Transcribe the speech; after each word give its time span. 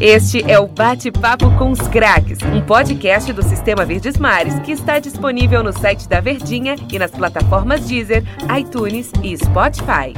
Este 0.00 0.42
é 0.50 0.58
o 0.58 0.66
Bate-Papo 0.66 1.50
com 1.58 1.72
os 1.72 1.86
Craques, 1.88 2.38
um 2.54 2.62
podcast 2.62 3.30
do 3.34 3.42
Sistema 3.42 3.84
Verdes 3.84 4.16
Mares 4.16 4.58
que 4.60 4.72
está 4.72 4.98
disponível 4.98 5.62
no 5.62 5.74
site 5.74 6.08
da 6.08 6.22
Verdinha 6.22 6.74
e 6.90 6.98
nas 6.98 7.10
plataformas 7.10 7.86
Deezer, 7.86 8.24
iTunes 8.58 9.12
e 9.22 9.36
Spotify. 9.36 10.14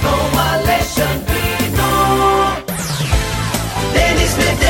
Com 0.00 0.30
Denis. 3.92 4.63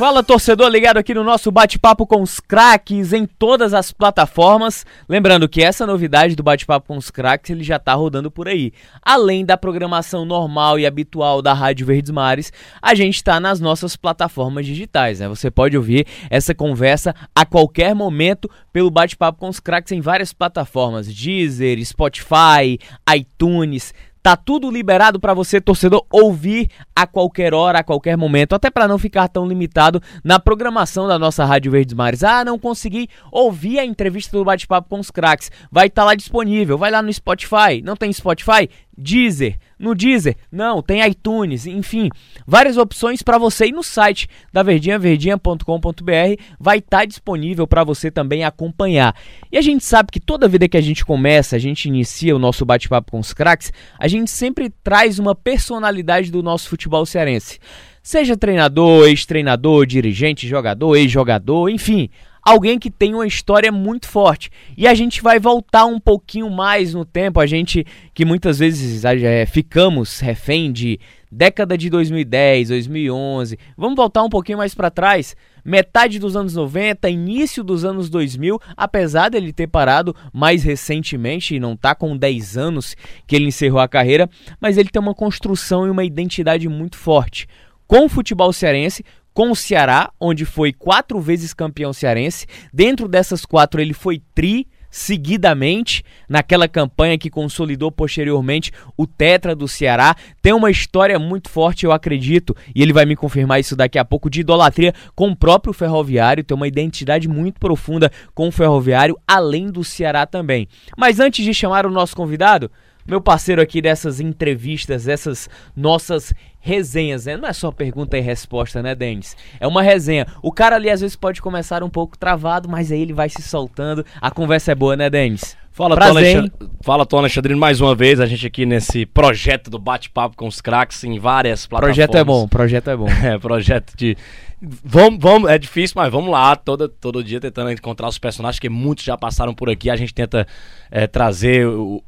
Fala 0.00 0.22
torcedor 0.22 0.70
ligado 0.70 0.96
aqui 0.96 1.12
no 1.12 1.22
nosso 1.22 1.50
bate-papo 1.50 2.06
com 2.06 2.22
os 2.22 2.40
craques 2.40 3.12
em 3.12 3.26
todas 3.26 3.74
as 3.74 3.92
plataformas. 3.92 4.86
Lembrando 5.06 5.46
que 5.46 5.62
essa 5.62 5.86
novidade 5.86 6.34
do 6.34 6.42
bate-papo 6.42 6.88
com 6.88 6.96
os 6.96 7.10
craques 7.10 7.50
ele 7.50 7.62
já 7.62 7.78
tá 7.78 7.92
rodando 7.92 8.30
por 8.30 8.48
aí. 8.48 8.72
Além 9.02 9.44
da 9.44 9.58
programação 9.58 10.24
normal 10.24 10.78
e 10.78 10.86
habitual 10.86 11.42
da 11.42 11.52
Rádio 11.52 11.84
Verdes 11.84 12.10
Mares, 12.10 12.50
a 12.80 12.94
gente 12.94 13.16
está 13.16 13.38
nas 13.38 13.60
nossas 13.60 13.94
plataformas 13.94 14.64
digitais. 14.64 15.20
Né? 15.20 15.28
Você 15.28 15.50
pode 15.50 15.76
ouvir 15.76 16.06
essa 16.30 16.54
conversa 16.54 17.14
a 17.34 17.44
qualquer 17.44 17.94
momento 17.94 18.50
pelo 18.72 18.90
bate-papo 18.90 19.38
com 19.38 19.50
os 19.50 19.60
craques 19.60 19.92
em 19.92 20.00
várias 20.00 20.32
plataformas: 20.32 21.14
Deezer, 21.14 21.78
Spotify, 21.84 22.78
iTunes. 23.14 23.92
Tá 24.22 24.36
tudo 24.36 24.70
liberado 24.70 25.18
para 25.18 25.32
você, 25.32 25.60
torcedor, 25.60 26.04
ouvir 26.10 26.68
a 26.94 27.06
qualquer 27.06 27.54
hora, 27.54 27.78
a 27.78 27.82
qualquer 27.82 28.16
momento, 28.18 28.54
até 28.54 28.70
para 28.70 28.86
não 28.86 28.98
ficar 28.98 29.28
tão 29.28 29.46
limitado 29.46 30.02
na 30.22 30.38
programação 30.38 31.08
da 31.08 31.18
nossa 31.18 31.44
Rádio 31.44 31.72
Verdes 31.72 31.94
Mares. 31.94 32.22
Ah, 32.22 32.44
não 32.44 32.58
consegui 32.58 33.08
ouvir 33.32 33.78
a 33.78 33.84
entrevista 33.84 34.36
do 34.36 34.44
bate-papo 34.44 34.90
com 34.90 35.00
os 35.00 35.10
craques. 35.10 35.50
Vai 35.72 35.86
estar 35.86 36.02
tá 36.02 36.06
lá 36.06 36.14
disponível. 36.14 36.76
Vai 36.76 36.90
lá 36.90 37.00
no 37.00 37.10
Spotify. 37.10 37.80
Não 37.82 37.96
tem 37.96 38.12
Spotify? 38.12 38.68
Deezer. 39.00 39.56
No 39.78 39.94
Deezer, 39.94 40.36
não, 40.52 40.82
tem 40.82 41.02
iTunes, 41.06 41.66
enfim, 41.66 42.10
várias 42.46 42.76
opções 42.76 43.22
para 43.22 43.38
você 43.38 43.66
ir 43.66 43.72
no 43.72 43.82
site 43.82 44.28
da 44.52 44.62
Verdinha, 44.62 44.98
verdinha.com.br, 44.98 46.42
vai 46.60 46.78
estar 46.78 46.98
tá 46.98 47.04
disponível 47.06 47.66
para 47.66 47.82
você 47.82 48.10
também 48.10 48.44
acompanhar. 48.44 49.16
E 49.50 49.56
a 49.56 49.62
gente 49.62 49.82
sabe 49.82 50.12
que 50.12 50.20
toda 50.20 50.46
vida 50.46 50.68
que 50.68 50.76
a 50.76 50.82
gente 50.82 51.02
começa, 51.02 51.56
a 51.56 51.58
gente 51.58 51.88
inicia 51.88 52.36
o 52.36 52.38
nosso 52.38 52.66
bate-papo 52.66 53.12
com 53.12 53.18
os 53.18 53.32
craques, 53.32 53.72
a 53.98 54.06
gente 54.06 54.30
sempre 54.30 54.68
traz 54.84 55.18
uma 55.18 55.34
personalidade 55.34 56.30
do 56.30 56.42
nosso 56.42 56.68
futebol 56.68 57.06
cearense. 57.06 57.58
Seja 58.02 58.36
treinador, 58.36 59.08
ex-treinador, 59.08 59.86
dirigente, 59.86 60.46
jogador, 60.46 60.96
ex-jogador, 60.96 61.70
enfim, 61.70 62.10
alguém 62.42 62.78
que 62.78 62.90
tem 62.90 63.14
uma 63.14 63.26
história 63.26 63.70
muito 63.70 64.08
forte. 64.08 64.50
E 64.76 64.86
a 64.86 64.94
gente 64.94 65.22
vai 65.22 65.38
voltar 65.38 65.86
um 65.86 66.00
pouquinho 66.00 66.50
mais 66.50 66.94
no 66.94 67.04
tempo, 67.04 67.40
a 67.40 67.46
gente 67.46 67.86
que 68.14 68.24
muitas 68.24 68.58
vezes 68.58 69.04
é, 69.04 69.46
ficamos 69.46 70.20
refém 70.20 70.72
de 70.72 70.98
década 71.30 71.78
de 71.78 71.88
2010, 71.88 72.68
2011. 72.68 73.58
Vamos 73.76 73.96
voltar 73.96 74.22
um 74.22 74.28
pouquinho 74.28 74.58
mais 74.58 74.74
para 74.74 74.90
trás, 74.90 75.36
metade 75.64 76.18
dos 76.18 76.34
anos 76.36 76.54
90, 76.54 77.08
início 77.08 77.62
dos 77.62 77.84
anos 77.84 78.10
2000, 78.10 78.58
apesar 78.76 79.28
dele 79.28 79.52
ter 79.52 79.68
parado 79.68 80.14
mais 80.32 80.64
recentemente 80.64 81.54
e 81.54 81.60
não 81.60 81.76
tá 81.76 81.94
com 81.94 82.16
10 82.16 82.56
anos 82.56 82.96
que 83.26 83.36
ele 83.36 83.46
encerrou 83.46 83.80
a 83.80 83.88
carreira, 83.88 84.28
mas 84.60 84.76
ele 84.76 84.88
tem 84.88 85.00
uma 85.00 85.14
construção 85.14 85.86
e 85.86 85.90
uma 85.90 86.04
identidade 86.04 86.68
muito 86.68 86.96
forte 86.96 87.46
com 87.90 88.04
o 88.04 88.08
futebol 88.08 88.52
cearense, 88.52 89.04
com 89.32 89.50
o 89.50 89.56
Ceará, 89.56 90.10
onde 90.20 90.44
foi 90.44 90.72
quatro 90.72 91.20
vezes 91.20 91.54
campeão 91.54 91.92
cearense. 91.92 92.46
Dentro 92.72 93.08
dessas 93.08 93.44
quatro, 93.44 93.80
ele 93.80 93.94
foi 93.94 94.22
tri 94.34 94.66
seguidamente 94.90 96.02
naquela 96.28 96.66
campanha 96.66 97.16
que 97.16 97.30
consolidou 97.30 97.92
posteriormente 97.92 98.72
o 98.96 99.06
tetra 99.06 99.54
do 99.54 99.68
Ceará. 99.68 100.16
Tem 100.42 100.52
uma 100.52 100.70
história 100.70 101.18
muito 101.18 101.48
forte, 101.48 101.86
eu 101.86 101.92
acredito, 101.92 102.56
e 102.74 102.82
ele 102.82 102.92
vai 102.92 103.06
me 103.06 103.14
confirmar 103.14 103.60
isso 103.60 103.76
daqui 103.76 103.98
a 103.98 104.04
pouco, 104.04 104.28
de 104.28 104.40
idolatria 104.40 104.92
com 105.14 105.28
o 105.28 105.36
próprio 105.36 105.72
Ferroviário, 105.72 106.42
tem 106.42 106.56
uma 106.56 106.68
identidade 106.68 107.28
muito 107.28 107.60
profunda 107.60 108.10
com 108.34 108.48
o 108.48 108.52
Ferroviário, 108.52 109.16
além 109.26 109.70
do 109.70 109.84
Ceará 109.84 110.26
também. 110.26 110.66
Mas 110.96 111.20
antes 111.20 111.44
de 111.44 111.54
chamar 111.54 111.86
o 111.86 111.90
nosso 111.90 112.16
convidado, 112.16 112.70
meu 113.06 113.20
parceiro 113.20 113.62
aqui 113.62 113.80
dessas 113.80 114.20
entrevistas, 114.20 115.08
essas 115.08 115.48
nossas 115.74 116.34
resenhas, 116.60 117.24
né? 117.24 117.36
Não 117.36 117.48
é 117.48 117.52
só 117.52 117.72
pergunta 117.72 118.16
e 118.16 118.20
resposta, 118.20 118.82
né, 118.82 118.94
Denis? 118.94 119.36
É 119.58 119.66
uma 119.66 119.82
resenha. 119.82 120.26
O 120.42 120.52
cara 120.52 120.76
ali 120.76 120.90
às 120.90 121.00
vezes 121.00 121.16
pode 121.16 121.40
começar 121.40 121.82
um 121.82 121.90
pouco 121.90 122.16
travado, 122.18 122.68
mas 122.68 122.92
aí 122.92 123.00
ele 123.00 123.14
vai 123.14 123.28
se 123.28 123.42
soltando. 123.42 124.04
A 124.20 124.30
conversa 124.30 124.72
é 124.72 124.74
boa, 124.74 124.94
né, 124.94 125.08
Denis? 125.08 125.56
Fala, 125.72 125.96
Tom, 125.96 126.04
Alexandre... 126.04 126.52
Fala, 126.82 127.06
Tom 127.06 127.18
Alexandrino, 127.18 127.58
mais 127.58 127.80
uma 127.80 127.94
vez, 127.94 128.20
a 128.20 128.26
gente 128.26 128.46
aqui 128.46 128.66
nesse 128.66 129.06
projeto 129.06 129.70
do 129.70 129.78
bate-papo 129.78 130.36
com 130.36 130.46
os 130.46 130.60
craques 130.60 131.02
em 131.04 131.18
várias 131.18 131.66
plataformas. 131.66 131.96
Projeto 131.96 132.18
é 132.18 132.24
bom, 132.24 132.48
projeto 132.48 132.90
é 132.90 132.96
bom. 132.96 133.08
é, 133.08 133.38
projeto 133.38 133.96
de... 133.96 134.16
Vamos, 134.60 135.18
vamos, 135.18 135.48
é 135.48 135.56
difícil, 135.56 135.94
mas 135.96 136.12
vamos 136.12 136.30
lá, 136.30 136.54
todo, 136.54 136.86
todo 136.86 137.24
dia 137.24 137.40
tentando 137.40 137.70
encontrar 137.70 138.08
os 138.08 138.18
personagens, 138.18 138.58
que 138.58 138.68
muitos 138.68 139.04
já 139.04 139.16
passaram 139.16 139.54
por 139.54 139.70
aqui, 139.70 139.88
a 139.88 139.96
gente 139.96 140.12
tenta 140.12 140.46
é, 140.90 141.06
trazer 141.06 141.66
o, 141.66 142.02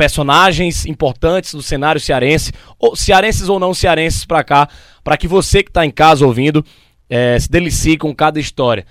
personagens 0.00 0.86
importantes 0.86 1.52
do 1.52 1.62
cenário 1.62 2.00
cearense, 2.00 2.52
ou 2.78 2.96
cearenses 2.96 3.50
ou 3.50 3.60
não 3.60 3.74
cearenses 3.74 4.24
para 4.24 4.42
cá, 4.42 4.66
para 5.04 5.14
que 5.14 5.28
você 5.28 5.62
que 5.62 5.68
está 5.68 5.84
em 5.84 5.90
casa 5.90 6.24
ouvindo 6.24 6.64
é, 7.10 7.38
se 7.38 7.50
delicie 7.50 7.98
com 7.98 8.14
cada 8.14 8.40
história. 8.40 8.86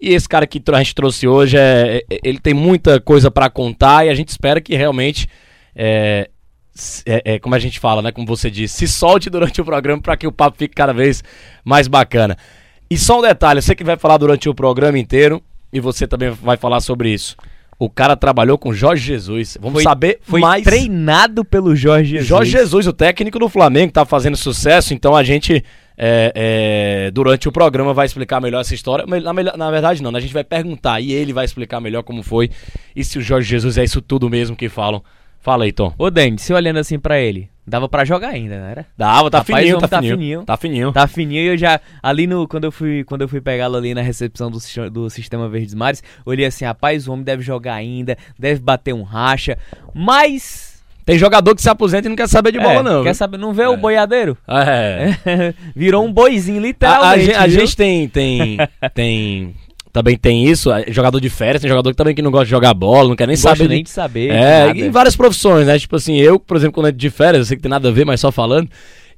E 0.00 0.14
esse 0.14 0.26
cara 0.26 0.46
que 0.46 0.62
a 0.72 0.78
gente 0.78 0.94
trouxe 0.94 1.28
hoje, 1.28 1.58
é, 1.58 2.02
é 2.10 2.18
ele 2.24 2.38
tem 2.38 2.54
muita 2.54 2.98
coisa 2.98 3.30
para 3.30 3.50
contar 3.50 4.06
e 4.06 4.08
a 4.08 4.14
gente 4.14 4.28
espera 4.28 4.58
que 4.58 4.74
realmente, 4.74 5.28
é, 5.76 6.30
é, 7.04 7.34
é, 7.34 7.38
como 7.38 7.54
a 7.54 7.58
gente 7.58 7.78
fala, 7.78 8.00
né, 8.00 8.10
como 8.10 8.26
você 8.26 8.50
disse, 8.50 8.74
se 8.74 8.88
solte 8.88 9.28
durante 9.28 9.60
o 9.60 9.66
programa 9.66 10.00
para 10.00 10.16
que 10.16 10.26
o 10.26 10.32
papo 10.32 10.56
fique 10.56 10.74
cada 10.74 10.94
vez 10.94 11.22
mais 11.62 11.88
bacana. 11.88 12.38
E 12.88 12.96
só 12.96 13.18
um 13.18 13.22
detalhe, 13.22 13.60
você 13.60 13.74
que 13.74 13.84
vai 13.84 13.98
falar 13.98 14.16
durante 14.16 14.48
o 14.48 14.54
programa 14.54 14.98
inteiro 14.98 15.42
e 15.70 15.78
você 15.78 16.06
também 16.06 16.30
vai 16.30 16.56
falar 16.56 16.80
sobre 16.80 17.10
isso. 17.10 17.36
O 17.78 17.90
cara 17.90 18.16
trabalhou 18.16 18.56
com 18.56 18.72
Jorge 18.72 19.04
Jesus. 19.04 19.58
Vamos 19.60 19.74
foi, 19.74 19.82
saber 19.82 20.18
foi 20.22 20.40
mais. 20.40 20.62
treinado 20.62 21.44
pelo 21.44 21.74
Jorge 21.74 22.12
Jesus. 22.12 22.28
Jorge 22.28 22.50
Jesus, 22.50 22.86
o 22.86 22.92
técnico 22.92 23.38
do 23.38 23.48
Flamengo, 23.48 23.92
tá 23.92 24.04
fazendo 24.04 24.36
sucesso. 24.36 24.94
Então 24.94 25.14
a 25.14 25.24
gente, 25.24 25.64
é, 25.96 26.32
é, 26.34 27.10
durante 27.10 27.48
o 27.48 27.52
programa, 27.52 27.92
vai 27.92 28.06
explicar 28.06 28.40
melhor 28.40 28.60
essa 28.60 28.74
história. 28.74 29.04
Na, 29.06 29.32
na, 29.32 29.70
verdade, 29.70 30.02
não. 30.02 30.12
Né? 30.12 30.18
A 30.18 30.22
gente 30.22 30.34
vai 30.34 30.44
perguntar 30.44 31.00
e 31.00 31.12
ele 31.12 31.32
vai 31.32 31.44
explicar 31.44 31.80
melhor 31.80 32.02
como 32.02 32.22
foi. 32.22 32.50
E 32.94 33.04
se 33.04 33.18
o 33.18 33.22
Jorge 33.22 33.48
Jesus 33.48 33.76
é 33.76 33.84
isso 33.84 34.00
tudo 34.00 34.30
mesmo 34.30 34.54
que 34.56 34.68
falam. 34.68 35.02
Fala 35.40 35.64
aí, 35.64 35.72
Tom. 35.72 35.92
Ô, 35.98 36.10
Dani, 36.10 36.38
se 36.38 36.54
olhando 36.54 36.78
assim 36.78 36.98
para 36.98 37.20
ele, 37.20 37.50
Dava 37.66 37.88
para 37.88 38.04
jogar 38.04 38.28
ainda, 38.28 38.58
não 38.58 38.66
era? 38.66 38.86
Dava, 38.96 39.30
tá 39.30 39.38
Rapaz, 39.38 39.58
fininho, 39.58 39.78
tá, 39.78 39.88
tá 39.88 39.98
fininho, 39.98 40.16
fininho. 40.16 40.42
Tá 40.42 40.56
fininho. 40.56 40.92
Tá 40.92 41.06
fininho 41.06 41.40
e 41.40 41.46
eu 41.46 41.56
já 41.56 41.80
ali 42.02 42.26
no 42.26 42.46
quando 42.46 42.64
eu 42.64 42.72
fui, 42.72 43.04
quando 43.04 43.22
eu 43.22 43.28
fui 43.28 43.40
pegá-lo 43.40 43.76
ali 43.76 43.94
na 43.94 44.02
recepção 44.02 44.50
do, 44.50 44.58
do 44.90 45.08
Sistema 45.08 45.48
Verdes 45.48 45.74
Mares, 45.74 46.02
olhei 46.26 46.44
assim, 46.44 46.66
rapaz, 46.66 47.08
o 47.08 47.12
homem 47.12 47.24
deve 47.24 47.42
jogar 47.42 47.74
ainda, 47.74 48.18
deve 48.38 48.60
bater 48.60 48.92
um 48.92 49.02
racha, 49.02 49.56
mas 49.94 50.74
tem 51.06 51.18
jogador 51.18 51.54
que 51.54 51.62
se 51.62 51.68
aposenta 51.68 52.06
e 52.06 52.10
não 52.10 52.16
quer 52.16 52.28
saber 52.28 52.52
de 52.52 52.58
bola, 52.58 52.80
é, 52.80 52.82
não. 52.82 53.02
Quer 53.02 53.14
saber, 53.14 53.38
não 53.38 53.52
vê 53.52 53.62
é. 53.62 53.68
o 53.68 53.76
boiadeiro? 53.76 54.36
É. 54.48 55.54
Virou 55.76 56.04
um 56.04 56.12
boizinho, 56.12 56.60
literalmente. 56.60 57.32
A, 57.32 57.40
a, 57.40 57.42
a 57.44 57.48
gente 57.48 57.76
tem, 57.76 58.08
tem, 58.08 58.58
tem 58.94 59.54
também 59.94 60.16
tem 60.16 60.44
isso, 60.44 60.72
é, 60.72 60.86
jogador 60.88 61.20
de 61.20 61.30
férias, 61.30 61.62
tem 61.62 61.68
jogador 61.68 61.94
também 61.94 62.16
que 62.16 62.20
não 62.20 62.32
gosta 62.32 62.46
de 62.46 62.50
jogar 62.50 62.74
bola, 62.74 63.08
não 63.08 63.14
quer 63.14 63.28
nem 63.28 63.36
não 63.36 63.40
saber. 63.40 63.68
nem 63.68 63.84
de 63.84 63.90
saber. 63.90 64.28
É, 64.28 64.68
em 64.72 64.90
várias 64.90 65.14
profissões, 65.14 65.68
né? 65.68 65.78
Tipo 65.78 65.94
assim, 65.94 66.16
eu, 66.16 66.40
por 66.40 66.56
exemplo, 66.56 66.74
quando 66.74 66.88
é 66.88 66.92
de 66.92 67.08
férias, 67.10 67.38
eu 67.38 67.44
sei 67.44 67.56
que 67.56 67.62
tem 67.62 67.70
nada 67.70 67.88
a 67.88 67.92
ver, 67.92 68.04
mas 68.04 68.18
só 68.18 68.32
falando, 68.32 68.68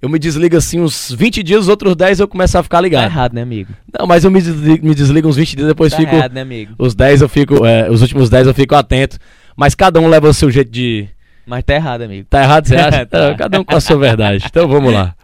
eu 0.02 0.08
me 0.10 0.18
desligo 0.18 0.54
assim 0.54 0.78
uns 0.78 1.10
20 1.10 1.42
dias, 1.42 1.62
os 1.62 1.68
outros 1.68 1.96
10 1.96 2.20
eu 2.20 2.28
começo 2.28 2.58
a 2.58 2.62
ficar 2.62 2.82
ligado. 2.82 3.04
Tá 3.04 3.08
errado, 3.08 3.32
né, 3.32 3.40
amigo? 3.40 3.72
Não, 3.98 4.06
mas 4.06 4.22
eu 4.22 4.30
me 4.30 4.38
desligo, 4.38 4.86
me 4.86 4.94
desligo 4.94 5.26
uns 5.26 5.36
20 5.36 5.56
dias, 5.56 5.68
depois 5.68 5.92
tá 5.92 5.96
fico. 5.96 6.14
errado, 6.14 6.34
né, 6.34 6.42
amigo? 6.42 6.74
Os 6.78 6.94
10 6.94 7.22
eu 7.22 7.28
fico, 7.30 7.64
é, 7.64 7.90
os 7.90 8.02
últimos 8.02 8.28
10 8.28 8.46
eu 8.48 8.52
fico 8.52 8.74
atento. 8.74 9.16
Mas 9.56 9.74
cada 9.74 9.98
um 9.98 10.08
leva 10.08 10.28
o 10.28 10.34
seu 10.34 10.50
jeito 10.50 10.70
de. 10.70 11.08
Mas 11.46 11.64
tá 11.64 11.74
errado, 11.74 12.02
amigo. 12.02 12.26
Tá 12.28 12.42
errado, 12.42 12.66
você 12.68 12.76
acha? 12.76 13.06
tá. 13.06 13.34
Cada 13.34 13.58
um 13.58 13.64
com 13.64 13.74
a 13.74 13.80
sua 13.80 13.96
verdade. 13.96 14.44
Então 14.46 14.68
vamos 14.68 14.92
lá. 14.92 15.14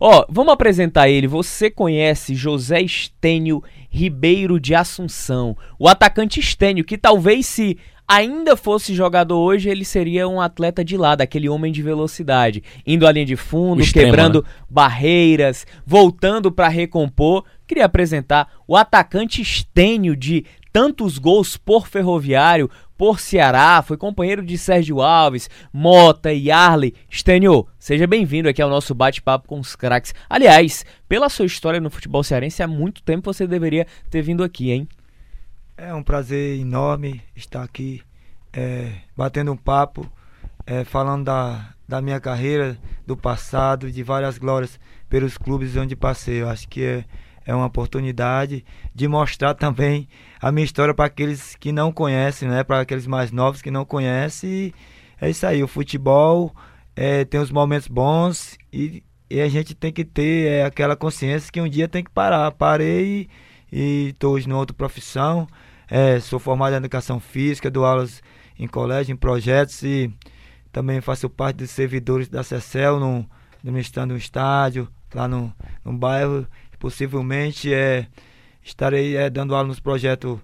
Ó, 0.00 0.26
vamos 0.28 0.52
apresentar 0.52 1.08
ele. 1.08 1.26
Você 1.26 1.70
conhece 1.70 2.34
José 2.34 2.82
Estênio 2.82 3.62
Ribeiro 3.94 4.58
de 4.58 4.74
Assunção, 4.74 5.56
o 5.78 5.88
atacante 5.88 6.40
Estênio, 6.40 6.84
que 6.84 6.98
talvez 6.98 7.46
se 7.46 7.78
ainda 8.08 8.56
fosse 8.56 8.92
jogador 8.92 9.38
hoje, 9.38 9.68
ele 9.70 9.84
seria 9.84 10.26
um 10.26 10.40
atleta 10.40 10.84
de 10.84 10.96
lado, 10.96 11.20
aquele 11.20 11.48
homem 11.48 11.70
de 11.70 11.80
velocidade, 11.80 12.60
indo 12.84 13.06
à 13.06 13.12
linha 13.12 13.24
de 13.24 13.36
fundo, 13.36 13.80
extremo, 13.80 14.08
quebrando 14.10 14.42
né? 14.42 14.48
barreiras, 14.68 15.64
voltando 15.86 16.50
para 16.50 16.66
recompor. 16.66 17.44
Queria 17.68 17.84
apresentar 17.84 18.50
o 18.66 18.76
atacante 18.76 19.40
Estênio 19.40 20.16
de 20.16 20.44
tantos 20.74 21.18
gols 21.18 21.56
por 21.56 21.86
Ferroviário, 21.86 22.68
por 22.98 23.20
Ceará, 23.20 23.80
foi 23.80 23.96
companheiro 23.96 24.44
de 24.44 24.58
Sérgio 24.58 25.00
Alves, 25.00 25.48
Mota 25.72 26.32
e 26.32 26.50
Arley. 26.50 26.92
Stênio, 27.08 27.68
seja 27.78 28.08
bem-vindo 28.08 28.48
aqui 28.48 28.60
ao 28.60 28.68
nosso 28.68 28.92
bate-papo 28.92 29.46
com 29.46 29.60
os 29.60 29.76
craques. 29.76 30.12
Aliás, 30.28 30.84
pela 31.08 31.28
sua 31.28 31.46
história 31.46 31.80
no 31.80 31.90
futebol 31.90 32.24
cearense, 32.24 32.60
há 32.60 32.66
muito 32.66 33.04
tempo 33.04 33.32
você 33.32 33.46
deveria 33.46 33.86
ter 34.10 34.20
vindo 34.20 34.42
aqui, 34.42 34.72
hein? 34.72 34.88
É 35.76 35.94
um 35.94 36.02
prazer 36.02 36.58
enorme 36.58 37.22
estar 37.36 37.62
aqui 37.62 38.02
é, 38.52 38.94
batendo 39.16 39.52
um 39.52 39.56
papo, 39.56 40.10
é, 40.66 40.82
falando 40.82 41.26
da, 41.26 41.72
da 41.86 42.02
minha 42.02 42.18
carreira, 42.18 42.76
do 43.06 43.16
passado, 43.16 43.92
de 43.92 44.02
várias 44.02 44.38
glórias 44.38 44.80
pelos 45.08 45.38
clubes 45.38 45.76
onde 45.76 45.94
passei. 45.94 46.42
Eu 46.42 46.48
acho 46.48 46.68
que 46.68 46.82
é, 46.82 47.04
é 47.46 47.54
uma 47.54 47.66
oportunidade 47.66 48.64
de 48.94 49.06
mostrar 49.06 49.54
também 49.54 50.08
a 50.40 50.50
minha 50.50 50.64
história 50.64 50.94
para 50.94 51.06
aqueles 51.06 51.54
que 51.56 51.72
não 51.72 51.92
conhecem, 51.92 52.48
né? 52.48 52.64
Para 52.64 52.80
aqueles 52.80 53.06
mais 53.06 53.30
novos 53.30 53.60
que 53.60 53.70
não 53.70 53.84
conhecem. 53.84 54.50
E 54.50 54.74
é 55.20 55.30
isso 55.30 55.46
aí. 55.46 55.62
O 55.62 55.68
futebol 55.68 56.54
é, 56.96 57.24
tem 57.24 57.40
os 57.40 57.50
momentos 57.50 57.88
bons 57.88 58.56
e, 58.72 59.02
e, 59.28 59.40
a 59.40 59.48
gente 59.48 59.74
tem 59.74 59.92
que 59.92 60.04
ter 60.04 60.46
é, 60.46 60.64
aquela 60.64 60.96
consciência 60.96 61.50
que 61.52 61.60
um 61.60 61.68
dia 61.68 61.88
tem 61.88 62.02
que 62.02 62.10
parar. 62.10 62.50
Parei 62.52 63.28
e 63.70 64.10
estou 64.10 64.34
hoje 64.34 64.48
numa 64.48 64.58
outra 64.58 64.74
profissão. 64.74 65.46
É, 65.88 66.18
sou 66.20 66.38
formado 66.38 66.72
em 66.72 66.76
educação 66.76 67.20
física, 67.20 67.70
dou 67.70 67.84
aulas 67.84 68.22
em 68.58 68.66
colégio, 68.66 69.12
em 69.12 69.16
projetos 69.16 69.82
e 69.82 70.10
também 70.72 71.00
faço 71.00 71.28
parte 71.28 71.58
dos 71.58 71.70
servidores 71.70 72.28
da 72.28 72.42
CECEL, 72.42 72.98
no, 72.98 73.28
administrando 73.58 74.14
um 74.14 74.16
estádio 74.16 74.88
lá 75.14 75.28
no, 75.28 75.52
no 75.84 75.92
bairro. 75.92 76.46
Possivelmente 76.78 77.72
é, 77.72 78.06
estarei 78.62 79.16
é, 79.16 79.30
dando 79.30 79.54
aula 79.54 79.68
nos 79.68 79.80
projetos 79.80 80.38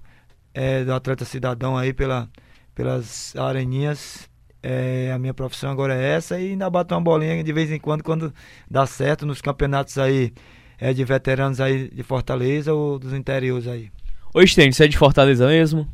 é, 0.54 0.84
do 0.84 0.92
Atleta 0.92 1.24
Cidadão 1.24 1.76
aí 1.76 1.92
pela, 1.92 2.28
pelas 2.74 3.34
areninhas. 3.36 4.28
É, 4.62 5.10
a 5.12 5.18
minha 5.18 5.32
profissão 5.32 5.70
agora 5.70 5.94
é 5.94 6.16
essa 6.16 6.38
e 6.38 6.50
ainda 6.50 6.68
bato 6.68 6.94
uma 6.94 7.00
bolinha 7.00 7.42
de 7.42 7.52
vez 7.52 7.70
em 7.72 7.78
quando, 7.78 8.04
quando 8.04 8.32
dá 8.70 8.84
certo 8.84 9.24
nos 9.24 9.40
campeonatos 9.40 9.96
aí 9.96 10.34
é, 10.78 10.92
de 10.92 11.02
veteranos 11.02 11.60
aí 11.60 11.88
de 11.88 12.02
Fortaleza 12.02 12.74
ou 12.74 12.98
dos 12.98 13.14
interiores 13.14 13.66
aí. 13.66 13.90
Oi, 14.34 14.46
Stênio, 14.46 14.72
você 14.72 14.84
é 14.84 14.88
de 14.88 14.98
Fortaleza 14.98 15.46
mesmo? 15.46 15.88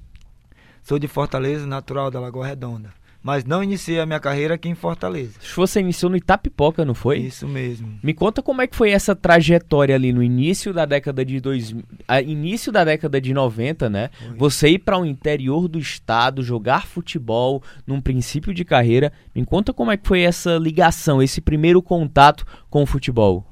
Sou 0.83 0.99
de 0.99 1.07
Fortaleza, 1.07 1.67
natural 1.67 2.11
da 2.11 2.19
Lagoa 2.19 2.47
Redonda 2.47 2.91
mas 3.27 3.45
não 3.45 3.61
iniciei 3.61 3.99
a 3.99 4.07
minha 4.07 4.21
carreira 4.21 4.55
aqui 4.55 4.69
em 4.69 4.75
Fortaleza. 4.77 5.33
Você 5.57 5.81
iniciou 5.81 6.09
no 6.09 6.17
Itapipoca, 6.17 6.85
não 6.85 6.95
foi? 6.95 7.19
Isso 7.19 7.49
mesmo. 7.49 7.99
Me 8.01 8.15
conta 8.15 8.41
como 8.41 8.63
é 8.63 8.69
que 8.69 8.77
foi 8.77 8.93
essa 8.93 9.17
trajetória 9.17 9.97
ali 9.97 10.13
no 10.13 10.23
início 10.23 10.73
da 10.73 10.85
década 10.85 11.25
de 11.25 11.41
dois, 11.41 11.75
a 12.07 12.21
início 12.21 12.71
da 12.71 12.85
década 12.85 13.21
de 13.21 13.35
90, 13.35 13.91
né? 13.91 14.11
Foi. 14.17 14.37
Você 14.37 14.69
ir 14.69 14.79
para 14.79 14.97
o 14.97 15.01
um 15.01 15.05
interior 15.05 15.67
do 15.67 15.77
estado, 15.77 16.41
jogar 16.41 16.87
futebol 16.87 17.65
num 17.85 18.01
princípio 18.01 18.55
de 18.55 18.65
carreira. 18.65 19.13
Me 19.35 19.45
conta 19.45 19.73
como 19.73 19.91
é 19.91 19.97
que 19.97 20.07
foi 20.07 20.21
essa 20.21 20.57
ligação, 20.57 21.21
esse 21.21 21.41
primeiro 21.41 21.83
contato 21.83 22.47
com 22.71 22.85
o 22.85 22.87
futebol. 22.87 23.45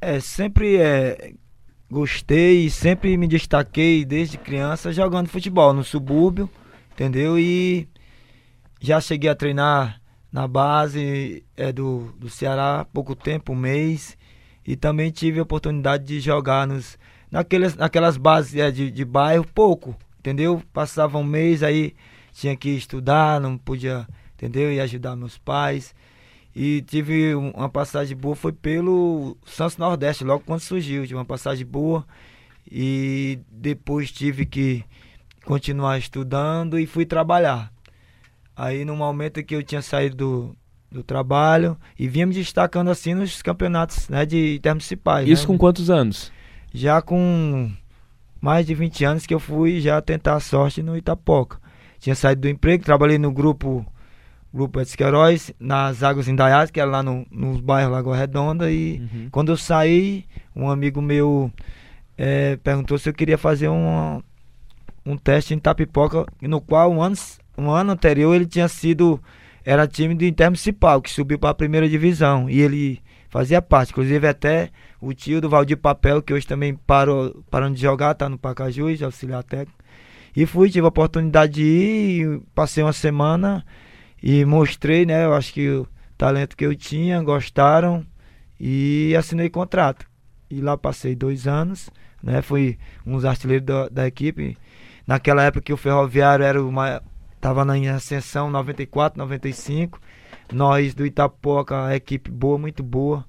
É, 0.00 0.18
sempre 0.18 0.78
é, 0.78 1.32
gostei, 1.90 2.70
sempre 2.70 3.18
me 3.18 3.28
destaquei 3.28 4.02
desde 4.02 4.38
criança 4.38 4.90
jogando 4.94 5.28
futebol 5.28 5.74
no 5.74 5.84
subúrbio, 5.84 6.48
entendeu? 6.94 7.38
E 7.38 7.86
já 8.84 9.00
cheguei 9.00 9.30
a 9.30 9.34
treinar 9.34 9.98
na 10.30 10.46
base 10.46 11.42
é, 11.56 11.72
do, 11.72 12.12
do 12.18 12.28
Ceará 12.28 12.86
pouco 12.92 13.14
tempo, 13.14 13.52
um 13.52 13.56
mês. 13.56 14.16
E 14.66 14.76
também 14.76 15.10
tive 15.10 15.38
a 15.38 15.42
oportunidade 15.42 16.04
de 16.04 16.20
jogar 16.20 16.66
nos, 16.66 16.98
naquelas, 17.30 17.74
naquelas 17.76 18.18
bases 18.18 18.54
é, 18.56 18.70
de, 18.70 18.90
de 18.90 19.04
bairro, 19.04 19.46
pouco, 19.54 19.96
entendeu? 20.18 20.62
Passava 20.72 21.16
um 21.16 21.24
mês, 21.24 21.62
aí 21.62 21.94
tinha 22.32 22.54
que 22.54 22.70
estudar, 22.70 23.40
não 23.40 23.56
podia, 23.56 24.06
entendeu? 24.34 24.70
E 24.70 24.80
ajudar 24.80 25.16
meus 25.16 25.38
pais. 25.38 25.94
E 26.54 26.82
tive 26.82 27.34
uma 27.34 27.68
passagem 27.68 28.16
boa, 28.16 28.36
foi 28.36 28.52
pelo 28.52 29.36
Santos 29.46 29.78
Nordeste, 29.78 30.24
logo 30.24 30.44
quando 30.44 30.60
surgiu. 30.60 31.02
Tive 31.02 31.14
uma 31.14 31.24
passagem 31.24 31.64
boa 31.66 32.06
e 32.70 33.38
depois 33.50 34.12
tive 34.12 34.44
que 34.44 34.84
continuar 35.44 35.98
estudando 35.98 36.78
e 36.78 36.86
fui 36.86 37.06
trabalhar. 37.06 37.73
Aí 38.56 38.84
no 38.84 38.96
momento 38.96 39.42
que 39.42 39.54
eu 39.54 39.62
tinha 39.62 39.82
saído 39.82 40.16
do, 40.16 40.56
do 40.90 41.02
trabalho 41.02 41.76
e 41.98 42.08
vinha 42.08 42.26
me 42.26 42.34
destacando 42.34 42.90
assim 42.90 43.14
nos 43.14 43.42
campeonatos 43.42 44.08
né, 44.08 44.24
de 44.24 44.56
intermunicipais. 44.56 45.28
Isso 45.28 45.42
né? 45.42 45.46
com 45.48 45.58
quantos 45.58 45.90
anos? 45.90 46.32
Já 46.72 47.02
com 47.02 47.70
mais 48.40 48.66
de 48.66 48.74
20 48.74 49.04
anos 49.04 49.26
que 49.26 49.34
eu 49.34 49.40
fui 49.40 49.80
já 49.80 50.00
tentar 50.00 50.34
a 50.34 50.40
sorte 50.40 50.82
no 50.82 50.96
Itapoca. 50.96 51.58
Tinha 51.98 52.14
saído 52.14 52.42
do 52.42 52.48
emprego, 52.48 52.84
trabalhei 52.84 53.18
no 53.18 53.32
grupo 53.32 53.84
Grupo 54.54 54.80
Edson 54.80 54.96
nas 55.58 56.04
Águas 56.04 56.28
Indaiás, 56.28 56.70
que 56.70 56.78
era 56.78 56.88
lá 56.88 57.02
no, 57.02 57.26
nos 57.28 57.60
bairros 57.60 57.92
Lagoa 57.92 58.16
Redonda. 58.16 58.70
E 58.70 59.00
uhum. 59.00 59.28
quando 59.32 59.50
eu 59.50 59.56
saí, 59.56 60.26
um 60.54 60.70
amigo 60.70 61.02
meu 61.02 61.50
é, 62.16 62.56
perguntou 62.62 62.96
se 62.96 63.08
eu 63.08 63.12
queria 63.12 63.36
fazer 63.36 63.68
um, 63.68 64.22
um 65.04 65.16
teste 65.16 65.54
em 65.54 65.58
Tapipoca, 65.58 66.24
no 66.40 66.60
qual 66.60 66.92
um 66.92 67.02
ano 67.02 67.16
um 67.56 67.70
ano 67.70 67.92
anterior 67.92 68.34
ele 68.34 68.46
tinha 68.46 68.68
sido 68.68 69.20
era 69.64 69.88
time 69.88 70.14
do 70.14 70.24
Intermunicipal, 70.24 71.00
que 71.00 71.10
subiu 71.10 71.38
para 71.38 71.50
a 71.50 71.54
primeira 71.54 71.88
divisão. 71.88 72.50
E 72.50 72.60
ele 72.60 73.00
fazia 73.30 73.62
parte, 73.62 73.90
inclusive 73.90 74.28
até 74.28 74.70
o 75.00 75.14
tio 75.14 75.40
do 75.40 75.48
Valdir 75.48 75.78
Papel, 75.78 76.20
que 76.22 76.34
hoje 76.34 76.46
também 76.46 76.74
parou 76.74 77.42
parando 77.50 77.74
de 77.74 77.80
jogar, 77.80 78.14
tá 78.14 78.28
no 78.28 78.38
Pacajus, 78.38 79.02
auxiliar 79.02 79.42
técnico. 79.42 79.82
E 80.36 80.44
fui, 80.44 80.68
tive 80.68 80.84
a 80.84 80.88
oportunidade 80.88 81.54
de 81.54 81.62
ir, 81.62 82.42
passei 82.54 82.82
uma 82.82 82.92
semana 82.92 83.64
e 84.22 84.44
mostrei, 84.44 85.06
né? 85.06 85.24
Eu 85.24 85.32
acho 85.32 85.52
que 85.52 85.68
o 85.70 85.88
talento 86.18 86.56
que 86.56 86.66
eu 86.66 86.74
tinha, 86.74 87.22
gostaram 87.22 88.04
e 88.60 89.14
assinei 89.16 89.48
contrato. 89.48 90.06
E 90.50 90.60
lá 90.60 90.76
passei 90.76 91.14
dois 91.14 91.46
anos, 91.46 91.88
né? 92.22 92.42
Fui 92.42 92.76
um 93.06 93.12
dos 93.12 93.24
artilheiros 93.24 93.64
da, 93.64 93.88
da 93.88 94.06
equipe. 94.06 94.58
Naquela 95.06 95.42
época 95.44 95.62
que 95.62 95.72
o 95.72 95.76
Ferroviário 95.76 96.44
era 96.44 96.62
o 96.62 96.72
maior, 96.72 97.02
Tava 97.44 97.62
na 97.62 97.74
ascensão 97.94 98.48
94, 98.48 99.18
95. 99.18 100.00
Nós 100.50 100.94
do 100.94 101.04
Itapoca, 101.04 101.94
equipe 101.94 102.30
boa, 102.30 102.56
muito 102.56 102.82
boa. 102.82 103.22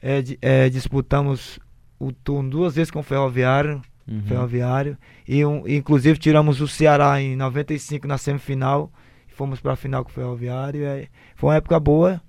É, 0.00 0.22
é, 0.40 0.68
disputamos 0.68 1.58
o 1.98 2.12
turno 2.12 2.50
duas 2.50 2.76
vezes 2.76 2.88
com 2.88 3.00
o 3.00 3.02
Ferroviário. 3.02 3.82
Uhum. 4.06 4.22
Ferroviário. 4.22 4.96
E 5.26 5.44
um, 5.44 5.66
inclusive 5.66 6.20
tiramos 6.20 6.60
o 6.60 6.68
Ceará 6.68 7.20
em 7.20 7.34
95 7.34 8.06
na 8.06 8.16
semifinal. 8.16 8.92
Fomos 9.26 9.60
para 9.60 9.72
a 9.72 9.76
final 9.76 10.04
com 10.04 10.10
o 10.10 10.14
Ferroviário. 10.14 10.84
É, 10.84 11.08
foi 11.34 11.50
uma 11.50 11.56
época 11.56 11.80
boa. 11.80 12.22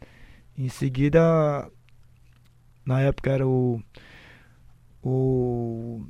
Em 0.57 0.67
seguida, 0.67 1.69
na 2.83 3.01
época 3.01 3.29
era 3.29 3.47
o. 3.47 3.79
O 5.03 6.01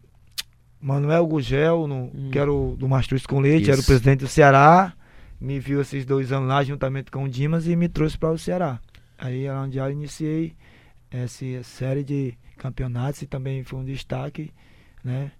Manuel 0.80 1.28
Gugel, 1.28 1.88
no, 1.88 2.06
hum. 2.06 2.30
que 2.32 2.40
era 2.40 2.50
o 2.50 2.78
do 2.78 2.88
Mastruz 2.88 3.26
com 3.26 3.42
Leite, 3.42 3.64
Isso. 3.64 3.72
era 3.72 3.82
o 3.82 3.86
presidente 3.86 4.22
do 4.22 4.28
Ceará 4.30 4.96
me 5.40 5.60
viu 5.60 5.82
esses 5.82 6.06
dois 6.06 6.32
anos 6.32 6.50
lá 6.50 6.64
juntamente 6.64 7.12
com 7.12 7.24
o 7.24 7.30
Dimas 7.30 7.68
e 7.68 7.76
me 7.76 7.88
trouxe 7.88 8.18
para 8.18 8.32
o 8.32 8.38
Ceará. 8.38 8.80
Aí 9.18 9.46
é 9.46 9.54
onde 9.54 9.78
eu 9.78 9.92
iniciei 9.92 10.54
essa 11.10 11.64
série 11.64 12.04
de 12.04 12.38
campeonatos 12.58 13.22
e 13.22 13.28
também 13.28 13.64
foi 13.64 13.80
um 13.80 13.86
destaque, 13.86 14.52
né? 15.04 15.32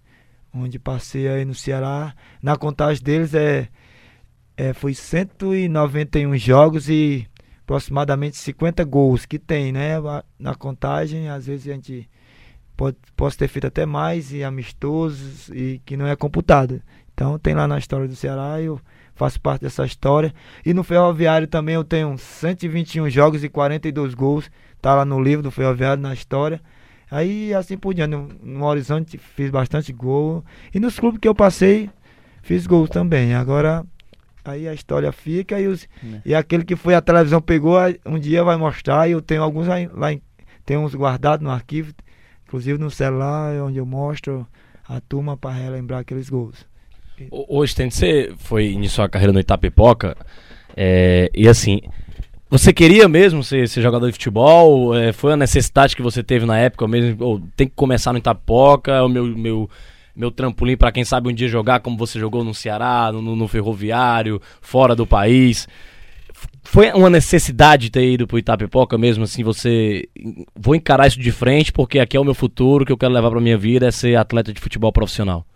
Onde 0.52 0.78
passei 0.78 1.28
aí 1.28 1.44
no 1.44 1.54
Ceará. 1.54 2.14
Na 2.42 2.56
contagem 2.56 3.02
deles 3.02 3.34
é, 3.34 3.68
é 4.56 4.72
foi 4.72 4.94
191 4.94 6.36
jogos 6.36 6.88
e 6.88 7.26
aproximadamente 7.62 8.36
50 8.36 8.82
gols 8.84 9.24
que 9.26 9.38
tem, 9.38 9.70
né? 9.70 9.94
Na 10.38 10.54
contagem, 10.54 11.28
às 11.28 11.46
vezes 11.46 11.68
a 11.68 11.74
gente 11.74 12.08
pode 12.76 12.96
posso 13.14 13.38
ter 13.38 13.46
feito 13.46 13.66
até 13.66 13.86
mais 13.86 14.32
e 14.32 14.42
amistosos 14.42 15.50
e 15.50 15.80
que 15.84 15.96
não 15.96 16.06
é 16.06 16.16
computado. 16.16 16.82
Então 17.14 17.38
tem 17.38 17.54
lá 17.54 17.68
na 17.68 17.78
história 17.78 18.08
do 18.08 18.16
Ceará 18.16 18.60
eu 18.60 18.80
faço 19.20 19.38
parte 19.38 19.60
dessa 19.60 19.84
história. 19.84 20.32
E 20.64 20.72
no 20.72 20.82
Ferroviário 20.82 21.46
também 21.46 21.74
eu 21.74 21.84
tenho 21.84 22.16
121 22.16 23.10
jogos 23.10 23.44
e 23.44 23.50
42 23.50 24.14
gols. 24.14 24.50
Tá 24.80 24.94
lá 24.94 25.04
no 25.04 25.22
livro 25.22 25.42
do 25.42 25.50
Ferroviário, 25.50 26.02
na 26.02 26.14
história. 26.14 26.58
Aí 27.10 27.52
assim 27.52 27.76
por 27.76 27.92
diante, 27.92 28.12
no, 28.12 28.28
no 28.42 28.64
Horizonte 28.64 29.18
fiz 29.18 29.50
bastante 29.50 29.92
gol. 29.92 30.42
E 30.74 30.80
nos 30.80 30.98
clubes 30.98 31.20
que 31.20 31.28
eu 31.28 31.34
passei, 31.34 31.90
fiz 32.40 32.66
gols 32.66 32.88
também. 32.88 33.34
Agora, 33.34 33.84
aí 34.42 34.66
a 34.66 34.72
história 34.72 35.12
fica 35.12 35.60
e, 35.60 35.66
os, 35.66 35.84
é. 36.02 36.22
e 36.24 36.34
aquele 36.34 36.64
que 36.64 36.74
foi 36.74 36.94
a 36.94 37.02
televisão 37.02 37.42
pegou, 37.42 37.76
um 38.06 38.18
dia 38.18 38.42
vai 38.42 38.56
mostrar. 38.56 39.06
E 39.06 39.12
eu 39.12 39.20
tenho 39.20 39.42
alguns 39.42 39.66
lá, 39.66 39.74
lá 39.92 40.14
em, 40.14 40.22
tenho 40.64 40.80
uns 40.80 40.94
guardados 40.94 41.44
no 41.44 41.50
arquivo, 41.50 41.92
inclusive 42.46 42.78
no 42.78 42.90
celular, 42.90 43.54
onde 43.56 43.76
eu 43.76 43.84
mostro 43.84 44.46
a 44.88 44.98
turma 44.98 45.36
para 45.36 45.50
relembrar 45.50 46.00
aqueles 46.00 46.30
gols. 46.30 46.69
Hoje, 47.30 47.74
você 47.90 48.32
foi 48.38 48.70
iniciou 48.70 49.04
a 49.04 49.08
carreira 49.08 49.32
no 49.32 49.40
Itapipoca, 49.40 50.16
é, 50.76 51.30
e 51.34 51.48
assim, 51.48 51.80
você 52.50 52.72
queria 52.72 53.08
mesmo 53.08 53.44
ser, 53.44 53.68
ser 53.68 53.80
jogador 53.80 54.06
de 54.06 54.12
futebol? 54.14 54.92
É, 54.96 55.12
foi 55.12 55.32
a 55.32 55.36
necessidade 55.36 55.94
que 55.94 56.02
você 56.02 56.22
teve 56.22 56.44
na 56.44 56.58
época 56.58 56.88
mesmo? 56.88 57.24
Ou 57.24 57.40
tem 57.56 57.68
que 57.68 57.74
começar 57.76 58.12
no 58.12 58.18
Itapipoca? 58.18 58.92
É 58.92 59.02
o 59.02 59.08
meu, 59.08 59.24
meu, 59.24 59.70
meu 60.16 60.30
trampolim 60.32 60.76
para 60.76 60.90
quem 60.90 61.04
sabe 61.04 61.28
um 61.28 61.32
dia 61.32 61.46
jogar 61.46 61.78
como 61.78 61.96
você 61.96 62.18
jogou 62.18 62.42
no 62.42 62.52
Ceará, 62.52 63.12
no, 63.12 63.36
no 63.36 63.46
Ferroviário, 63.46 64.42
fora 64.60 64.96
do 64.96 65.06
país? 65.06 65.68
Foi 66.64 66.90
uma 66.92 67.10
necessidade 67.10 67.90
ter 67.90 68.10
ido 68.10 68.26
pro 68.26 68.38
Itapipoca 68.38 68.98
mesmo, 68.98 69.24
assim, 69.24 69.44
você... 69.44 70.08
Vou 70.56 70.74
encarar 70.74 71.06
isso 71.06 71.20
de 71.20 71.30
frente 71.30 71.72
porque 71.72 72.00
aqui 72.00 72.16
é 72.16 72.20
o 72.20 72.24
meu 72.24 72.34
futuro, 72.34 72.84
que 72.84 72.92
eu 72.92 72.98
quero 72.98 73.12
levar 73.12 73.30
pra 73.30 73.40
minha 73.40 73.58
vida 73.58 73.86
é 73.86 73.90
ser 73.90 74.16
atleta 74.16 74.52
de 74.52 74.60
futebol 74.60 74.92
profissional. 74.92 75.46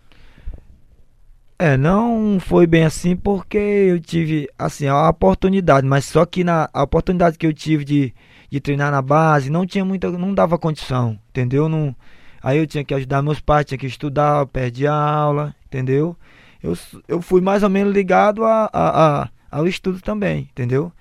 É, 1.57 1.77
não 1.77 2.37
foi 2.39 2.67
bem 2.67 2.83
assim 2.83 3.15
porque 3.15 3.57
eu 3.57 3.99
tive, 3.99 4.49
assim, 4.59 4.87
a 4.87 5.09
oportunidade, 5.09 5.87
mas 5.87 6.03
só 6.05 6.25
que 6.25 6.43
na 6.43 6.69
a 6.73 6.83
oportunidade 6.83 7.37
que 7.37 7.47
eu 7.47 7.53
tive 7.53 7.85
de, 7.85 8.13
de 8.51 8.59
treinar 8.59 8.91
na 8.91 9.01
base 9.01 9.49
não 9.49 9.65
tinha 9.65 9.85
muita, 9.85 10.11
não 10.11 10.33
dava 10.33 10.57
condição, 10.59 11.17
entendeu? 11.29 11.69
Não, 11.69 11.95
aí 12.43 12.57
eu 12.57 12.67
tinha 12.67 12.83
que 12.83 12.93
ajudar 12.93 13.21
meus 13.21 13.39
pais, 13.39 13.65
tinha 13.65 13.77
que 13.77 13.85
estudar, 13.87 14.41
eu 14.41 14.47
perdi 14.47 14.85
a 14.85 14.93
aula, 14.93 15.55
entendeu? 15.65 16.17
Eu, 16.61 16.77
eu 17.07 17.21
fui 17.21 17.39
mais 17.39 17.63
ou 17.63 17.69
menos 17.69 17.93
ligado 17.93 18.43
a, 18.43 18.69
a, 18.73 19.21
a- 19.23 19.29
ao 19.49 19.65
estudo 19.65 20.01
também, 20.01 20.49
entendeu? 20.51 20.91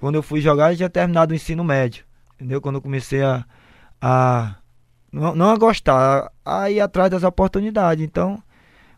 Quando 0.00 0.16
eu 0.16 0.22
fui 0.22 0.40
jogar, 0.40 0.72
eu 0.72 0.76
já 0.76 0.88
terminado 0.88 1.32
o 1.32 1.36
ensino 1.36 1.62
médio, 1.62 2.04
entendeu? 2.36 2.60
Quando 2.60 2.76
eu 2.76 2.82
comecei 2.82 3.22
a, 3.22 3.44
a 4.00 4.56
não, 5.12 5.34
não 5.36 5.50
a 5.50 5.56
gostar, 5.56 6.30
a 6.44 6.70
ir 6.70 6.80
atrás 6.80 7.10
das 7.10 7.22
oportunidades, 7.22 8.04
então 8.04 8.42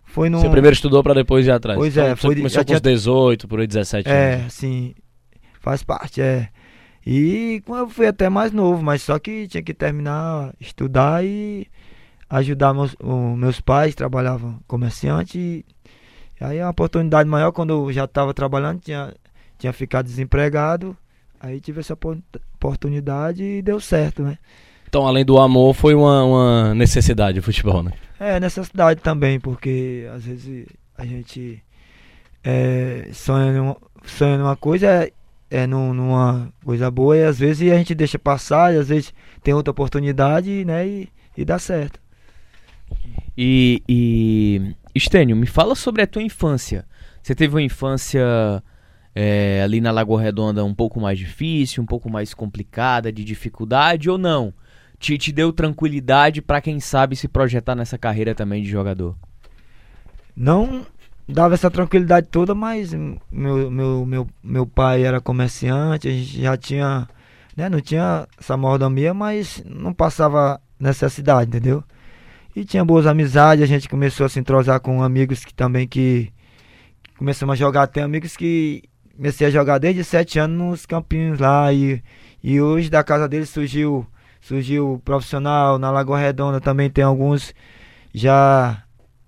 foi 0.04 0.28
no 0.28 0.38
Você 0.40 0.48
primeiro 0.48 0.74
estudou 0.74 1.02
pra 1.02 1.14
depois 1.14 1.46
ir 1.46 1.50
atrás. 1.50 1.78
Pois 1.78 1.96
Então, 1.96 2.06
é, 2.06 2.16
foi 2.16 2.34
começou 2.36 2.50
já 2.56 2.60
com 2.60 2.66
tinha- 2.66 2.80
18, 2.80 3.48
por 3.48 3.60
aí 3.60 3.66
17 3.66 4.08
É, 4.08 4.34
anos. 4.34 4.52
sim, 4.52 4.94
faz 5.60 5.82
parte, 5.82 6.20
é. 6.20 6.48
E 7.06 7.62
eu 7.68 7.88
fui 7.88 8.06
até 8.06 8.28
mais 8.30 8.50
novo, 8.52 8.82
mas 8.82 9.02
só 9.02 9.18
que 9.18 9.46
tinha 9.48 9.62
que 9.62 9.74
terminar, 9.74 10.54
estudar 10.60 11.24
e 11.24 11.66
ajudar 12.30 12.72
meus, 12.72 12.94
o- 13.02 13.36
meus 13.36 13.60
pais, 13.60 13.94
trabalhavam 13.94 14.58
comerciante. 14.66 15.38
E, 15.38 15.64
aí 16.40 16.60
a 16.60 16.70
oportunidade 16.70 17.28
maior 17.28 17.52
quando 17.52 17.70
eu 17.88 17.92
já 17.92 18.04
estava 18.04 18.32
trabalhando, 18.32 18.80
tinha, 18.80 19.14
tinha 19.58 19.72
ficado 19.72 20.06
desempregado. 20.06 20.96
Aí 21.38 21.60
tive 21.60 21.80
essa 21.80 21.92
opor- 21.92 22.18
oportunidade 22.54 23.42
e 23.44 23.60
deu 23.60 23.78
certo, 23.78 24.22
né? 24.22 24.38
Então, 24.94 25.08
além 25.08 25.24
do 25.24 25.40
amor, 25.40 25.74
foi 25.74 25.92
uma, 25.92 26.22
uma 26.22 26.72
necessidade 26.72 27.40
o 27.40 27.42
futebol, 27.42 27.82
né? 27.82 27.94
É, 28.20 28.38
necessidade 28.38 29.00
também, 29.00 29.40
porque 29.40 30.08
às 30.14 30.24
vezes 30.24 30.68
a 30.96 31.04
gente 31.04 31.60
é, 32.44 33.08
sonha, 33.12 33.52
numa, 33.54 33.76
sonha 34.04 34.38
numa 34.38 34.54
coisa, 34.54 34.86
é, 34.86 35.12
é 35.50 35.66
num- 35.66 35.92
numa 35.92 36.48
coisa 36.64 36.92
boa, 36.92 37.16
e 37.16 37.24
às 37.24 37.40
vezes 37.40 37.72
a 37.72 37.76
gente 37.76 37.92
deixa 37.92 38.20
passar, 38.20 38.72
e 38.72 38.78
às 38.78 38.88
vezes 38.88 39.12
tem 39.42 39.52
outra 39.52 39.72
oportunidade, 39.72 40.64
né, 40.64 40.86
e, 40.86 41.08
e 41.36 41.44
dá 41.44 41.58
certo. 41.58 41.98
E, 43.36 43.82
e 43.88 44.76
Estênio, 44.94 45.34
me 45.34 45.46
fala 45.46 45.74
sobre 45.74 46.02
a 46.02 46.06
tua 46.06 46.22
infância. 46.22 46.86
Você 47.20 47.34
teve 47.34 47.52
uma 47.52 47.62
infância 47.62 48.62
é, 49.12 49.60
ali 49.64 49.80
na 49.80 49.90
Lagoa 49.90 50.22
Redonda 50.22 50.64
um 50.64 50.72
pouco 50.72 51.00
mais 51.00 51.18
difícil, 51.18 51.82
um 51.82 51.86
pouco 51.86 52.08
mais 52.08 52.32
complicada, 52.32 53.10
de 53.10 53.24
dificuldade 53.24 54.08
ou 54.08 54.16
não? 54.16 54.54
Te, 54.98 55.18
te 55.18 55.32
deu 55.32 55.52
tranquilidade 55.52 56.40
pra 56.40 56.60
quem 56.60 56.80
sabe 56.80 57.16
se 57.16 57.28
projetar 57.28 57.74
nessa 57.74 57.98
carreira 57.98 58.34
também 58.34 58.62
de 58.62 58.70
jogador? 58.70 59.16
Não 60.36 60.86
dava 61.28 61.54
essa 61.54 61.70
tranquilidade 61.70 62.28
toda, 62.28 62.54
mas 62.54 62.92
meu, 62.92 63.70
meu, 63.70 64.06
meu, 64.06 64.26
meu 64.42 64.66
pai 64.66 65.04
era 65.04 65.20
comerciante, 65.20 66.08
a 66.08 66.10
gente 66.10 66.42
já 66.42 66.56
tinha, 66.56 67.08
né, 67.56 67.68
não 67.68 67.80
tinha 67.80 68.26
essa 68.38 68.56
mordomia, 68.56 69.14
mas 69.14 69.62
não 69.66 69.92
passava 69.92 70.60
necessidade, 70.78 71.48
entendeu? 71.48 71.82
E 72.54 72.64
tinha 72.64 72.84
boas 72.84 73.06
amizades, 73.06 73.64
a 73.64 73.66
gente 73.66 73.88
começou 73.88 74.26
a 74.26 74.28
se 74.28 74.38
entrosar 74.38 74.80
com 74.80 75.02
amigos 75.02 75.44
que 75.44 75.54
também 75.54 75.88
que 75.88 76.32
começamos 77.16 77.54
a 77.54 77.56
jogar, 77.56 77.86
tem 77.86 78.02
amigos 78.02 78.36
que 78.36 78.82
comecei 79.16 79.46
a 79.46 79.50
jogar 79.50 79.78
desde 79.78 80.04
sete 80.04 80.38
anos 80.38 80.56
nos 80.56 80.86
campinhos 80.86 81.38
lá 81.38 81.72
e, 81.72 82.02
e 82.42 82.60
hoje 82.60 82.90
da 82.90 83.02
casa 83.02 83.28
deles 83.28 83.48
surgiu 83.48 84.06
surgiu 84.44 85.00
profissional 85.02 85.78
na 85.78 85.90
Lagoa 85.90 86.18
Redonda 86.18 86.60
também 86.60 86.90
tem 86.90 87.02
alguns 87.02 87.54
já 88.12 88.82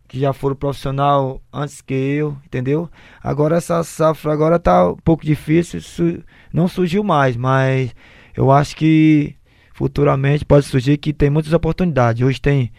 que 0.06 0.20
já 0.20 0.32
foram 0.35 0.54
profissional 0.54 1.40
antes 1.52 1.80
que 1.80 1.94
eu, 1.94 2.37
entendeu? 2.44 2.88
Agora 3.23 3.56
essa 3.56 3.82
safra 3.82 4.30
agora 4.32 4.58
tá 4.58 4.90
um 4.90 4.96
pouco 4.96 5.25
difícil, 5.25 5.80
su- 5.80 6.23
não 6.52 6.68
surgiu 6.68 7.02
mais, 7.02 7.35
mas 7.35 7.94
eu 8.37 8.52
acho 8.52 8.76
que 8.76 9.35
futuramente 9.73 10.44
pode 10.44 10.66
surgir 10.66 10.99
que 10.99 11.12
tem 11.14 11.30
muitas 11.30 11.52
oportunidades. 11.54 12.23
Hoje 12.23 12.40
tem 12.40 12.70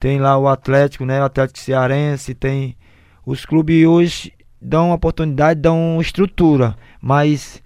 tem 0.00 0.18
lá 0.18 0.36
o 0.36 0.48
Atlético, 0.48 1.04
né? 1.06 1.20
O 1.22 1.24
Atlético 1.24 1.60
Cearense, 1.60 2.34
tem 2.34 2.76
os 3.24 3.46
clubes 3.46 3.86
hoje 3.86 4.32
dão 4.60 4.90
oportunidade, 4.90 5.60
dão 5.60 5.98
estrutura, 6.00 6.76
mas 7.00 7.62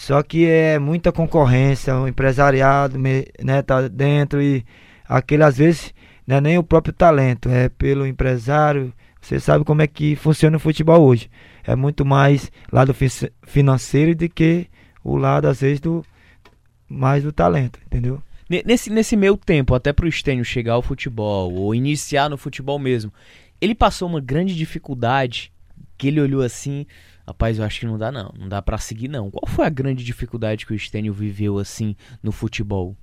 só 0.00 0.22
que 0.22 0.46
é 0.46 0.78
muita 0.78 1.12
concorrência, 1.12 1.94
o 1.94 2.08
empresariado, 2.08 2.96
né, 2.98 3.60
tá 3.60 3.86
dentro 3.86 4.40
e 4.40 4.64
aquele 5.06 5.42
às 5.42 5.58
vezes 5.58 5.92
não 6.26 6.36
é 6.36 6.40
nem 6.40 6.56
o 6.56 6.62
próprio 6.62 6.94
talento, 6.94 7.50
é 7.50 7.68
pelo 7.68 8.06
empresário. 8.06 8.94
Você 9.20 9.38
sabe 9.38 9.62
como 9.62 9.82
é 9.82 9.86
que 9.86 10.16
funciona 10.16 10.56
o 10.56 10.60
futebol 10.60 11.02
hoje. 11.02 11.30
É 11.62 11.76
muito 11.76 12.02
mais 12.06 12.50
lado 12.72 12.94
fi- 12.94 13.30
financeiro 13.42 14.14
do 14.14 14.26
que 14.26 14.68
o 15.04 15.18
lado, 15.18 15.46
às 15.46 15.60
vezes, 15.60 15.80
do 15.80 16.02
mais 16.88 17.22
do 17.22 17.30
talento, 17.30 17.78
entendeu? 17.84 18.22
Ne- 18.48 18.62
Nesse, 18.64 18.88
nesse 18.88 19.14
meio 19.16 19.36
tempo, 19.36 19.74
até 19.74 19.92
pro 19.92 20.08
Estênio 20.08 20.46
chegar 20.46 20.72
ao 20.72 20.82
futebol, 20.82 21.52
ou 21.52 21.74
iniciar 21.74 22.30
no 22.30 22.38
futebol 22.38 22.78
mesmo, 22.78 23.12
ele 23.60 23.74
passou 23.74 24.08
uma 24.08 24.20
grande 24.20 24.56
dificuldade, 24.56 25.52
que 25.98 26.08
ele 26.08 26.22
olhou 26.22 26.40
assim, 26.40 26.86
rapaz, 27.30 27.58
eu 27.58 27.64
acho 27.64 27.80
que 27.80 27.86
não 27.86 27.96
dá 27.96 28.10
não, 28.12 28.32
não 28.38 28.48
dá 28.48 28.60
pra 28.60 28.78
seguir 28.78 29.08
não. 29.08 29.30
Qual 29.30 29.48
foi 29.48 29.66
a 29.66 29.70
grande 29.70 30.04
dificuldade 30.04 30.66
que 30.66 30.72
o 30.72 30.76
Estênio 30.76 31.12
viveu 31.12 31.58
assim 31.58 31.96
no 32.22 32.32
futebol? 32.32 32.96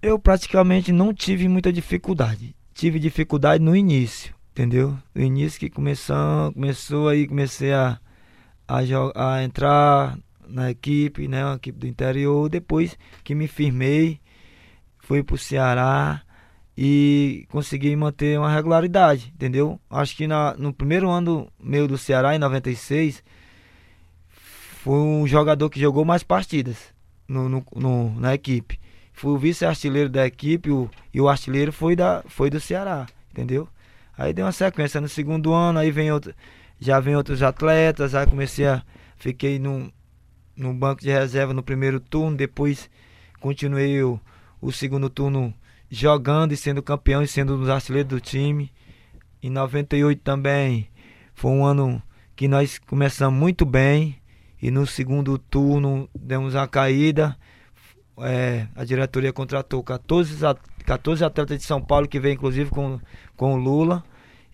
Eu 0.00 0.18
praticamente 0.18 0.90
não 0.90 1.12
tive 1.12 1.48
muita 1.48 1.72
dificuldade. 1.72 2.56
Tive 2.74 2.98
dificuldade 2.98 3.62
no 3.62 3.76
início, 3.76 4.34
entendeu? 4.50 4.98
No 5.14 5.22
início 5.22 5.60
que 5.60 5.70
começou, 5.70 6.52
começou 6.52 7.08
aí, 7.08 7.26
comecei 7.26 7.72
a, 7.72 8.00
a, 8.66 9.34
a 9.34 9.44
entrar 9.44 10.18
na 10.48 10.70
equipe, 10.70 11.28
né? 11.28 11.44
Uma 11.44 11.56
equipe 11.56 11.78
do 11.78 11.86
interior. 11.86 12.48
Depois 12.48 12.96
que 13.22 13.34
me 13.34 13.46
firmei, 13.46 14.20
fui 14.98 15.22
pro 15.22 15.38
Ceará 15.38 16.22
e 16.76 17.46
consegui 17.50 17.94
manter 17.96 18.38
uma 18.38 18.52
regularidade, 18.52 19.32
entendeu? 19.34 19.78
Acho 19.90 20.16
que 20.16 20.26
na, 20.26 20.54
no 20.56 20.72
primeiro 20.72 21.10
ano 21.10 21.48
meu 21.60 21.86
do 21.86 21.98
Ceará, 21.98 22.34
em 22.34 22.38
96, 22.38 23.22
foi 24.82 24.98
um 24.98 25.26
jogador 25.26 25.70
que 25.70 25.80
jogou 25.80 26.04
mais 26.04 26.22
partidas 26.22 26.76
no, 27.28 27.48
no- 27.48 27.64
no- 27.74 28.20
na 28.20 28.34
equipe. 28.34 28.78
Fui 29.12 29.32
o 29.32 29.38
vice-artilheiro 29.38 30.08
da 30.08 30.26
equipe 30.26 30.70
o- 30.70 30.90
e 31.12 31.20
o 31.20 31.28
artilheiro 31.28 31.72
foi, 31.72 31.94
da, 31.94 32.22
foi 32.26 32.50
do 32.50 32.58
Ceará, 32.58 33.06
entendeu? 33.30 33.68
Aí 34.16 34.32
deu 34.32 34.44
uma 34.46 34.52
sequência 34.52 35.00
no 35.00 35.08
segundo 35.08 35.52
ano, 35.52 35.78
aí 35.78 35.90
vem 35.90 36.10
outro, 36.10 36.34
já 36.80 36.98
vem 37.00 37.14
outros 37.16 37.42
atletas, 37.42 38.14
aí 38.14 38.26
comecei 38.26 38.66
a. 38.66 38.82
Fiquei 39.16 39.58
no, 39.58 39.92
no 40.56 40.74
banco 40.74 41.00
de 41.00 41.10
reserva 41.10 41.54
no 41.54 41.62
primeiro 41.62 42.00
turno, 42.00 42.36
depois 42.36 42.90
continuei 43.40 44.02
o, 44.02 44.18
o 44.60 44.72
segundo 44.72 45.08
turno 45.08 45.54
jogando 45.94 46.52
e 46.52 46.56
sendo 46.56 46.82
campeão 46.82 47.22
e 47.22 47.28
sendo 47.28 47.54
um 47.54 47.58
dos 47.58 47.68
artilheiros 47.68 48.08
do 48.08 48.18
time. 48.18 48.72
Em 49.42 49.50
98 49.50 50.22
também 50.22 50.88
foi 51.34 51.50
um 51.50 51.64
ano 51.66 52.02
que 52.34 52.48
nós 52.48 52.78
começamos 52.78 53.38
muito 53.38 53.66
bem 53.66 54.16
e 54.60 54.70
no 54.70 54.86
segundo 54.86 55.36
turno 55.36 56.08
demos 56.18 56.54
uma 56.54 56.66
caída. 56.66 57.36
É, 58.18 58.66
a 58.74 58.84
diretoria 58.84 59.32
contratou 59.34 59.82
14, 59.82 60.44
at- 60.46 60.60
14 60.86 61.24
atletas 61.24 61.58
de 61.58 61.64
São 61.64 61.80
Paulo 61.80 62.08
que 62.08 62.18
veio 62.18 62.34
inclusive 62.34 62.70
com, 62.70 62.98
com 63.36 63.52
o 63.52 63.56
Lula. 63.56 64.02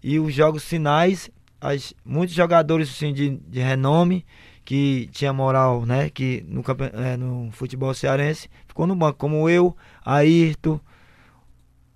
E 0.03 0.19
os 0.19 0.35
jogos 0.35 0.65
finais, 0.65 1.31
as- 1.61 1.95
muitos 2.05 2.35
jogadores 2.35 2.89
assim, 2.91 3.13
de, 3.13 3.37
de 3.49 3.61
renome 3.61 4.27
que 4.65 5.09
tinha 5.13 5.33
moral, 5.33 5.87
né? 5.87 6.11
Que 6.11 6.45
no, 6.49 6.65
é, 7.01 7.17
no 7.17 7.49
futebol 7.53 7.95
cearense 7.95 8.49
ficou 8.67 8.87
no 8.89 8.97
banco, 8.97 9.19
como 9.19 9.49
eu, 9.49 9.77
Ayrton, 10.05 10.81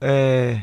é, 0.02 0.62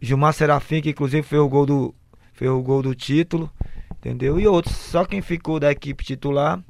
Gilmar 0.00 0.32
Serafim, 0.32 0.80
que 0.80 0.90
inclusive 0.90 1.22
fez 1.22 1.40
o 1.40 1.48
gol 1.48 1.66
do, 1.66 1.94
fez 2.32 2.50
o 2.50 2.62
gol 2.62 2.82
do 2.82 2.94
título, 2.94 3.50
entendeu? 3.92 4.40
E 4.40 4.46
outros. 4.46 4.74
Só 4.74 5.04
quem 5.04 5.20
ficou 5.20 5.60
da 5.60 5.70
equipe 5.70 6.02
titular 6.02 6.62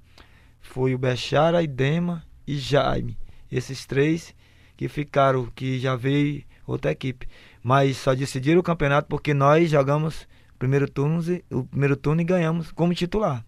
foi 0.61 0.95
o 0.95 0.99
Bechara, 0.99 1.63
Idema 1.63 2.25
e 2.47 2.59
Jaime. 2.59 3.17
Esses 3.51 3.87
três 3.87 4.35
que 4.77 4.89
ficaram, 4.89 5.47
que 5.55 5.79
já 5.79 5.95
veio 5.95 6.43
outra 6.67 6.91
equipe. 6.91 7.29
Mas 7.63 7.97
só 7.97 8.15
decidiram 8.15 8.61
o 8.61 8.65
campeonato 8.65 9.09
porque 9.09 9.33
nós 9.33 9.71
jogamos 9.71 10.27
primeiro 10.59 10.91
turno, 10.91 11.21
o 11.51 11.65
primeiro 11.65 11.97
turno 11.97 12.21
e 12.21 12.25
ganhamos 12.25 12.73
como 12.73 12.95
titular. 12.95 13.45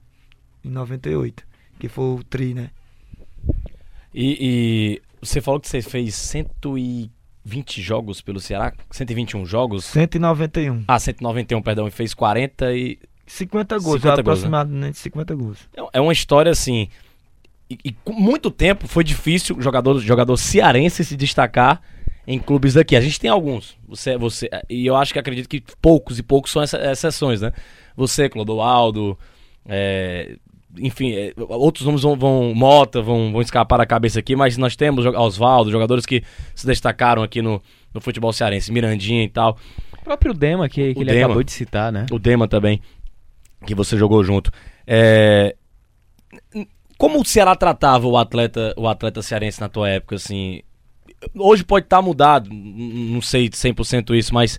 Em 0.64 0.70
98. 0.70 1.44
Que 1.78 1.88
foi 1.88 2.04
o 2.04 2.22
tri, 2.22 2.54
né? 2.54 2.70
E, 4.14 4.36
e 4.40 5.02
você 5.20 5.40
falou 5.40 5.60
que 5.60 5.68
você 5.68 5.82
fez 5.82 6.14
120 7.44 7.82
jogos 7.82 8.20
pelo 8.20 8.40
Ceará? 8.40 8.72
121 8.90 9.44
jogos? 9.44 9.84
191. 9.86 10.84
Ah, 10.86 10.98
191, 10.98 11.62
perdão, 11.62 11.88
e 11.88 11.90
fez 11.90 12.14
40 12.14 12.74
e. 12.74 12.98
50 13.26 13.78
gols, 13.78 13.94
50 13.94 14.00
gols, 14.00 14.16
né? 14.16 14.20
aproximadamente 14.20 14.98
50 14.98 15.34
gols. 15.34 15.58
É 15.92 16.00
uma 16.00 16.12
história 16.12 16.50
assim. 16.50 16.88
E, 17.70 17.78
e 17.84 17.92
com 17.92 18.12
muito 18.12 18.50
tempo 18.50 18.86
foi 18.86 19.04
difícil 19.04 19.60
jogador, 19.60 19.98
jogador 20.00 20.36
cearense 20.36 21.04
se 21.04 21.16
destacar 21.16 21.80
em 22.26 22.38
clubes 22.38 22.74
daqui. 22.74 22.94
A 22.94 23.00
gente 23.00 23.18
tem 23.18 23.30
alguns. 23.30 23.76
Você, 23.88 24.18
você, 24.18 24.50
e 24.68 24.86
eu 24.86 24.96
acho 24.96 25.12
que 25.12 25.18
acredito 25.18 25.48
que 25.48 25.62
poucos 25.80 26.18
e 26.18 26.22
poucos 26.22 26.50
são 26.50 26.62
exceções, 26.62 27.40
né? 27.40 27.52
Você, 27.96 28.28
Clodoaldo, 28.28 29.18
é, 29.66 30.36
enfim, 30.78 31.12
é, 31.12 31.32
outros 31.36 31.84
nomes 31.86 32.02
vão, 32.02 32.16
vão 32.16 32.54
Mota, 32.54 33.02
vão, 33.02 33.32
vão 33.32 33.40
escapar 33.42 33.76
da 33.78 33.86
cabeça 33.86 34.18
aqui, 34.20 34.34
mas 34.36 34.56
nós 34.56 34.74
temos 34.76 35.04
Oswaldo, 35.06 35.70
jogadores 35.70 36.06
que 36.06 36.22
se 36.54 36.66
destacaram 36.66 37.22
aqui 37.22 37.42
no, 37.42 37.62
no 37.92 38.00
futebol 38.00 38.32
cearense, 38.32 38.72
Mirandinha 38.72 39.22
e 39.24 39.28
tal. 39.28 39.58
O 40.00 40.04
próprio 40.04 40.32
Dema, 40.34 40.68
que, 40.68 40.94
que 40.94 41.00
ele 41.00 41.12
Dema. 41.12 41.26
acabou 41.26 41.42
de 41.42 41.52
citar, 41.52 41.92
né? 41.92 42.06
O 42.10 42.18
Dema 42.18 42.48
também, 42.48 42.80
que 43.66 43.74
você 43.74 43.96
jogou 43.96 44.24
junto. 44.24 44.50
É, 44.86 45.54
Como 46.98 47.20
o 47.20 47.24
Ceará 47.24 47.54
tratava 47.54 48.06
o 48.06 48.16
atleta, 48.16 48.74
o 48.76 48.88
atleta 48.88 49.22
cearense 49.22 49.60
na 49.60 49.68
tua 49.68 49.88
época, 49.88 50.16
assim? 50.16 50.62
Hoje 51.36 51.62
pode 51.64 51.86
estar 51.86 52.02
mudado, 52.02 52.50
n- 52.52 53.12
não 53.12 53.20
sei 53.22 53.48
100% 53.48 54.14
isso, 54.16 54.34
mas 54.34 54.58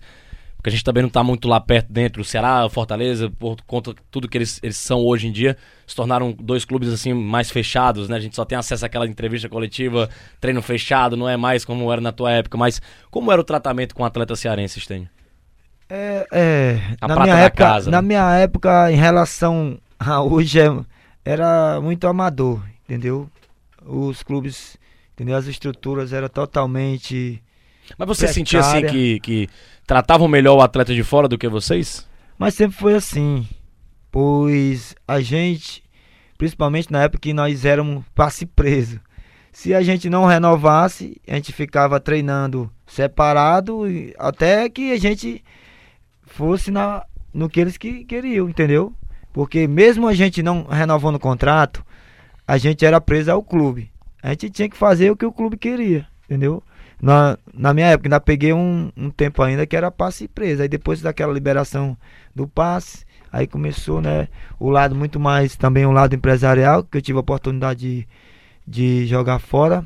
porque 0.63 0.69
a 0.69 0.71
gente 0.71 0.83
também 0.85 1.03
não 1.03 1.09
está 1.09 1.21
muito 1.21 1.45
lá 1.45 1.59
perto 1.59 1.91
dentro. 1.91 2.21
O 2.21 2.23
Ceará, 2.25 2.65
o 2.65 2.69
Fortaleza, 2.69 3.29
por 3.29 3.57
conta 3.67 3.93
de 3.93 3.99
tudo 4.09 4.29
que 4.29 4.37
eles, 4.37 4.61
eles 4.63 4.77
são 4.77 5.01
hoje 5.01 5.27
em 5.27 5.31
dia, 5.33 5.57
se 5.85 5.93
tornaram 5.93 6.31
dois 6.31 6.63
clubes 6.63 6.87
assim 6.87 7.13
mais 7.13 7.51
fechados, 7.51 8.07
né? 8.07 8.15
A 8.15 8.19
gente 8.21 8.33
só 8.33 8.45
tem 8.45 8.57
acesso 8.57 8.85
àquela 8.85 9.05
entrevista 9.05 9.49
coletiva, 9.49 10.09
treino 10.39 10.61
fechado, 10.61 11.17
não 11.17 11.27
é 11.27 11.35
mais 11.35 11.65
como 11.65 11.91
era 11.91 11.99
na 11.99 12.13
tua 12.13 12.31
época. 12.31 12.57
Mas 12.57 12.81
como 13.11 13.29
era 13.29 13.41
o 13.41 13.43
tratamento 13.43 13.93
com 13.93 14.03
o 14.03 14.05
atleta 14.05 14.37
cearense, 14.37 14.79
Stênio? 14.79 15.09
É, 15.89 16.25
é, 16.31 16.79
A 17.01 17.09
na 17.09 17.13
prata 17.15 17.23
minha 17.23 17.35
da 17.35 17.41
época, 17.41 17.63
casa, 17.65 17.91
na 17.91 18.01
né? 18.01 18.07
minha 18.07 18.33
época, 18.35 18.89
em 18.89 18.95
relação 18.95 19.77
a 19.99 20.21
hoje, 20.23 20.61
é- 20.61 20.85
era 21.25 21.81
muito 21.81 22.07
amador, 22.07 22.63
entendeu? 22.85 23.29
Os 23.85 24.23
clubes, 24.23 24.77
entendeu? 25.13 25.35
As 25.35 25.45
estruturas 25.45 26.13
eram 26.13 26.29
totalmente. 26.29 27.43
Mas 27.97 28.07
você 28.07 28.29
sentia 28.29 28.61
assim 28.61 28.79
Precária. 28.79 28.91
que, 28.91 29.19
que 29.19 29.49
tratavam 29.85 30.27
melhor 30.27 30.57
o 30.57 30.61
atleta 30.61 30.93
de 30.93 31.03
fora 31.03 31.27
do 31.27 31.37
que 31.37 31.47
vocês? 31.47 32.07
Mas 32.37 32.55
sempre 32.55 32.77
foi 32.77 32.95
assim, 32.95 33.47
pois 34.11 34.95
a 35.07 35.21
gente, 35.21 35.83
principalmente 36.37 36.91
na 36.91 37.03
época 37.03 37.21
que 37.21 37.33
nós 37.33 37.65
éramos 37.65 38.03
passe 38.15 38.45
preso, 38.45 38.99
se 39.51 39.73
a 39.73 39.81
gente 39.83 40.09
não 40.09 40.25
renovasse, 40.25 41.21
a 41.27 41.35
gente 41.35 41.53
ficava 41.53 41.99
treinando 41.99 42.71
separado 42.87 43.83
até 44.17 44.67
que 44.67 44.91
a 44.91 44.99
gente 44.99 45.43
fosse 46.25 46.71
na, 46.71 47.05
no 47.31 47.47
que 47.47 47.59
eles 47.59 47.77
que 47.77 48.03
queriam, 48.03 48.49
entendeu? 48.49 48.93
Porque 49.31 49.67
mesmo 49.67 50.07
a 50.07 50.13
gente 50.13 50.41
não 50.41 50.63
renovando 50.63 51.15
o 51.15 51.19
contrato, 51.19 51.85
a 52.47 52.57
gente 52.57 52.85
era 52.85 52.99
preso 52.99 53.31
ao 53.31 53.43
clube. 53.43 53.91
A 54.21 54.29
gente 54.29 54.49
tinha 54.49 54.69
que 54.69 54.77
fazer 54.77 55.11
o 55.11 55.15
que 55.15 55.25
o 55.25 55.31
clube 55.31 55.57
queria, 55.57 56.07
entendeu? 56.25 56.63
Na, 57.03 57.37
na 57.53 57.73
minha 57.73 57.87
época, 57.87 58.07
ainda 58.07 58.21
peguei 58.21 58.53
um, 58.53 58.89
um 58.95 59.09
tempo 59.09 59.43
ainda 59.43 59.67
que 59.67 59.75
era 59.75 59.91
passe 59.91 60.25
preso. 60.25 60.61
Aí 60.61 60.69
depois 60.69 61.01
daquela 61.01 61.33
liberação 61.33 61.97
do 62.33 62.47
passe, 62.47 63.05
aí 63.29 63.45
começou, 63.45 63.99
né, 63.99 64.29
o 64.57 64.69
lado 64.69 64.95
muito 64.95 65.19
mais, 65.19 65.57
também 65.57 65.85
o 65.85 65.91
lado 65.91 66.15
empresarial, 66.15 66.81
que 66.81 66.97
eu 66.97 67.01
tive 67.01 67.17
a 67.17 67.19
oportunidade 67.19 67.81
de, 67.81 68.07
de 68.65 69.05
jogar 69.05 69.39
fora. 69.39 69.85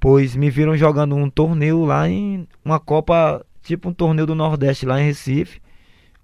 Pois 0.00 0.34
me 0.34 0.48
viram 0.48 0.74
jogando 0.74 1.16
um 1.16 1.28
torneio 1.28 1.84
lá 1.84 2.08
em 2.08 2.48
uma 2.64 2.80
Copa, 2.80 3.44
tipo 3.62 3.90
um 3.90 3.92
torneio 3.92 4.26
do 4.26 4.34
Nordeste 4.34 4.86
lá 4.86 4.98
em 4.98 5.04
Recife. 5.04 5.60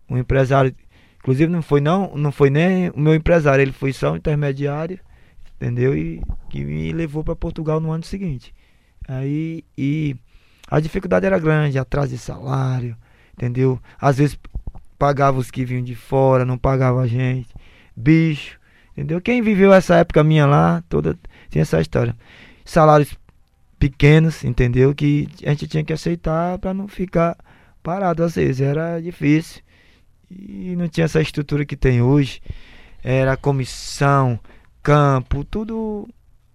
Um 0.09 0.17
empresário, 0.17 0.75
inclusive 1.19 1.53
não 1.53 1.61
foi 1.61 1.83
não, 1.83 2.17
não 2.17 2.33
foi 2.33 2.49
nem 2.49 2.89
o 2.91 2.99
meu 2.99 3.15
empresário, 3.15 3.61
ele 3.61 3.73
foi 3.73 3.93
só 3.93 4.13
um 4.13 4.17
intermediário, 4.17 4.99
entendeu? 5.57 5.95
E 5.95 6.23
que 6.49 6.65
me 6.65 6.93
levou 6.93 7.23
para 7.23 7.37
Portugal 7.37 7.79
no 7.79 7.93
ano 7.93 8.05
seguinte. 8.05 8.55
Aí 9.11 9.65
e 9.77 10.15
a 10.71 10.79
dificuldade 10.79 11.27
era 11.27 11.37
grande, 11.37 11.77
atraso 11.81 12.11
de 12.11 12.19
salário, 12.19 12.97
entendeu? 13.35 13.81
Às 14.01 14.19
vezes 14.19 14.39
pagava 14.97 15.37
os 15.37 15.51
que 15.51 15.65
vinham 15.65 15.83
de 15.83 15.97
fora, 15.97 16.45
não 16.45 16.57
pagava 16.57 17.01
a 17.01 17.09
gente, 17.09 17.49
bicho, 17.97 18.57
entendeu? 18.93 19.21
Quem 19.21 19.43
viveu 19.43 19.73
essa 19.73 19.97
época 19.97 20.23
minha 20.23 20.47
lá, 20.47 20.85
toda 20.89 21.19
tinha 21.49 21.63
essa 21.63 21.81
história. 21.81 22.17
Salários 22.65 23.19
pequenos, 23.81 24.45
entendeu? 24.45 24.95
Que 24.95 25.29
a 25.45 25.51
gente 25.51 25.67
tinha 25.67 25.83
que 25.83 25.93
aceitar 25.93 26.57
para 26.59 26.73
não 26.73 26.87
ficar 26.87 27.37
parado 27.83 28.23
às 28.23 28.37
vezes, 28.37 28.61
era 28.61 29.01
difícil. 29.01 29.61
E 30.31 30.77
não 30.77 30.87
tinha 30.87 31.07
essa 31.07 31.21
estrutura 31.21 31.65
que 31.65 31.77
tem 31.77 32.01
hoje. 32.01 32.41
Era 33.03 33.37
comissão, 33.37 34.39
campo, 34.85 35.43
tudo 35.45 36.09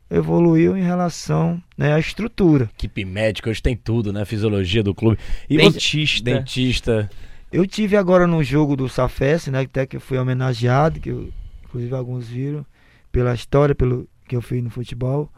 evoluiu 0.09 0.77
em 0.77 0.83
relação 0.83 1.61
né, 1.77 1.93
à 1.93 1.99
estrutura. 1.99 2.69
Equipe 2.77 3.03
médica, 3.05 3.49
hoje 3.49 3.61
tem 3.61 3.75
tudo, 3.75 4.13
né? 4.13 4.23
Fisiologia 4.25 4.83
do 4.83 4.93
clube. 4.93 5.17
E 5.49 5.57
você- 5.57 5.71
Dentista. 5.71 6.23
dentista. 6.23 7.09
Eu 7.51 7.65
tive 7.65 7.95
agora 7.95 8.27
no 8.27 8.43
jogo 8.43 8.75
do 8.75 8.89
Safes, 8.89 9.47
né, 9.47 9.61
até 9.61 9.85
que 9.85 9.95
eu 9.97 10.01
fui 10.01 10.17
homenageado, 10.17 10.99
que 10.99 11.09
eu, 11.09 11.29
inclusive 11.63 11.93
alguns 11.95 12.27
viram 12.27 12.65
pela 13.11 13.33
história, 13.33 13.73
pelo 13.73 14.07
que 14.27 14.35
eu 14.35 14.41
fiz 14.41 14.61
no 14.63 14.69
futebol. 14.69 15.31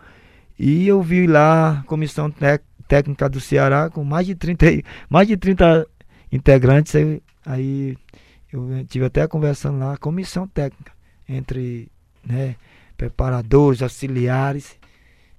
E 0.58 0.88
eu 0.88 1.01
vi 1.01 1.27
lá 1.27 1.80
a 1.80 1.84
comissão 1.84 2.34
técnica 2.88 3.30
do 3.30 3.39
Ceará 3.39 3.89
com 3.89 4.03
mais 4.03 4.25
de 4.25 4.34
30, 4.34 4.71
e- 4.71 4.84
mais 5.10 5.27
de 5.27 5.38
30 5.38 5.86
integrantes. 6.32 6.95
Aí, 6.95 7.21
aí 7.45 7.97
eu 8.51 8.67
tive 8.89 9.06
até 9.06 9.27
conversando 9.27 9.77
lá, 9.80 9.95
comissão 9.97 10.47
técnica 10.47 10.91
entre 11.30 11.89
né, 12.25 12.56
preparadores, 12.97 13.81
auxiliares, 13.81 14.75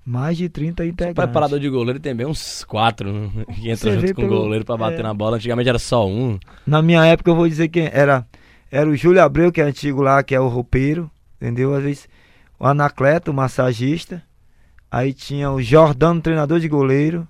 mais 0.04 0.38
de 0.38 0.48
30 0.48 0.82
O 0.82 0.86
integrantes. 0.86 1.22
preparador 1.22 1.58
de 1.58 1.68
goleiro 1.68 2.00
tem 2.00 2.14
bem 2.14 2.26
uns 2.26 2.64
quatro 2.64 3.12
né? 3.12 3.30
que 3.54 3.68
entra 3.68 3.90
Você 3.90 4.00
junto 4.00 4.14
com 4.14 4.24
o 4.24 4.28
goleiro 4.28 4.64
pra 4.64 4.76
bater 4.76 5.00
é. 5.00 5.02
na 5.02 5.12
bola. 5.12 5.36
Antigamente 5.36 5.68
era 5.68 5.78
só 5.78 6.08
um. 6.08 6.38
Na 6.66 6.80
minha 6.80 7.04
época 7.04 7.30
eu 7.30 7.36
vou 7.36 7.48
dizer 7.48 7.68
que 7.68 7.80
era 7.92 8.26
era 8.70 8.88
o 8.88 8.96
Júlio 8.96 9.22
Abreu, 9.22 9.50
que 9.50 9.60
é 9.60 9.64
antigo 9.64 10.02
lá, 10.02 10.22
que 10.22 10.34
é 10.34 10.40
o 10.40 10.48
roupeiro, 10.48 11.10
entendeu? 11.36 11.74
Às 11.74 11.82
vezes 11.82 12.08
o 12.58 12.66
Anacleto, 12.66 13.30
o 13.30 13.34
massagista. 13.34 14.22
Aí 14.90 15.12
tinha 15.12 15.50
o 15.50 15.60
Jordano, 15.60 16.20
treinador 16.20 16.60
de 16.60 16.68
goleiro. 16.68 17.26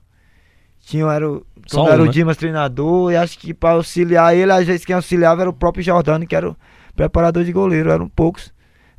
Tinha 0.81 1.05
era 1.07 1.29
o, 1.29 1.45
Só 1.67 1.89
era 1.89 2.03
o 2.03 2.07
né? 2.07 2.13
Dimas 2.13 2.37
treinador, 2.37 3.13
e 3.13 3.17
acho 3.17 3.39
que 3.39 3.53
para 3.53 3.71
auxiliar 3.71 4.35
ele, 4.35 4.53
às 4.53 4.67
vezes 4.67 4.85
quem 4.85 4.95
auxiliava 4.97 5.43
era 5.43 5.51
o 5.51 5.53
próprio 5.53 5.83
Jordano, 5.83 6.27
que 6.27 6.35
era 6.35 6.51
o 6.51 6.57
preparador 6.95 7.45
de 7.45 7.53
goleiro, 7.53 7.91
eram 7.91 8.09
poucos. 8.09 8.53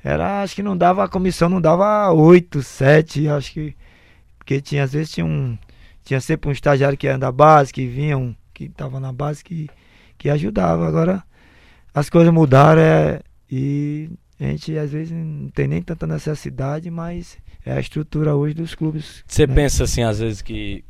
Era, 0.04 0.42
acho 0.42 0.56
que 0.56 0.64
não 0.64 0.78
dava, 0.78 1.04
a 1.04 1.10
comissão 1.10 1.50
não 1.50 1.60
dava 1.60 2.12
oito, 2.12 2.62
sete, 2.64 3.28
acho 3.28 3.52
que. 3.52 3.76
Porque 4.38 4.62
tinha, 4.62 4.84
às 4.84 4.94
vezes 4.94 5.12
tinha 5.12 5.26
um. 5.26 5.58
Tinha 6.04 6.22
sempre 6.22 6.50
um 6.50 6.52
estagiário 6.52 6.98
que 6.98 7.08
era 7.08 7.18
da 7.18 7.32
base, 7.32 7.74
que 7.74 7.86
vinha, 7.86 8.18
um, 8.18 8.34
que 8.54 8.70
tava 8.70 9.00
na 9.00 9.12
base, 9.12 9.44
que, 9.44 9.70
que 10.18 10.30
ajudava. 10.30 10.88
Agora 10.88 11.24
as 11.94 12.10
coisas 12.10 12.34
mudaram 12.34 12.82
é, 12.82 13.22
e 13.52 14.10
a 14.40 14.46
gente 14.46 14.78
às 14.78 14.92
vezes 14.92 15.12
não 15.12 15.50
tem 15.50 15.68
nem 15.68 15.82
tanta 15.82 16.08
necessidade, 16.08 16.90
mas 16.90 17.38
é 17.66 17.74
a 17.74 17.80
estrutura 17.80 18.36
hoje 18.36 18.56
dos 18.56 18.74
clubes. 18.74 19.24
Você 19.28 19.46
né? 19.46 19.54
pensa 19.54 19.84
assim, 19.84 20.04
às 20.04 20.20
vezes, 20.20 20.42
que. 20.42 20.84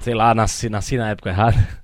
Sei 0.00 0.14
lá, 0.14 0.34
nasci, 0.34 0.68
nasci 0.68 0.96
na 0.96 1.10
época 1.10 1.30
errada. 1.30 1.77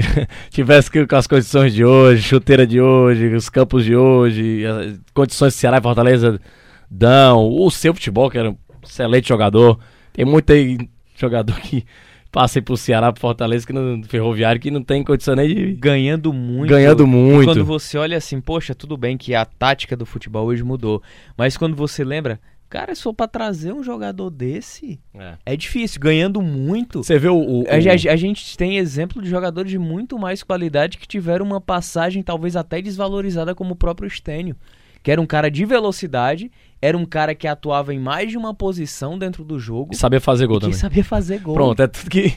Tive- 0.00 0.26
Tivesse 0.50 0.90
que 0.90 1.06
com 1.06 1.16
as 1.16 1.26
condições 1.26 1.74
de 1.74 1.84
hoje, 1.84 2.22
chuteira 2.22 2.66
de 2.66 2.80
hoje, 2.80 3.26
os 3.34 3.48
campos 3.48 3.84
de 3.84 3.94
hoje, 3.94 4.64
as 4.66 4.98
condições 5.12 5.52
de 5.52 5.58
Ceará 5.60 5.78
e 5.78 5.82
Fortaleza 5.82 6.40
dão, 6.90 7.48
o 7.48 7.70
seu 7.70 7.92
futebol, 7.94 8.30
que 8.30 8.38
era 8.38 8.50
um 8.50 8.56
excelente 8.82 9.28
jogador. 9.28 9.78
Tem 10.12 10.24
muito 10.24 10.52
jogador 11.16 11.58
que 11.60 11.84
passa 12.30 12.58
aí 12.58 12.62
pro 12.62 12.76
Ceará, 12.76 13.12
pro 13.12 13.20
Fortaleza, 13.20 13.66
que 13.66 13.72
no 13.72 14.02
ferroviário, 14.04 14.60
que 14.60 14.70
não 14.70 14.82
tem 14.82 15.04
condição 15.04 15.34
nem 15.36 15.48
de. 15.54 15.72
Ganhando 15.74 16.32
muito. 16.32 16.70
Ganhando 16.70 17.06
muito. 17.06 17.44
Quando 17.44 17.64
você 17.64 17.98
olha 17.98 18.16
assim, 18.16 18.40
poxa, 18.40 18.74
tudo 18.74 18.96
bem 18.96 19.16
que 19.18 19.34
a 19.34 19.44
tática 19.44 19.94
do 19.96 20.06
futebol 20.06 20.46
hoje 20.46 20.62
mudou. 20.62 21.02
Mas 21.36 21.56
quando 21.56 21.76
você 21.76 22.02
lembra, 22.02 22.40
cara, 22.72 22.94
só 22.94 23.12
pra 23.12 23.28
trazer 23.28 23.72
um 23.74 23.82
jogador 23.82 24.30
desse, 24.30 24.98
É. 25.14 25.34
é 25.44 25.56
difícil. 25.56 26.00
Ganhando 26.00 26.40
muito. 26.40 27.02
Você 27.04 27.18
vê 27.18 27.28
o. 27.28 27.36
o- 27.36 27.64
A, 27.68 27.76
o- 27.76 27.80
ge- 27.80 28.08
a 28.08 28.16
gente 28.16 28.56
tem 28.56 28.78
exemplo 28.78 29.20
de 29.20 29.28
jogadores 29.28 29.70
de 29.70 29.78
muito 29.78 30.18
mais 30.18 30.42
qualidade 30.42 30.96
que 30.96 31.06
tiveram 31.06 31.44
uma 31.44 31.60
passagem 31.60 32.22
talvez 32.22 32.56
até 32.56 32.80
desvalorizada 32.80 33.54
como 33.54 33.72
o 33.74 33.76
próprio 33.76 34.08
Stênio. 34.08 34.56
Que 35.02 35.10
era 35.10 35.20
um 35.20 35.26
cara 35.26 35.50
de 35.50 35.64
velocidade, 35.64 36.50
era 36.80 36.96
um 36.96 37.04
cara 37.04 37.34
que 37.34 37.48
atuava 37.48 37.92
em 37.92 37.98
mais 37.98 38.30
de 38.30 38.38
uma 38.38 38.54
posição 38.54 39.18
dentro 39.18 39.42
do 39.44 39.58
jogo 39.58 39.92
e 39.92 39.96
saber 39.96 40.20
fazer 40.20 40.46
gol 40.46 40.58
e 40.58 40.60
também. 40.60 40.76
sabia 40.76 41.02
fazer 41.04 41.40
gol. 41.40 41.54
Pronto, 41.54 41.82
é 41.82 41.88
tudo 41.88 42.08
que. 42.08 42.32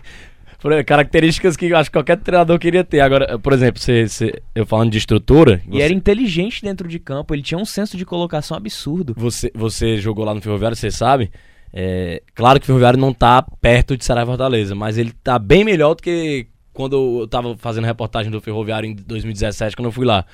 Características 0.83 1.55
que 1.57 1.65
eu 1.67 1.77
acho 1.77 1.89
que 1.89 1.97
qualquer 1.97 2.17
treinador 2.17 2.57
queria 2.59 2.83
ter. 2.83 2.99
Agora, 3.01 3.37
por 3.37 3.53
exemplo, 3.53 3.79
você, 3.81 4.07
você- 4.07 4.41
eu 4.53 4.65
falando 4.65 4.91
de 4.91 4.97
estrutura. 4.97 5.61
E 5.69 5.81
era 5.81 5.93
inteligente 5.93 6.61
dentro 6.61 6.87
de 6.87 6.99
campo, 6.99 7.33
ele 7.33 7.41
tinha 7.43 7.57
um 7.57 7.65
senso 7.65 7.97
de 7.97 8.05
colocação 8.05 8.55
absurdo. 8.57 9.13
Você, 9.17 9.51
você 9.53 9.97
jogou 9.97 10.25
lá 10.25 10.33
no 10.33 10.41
Ferroviário, 10.41 10.75
você 10.75 10.89
sabe. 10.91 11.31
É, 11.73 12.21
claro 12.33 12.59
que 12.59 12.63
o 12.63 12.67
Ferroviário 12.67 12.97
não 12.99 13.13
tá 13.13 13.41
perto 13.59 13.97
de 13.97 14.03
e 14.05 14.25
Fortaleza, 14.25 14.73
mas 14.73 14.97
ele 14.97 15.11
tá 15.23 15.37
bem 15.37 15.63
melhor 15.65 15.93
do 15.95 16.01
que 16.01 16.47
quando 16.73 17.21
eu 17.21 17.27
tava 17.27 17.55
fazendo 17.57 17.85
reportagem 17.85 18.31
do 18.31 18.39
Ferroviário 18.39 18.89
em 18.89 18.95
2017, 18.95 19.75
quando 19.75 19.87
eu 19.87 19.91
fui 19.91 20.05
lá. 20.05 20.25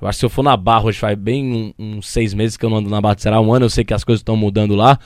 Eu 0.00 0.06
acho 0.08 0.16
que 0.16 0.20
se 0.20 0.26
eu 0.26 0.30
for 0.30 0.42
na 0.42 0.56
Barra, 0.56 0.84
hoje 0.86 0.98
faz 0.98 1.16
bem 1.18 1.72
um- 1.78 1.96
uns 1.98 2.08
seis 2.08 2.34
meses 2.34 2.56
que 2.56 2.64
eu 2.64 2.70
não 2.70 2.78
ando 2.78 2.90
na 2.90 3.00
Barra 3.00 3.14
de 3.14 3.22
Ceará, 3.22 3.40
um 3.40 3.52
ano, 3.52 3.64
eu 3.66 3.70
sei 3.70 3.82
que 3.84 3.94
as 3.94 4.04
coisas 4.04 4.20
estão 4.20 4.36
mudando 4.36 4.74
lá. 4.74 4.98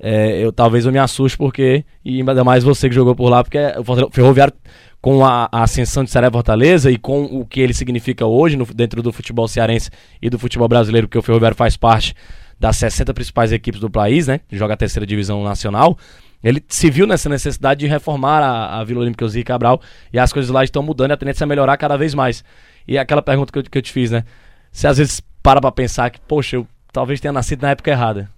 É, 0.00 0.38
eu 0.40 0.52
talvez 0.52 0.86
eu 0.86 0.92
me 0.92 0.98
assuste 0.98 1.36
porque, 1.36 1.84
e 2.04 2.18
ainda 2.18 2.42
mais 2.42 2.64
você 2.64 2.88
que 2.88 2.94
jogou 2.94 3.14
por 3.14 3.28
lá, 3.28 3.44
porque 3.44 3.58
o 3.78 4.10
Ferroviário, 4.10 4.54
com 5.00 5.24
a, 5.24 5.48
a 5.52 5.62
ascensão 5.62 6.02
de 6.04 6.10
Ceará 6.10 6.30
Fortaleza 6.30 6.90
e 6.90 6.96
com 6.98 7.24
o 7.24 7.44
que 7.46 7.60
ele 7.60 7.72
significa 7.74 8.26
hoje 8.26 8.56
no- 8.56 8.66
dentro 8.66 9.02
do 9.02 9.12
futebol 9.12 9.46
cearense 9.48 9.90
e 10.20 10.28
do 10.30 10.38
futebol 10.38 10.68
brasileiro, 10.68 11.06
porque 11.08 11.18
o 11.18 11.22
Ferroviário 11.22 11.56
faz 11.56 11.76
parte 11.76 12.14
das 12.58 12.76
60 12.76 13.14
principais 13.14 13.52
equipes 13.52 13.80
do 13.80 13.88
país, 13.90 14.26
né? 14.26 14.40
Joga 14.52 14.74
a 14.74 14.76
terceira 14.76 15.06
divisão 15.06 15.42
nacional. 15.42 15.96
Ele 16.42 16.62
se 16.68 16.90
viu 16.90 17.06
nessa 17.06 17.28
necessidade 17.28 17.80
de 17.80 17.86
reformar 17.86 18.42
a, 18.42 18.80
a 18.80 18.84
Vila 18.84 19.00
Olímpica 19.00 19.26
Zé 19.28 19.42
Cabral 19.42 19.80
e 20.12 20.18
as 20.18 20.32
coisas 20.32 20.50
lá 20.50 20.64
estão 20.64 20.82
mudando 20.82 21.10
e 21.10 21.14
a 21.14 21.16
tendência 21.16 21.44
é 21.44 21.46
melhorar 21.46 21.76
cada 21.76 21.96
vez 21.96 22.14
mais. 22.14 22.42
E 22.88 22.96
é 22.96 23.00
aquela 23.00 23.22
pergunta 23.22 23.52
que 23.52 23.58
eu, 23.58 23.62
que 23.62 23.78
eu 23.78 23.82
te 23.82 23.92
fiz, 23.92 24.10
né? 24.10 24.24
Você 24.72 24.86
às 24.86 24.98
vezes 24.98 25.22
para 25.42 25.60
pra 25.60 25.72
pensar 25.72 26.10
que, 26.10 26.20
poxa, 26.20 26.56
eu 26.56 26.66
talvez 26.92 27.20
tenha 27.20 27.32
nascido 27.32 27.62
na 27.62 27.70
época 27.70 27.90
errada. 27.90 28.30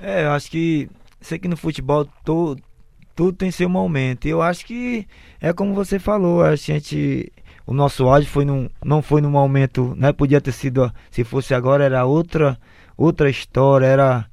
É, 0.00 0.24
eu 0.24 0.30
acho 0.32 0.50
que 0.50 0.88
sei 1.20 1.38
que 1.38 1.48
no 1.48 1.56
futebol 1.56 2.06
tudo 2.24 3.32
tem 3.32 3.50
seu 3.50 3.68
momento. 3.68 4.26
E 4.26 4.30
eu 4.30 4.42
acho 4.42 4.64
que 4.66 5.06
é 5.40 5.52
como 5.52 5.74
você 5.74 5.98
falou, 5.98 6.42
a 6.42 6.54
gente 6.56 7.32
o 7.66 7.74
nosso 7.74 8.04
áudio 8.06 8.28
foi 8.28 8.44
num, 8.44 8.68
não 8.84 9.02
foi 9.02 9.20
num 9.20 9.30
momento, 9.30 9.94
né? 9.96 10.12
Podia 10.12 10.40
ter 10.40 10.52
sido, 10.52 10.92
se 11.10 11.24
fosse 11.24 11.52
agora 11.54 11.84
era 11.84 12.04
outra 12.04 12.58
outra 12.96 13.28
história, 13.28 13.86
era 13.86 14.26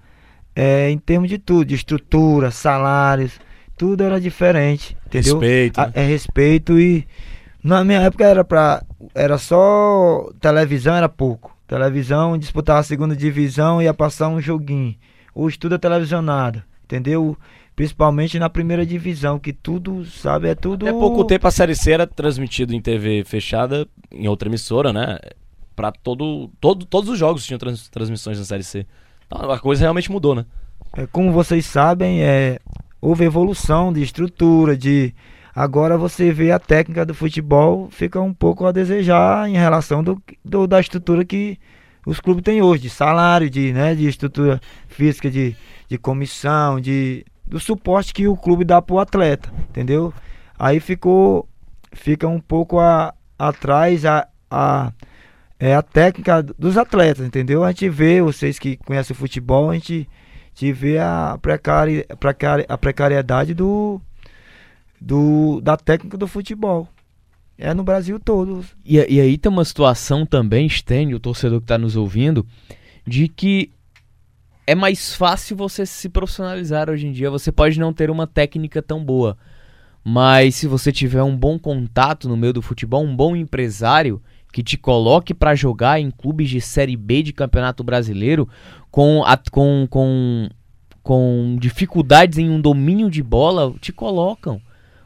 é, 0.56 0.90
em 0.90 0.98
termos 0.98 1.30
de 1.30 1.38
tudo, 1.38 1.66
de 1.66 1.76
estrutura, 1.76 2.52
salários, 2.52 3.40
tudo 3.78 4.04
era 4.04 4.22
diferente, 4.22 4.96
entendeu? 5.08 5.40
Respeito. 5.40 5.80
A- 5.80 5.88
né? 5.88 5.94
é 5.96 6.06
respeito 6.06 6.80
e 6.80 7.08
na 7.64 7.84
minha 7.84 8.02
época 8.02 8.26
era 8.26 8.44
pra 8.44 8.84
era 9.16 9.38
só 9.38 10.30
televisão 10.40 10.96
era 10.96 11.10
pouco. 11.10 11.56
Televisão 11.66 12.38
disputava 12.38 12.80
a 12.80 12.84
segunda 12.84 13.16
divisão 13.16 13.82
ia 13.82 13.94
passar 13.94 14.28
um 14.28 14.40
joguinho. 14.40 14.96
Hoje 15.36 15.58
tudo 15.58 15.76
é 15.76 15.78
televisionado, 15.78 16.62
entendeu? 16.86 17.38
Principalmente 17.76 18.38
na 18.38 18.50
primeira 18.50 18.86
divisão, 18.86 19.40
que 19.40 19.52
tudo, 19.52 20.06
sabe, 20.06 20.48
é 20.48 20.54
tudo 20.56 20.88
Até 20.88 20.98
pouco 20.98 21.24
tempo 21.26 21.48
a 21.48 21.52
Série 21.52 21.76
C 21.76 21.92
era 21.92 22.06
transmitido 22.06 22.74
em 22.76 22.80
TV 22.82 23.24
fechada, 23.26 23.88
em 24.12 24.28
outra 24.28 24.48
emissora, 24.48 24.94
né? 24.94 25.18
Pra 25.76 25.92
todo, 25.92 26.52
todo, 26.62 26.86
todos 26.86 27.10
os 27.10 27.18
jogos 27.18 27.44
tinham 27.46 27.58
trans- 27.58 27.90
transmissões 27.90 28.38
na 28.38 28.46
Série 28.46 28.64
C. 28.64 28.86
Então 29.26 29.50
a 29.50 29.60
coisa 29.60 29.82
realmente 29.82 30.12
mudou, 30.12 30.36
né? 30.36 30.46
É, 30.96 31.08
como 31.08 31.32
vocês 31.32 31.66
sabem, 31.66 32.22
é, 32.22 32.60
houve 33.02 33.24
evolução 33.24 33.92
de 33.92 34.04
estrutura, 34.04 34.78
de 34.78 35.12
agora 35.56 35.98
você 35.98 36.32
vê 36.32 36.52
a 36.52 36.60
técnica 36.60 37.04
do 37.04 37.16
futebol 37.16 37.88
fica 37.90 38.22
um 38.22 38.34
pouco 38.34 38.66
a 38.68 38.72
desejar 38.72 39.50
em 39.50 39.54
relação 39.54 40.04
do, 40.04 40.22
do- 40.46 40.68
da 40.68 40.80
estrutura 40.80 41.26
que 41.26 41.58
os 42.06 42.20
clubes 42.20 42.44
têm 42.44 42.62
hoje, 42.62 42.84
de 42.84 42.90
salário, 42.90 43.50
de, 43.50 43.72
né, 43.72 43.96
de 43.96 44.08
estrutura 44.08 44.60
física, 44.88 45.30
de, 45.30 45.56
de 45.88 45.98
comissão, 45.98 46.80
de 46.80 47.26
do 47.46 47.60
suporte 47.60 48.14
que 48.14 48.28
o 48.28 48.38
clube 48.38 48.64
dá 48.64 48.82
para 48.82 48.96
o 48.96 49.00
atleta, 49.00 49.54
entendeu? 49.70 50.14
Aí 50.58 50.80
ficou 50.80 51.48
fica 51.92 52.28
um 52.28 52.40
pouco 52.40 52.80
a, 52.80 53.14
atrás 53.38 54.06
a, 54.06 54.28
a 54.50 54.92
é 55.60 55.74
a 55.74 55.82
técnica 55.82 56.44
dos 56.44 56.78
atletas, 56.78 57.26
entendeu? 57.26 57.64
A 57.64 57.70
gente 57.70 57.88
vê, 57.88 58.22
vocês 58.22 58.60
que 58.60 58.76
conhecem 58.76 59.14
o 59.14 59.18
futebol, 59.18 59.70
a 59.70 59.76
gente, 59.76 60.10
a 60.46 60.60
gente 60.60 60.74
vê 60.74 61.00
a, 61.00 61.38
precari, 61.42 62.06
precari, 62.20 62.66
a 62.68 62.78
precariedade 62.78 63.54
do, 63.54 64.02
do, 65.00 65.62
da 65.62 65.78
técnica 65.78 66.18
do 66.18 66.28
futebol. 66.28 66.90
É 67.58 67.74
no 67.74 67.84
Brasil 67.84 68.20
todo. 68.20 68.66
E, 68.84 68.96
e 68.98 69.20
aí 69.22 69.38
tem 69.38 69.52
uma 69.52 69.64
situação 69.66 70.26
também, 70.26 70.68
Stênio, 70.68 71.18
o 71.18 71.20
torcedor 71.20 71.60
que 71.60 71.66
está 71.66 71.78
nos 71.78 71.96
ouvindo, 71.96 72.46
de 73.06 73.28
que 73.28 73.70
é 74.66 74.74
mais 74.74 75.14
fácil 75.14 75.56
você 75.56 75.86
se 75.86 76.10
profissionalizar 76.10 76.90
hoje 76.90 77.06
em 77.08 77.12
dia. 77.12 77.30
Você 77.30 77.52
pode 77.52 77.80
não 77.80 77.94
ter 77.94 78.10
uma 78.10 78.26
técnica 78.26 78.82
tão 78.82 79.04
boa, 79.04 79.38
mas 80.04 80.56
se 80.56 80.68
você 80.68 80.92
tiver 80.92 81.22
um 81.24 81.36
bom 81.38 81.60
contato 81.60 82.28
no 82.28 82.36
meio 82.38 82.54
do 82.54 82.62
futebol, 82.62 83.04
um 83.04 83.16
bom 83.16 83.36
empresário 83.36 84.22
que 84.52 84.64
te 84.64 84.78
coloque 84.78 85.34
para 85.34 85.56
jogar 85.56 86.00
em 86.00 86.12
clubes 86.12 86.50
de 86.50 86.62
Série 86.62 86.96
B 86.96 87.24
de 87.24 87.34
Campeonato 87.34 87.84
Brasileiro 87.84 88.48
com, 88.92 89.24
a- 89.26 89.40
com, 89.52 89.88
com, 89.90 90.50
com 91.02 91.58
dificuldades 91.60 92.38
em 92.38 92.50
um 92.50 92.62
domínio 92.62 93.10
de 93.10 93.24
bola, 93.24 93.74
te 93.80 93.92
colocam. 93.92 94.62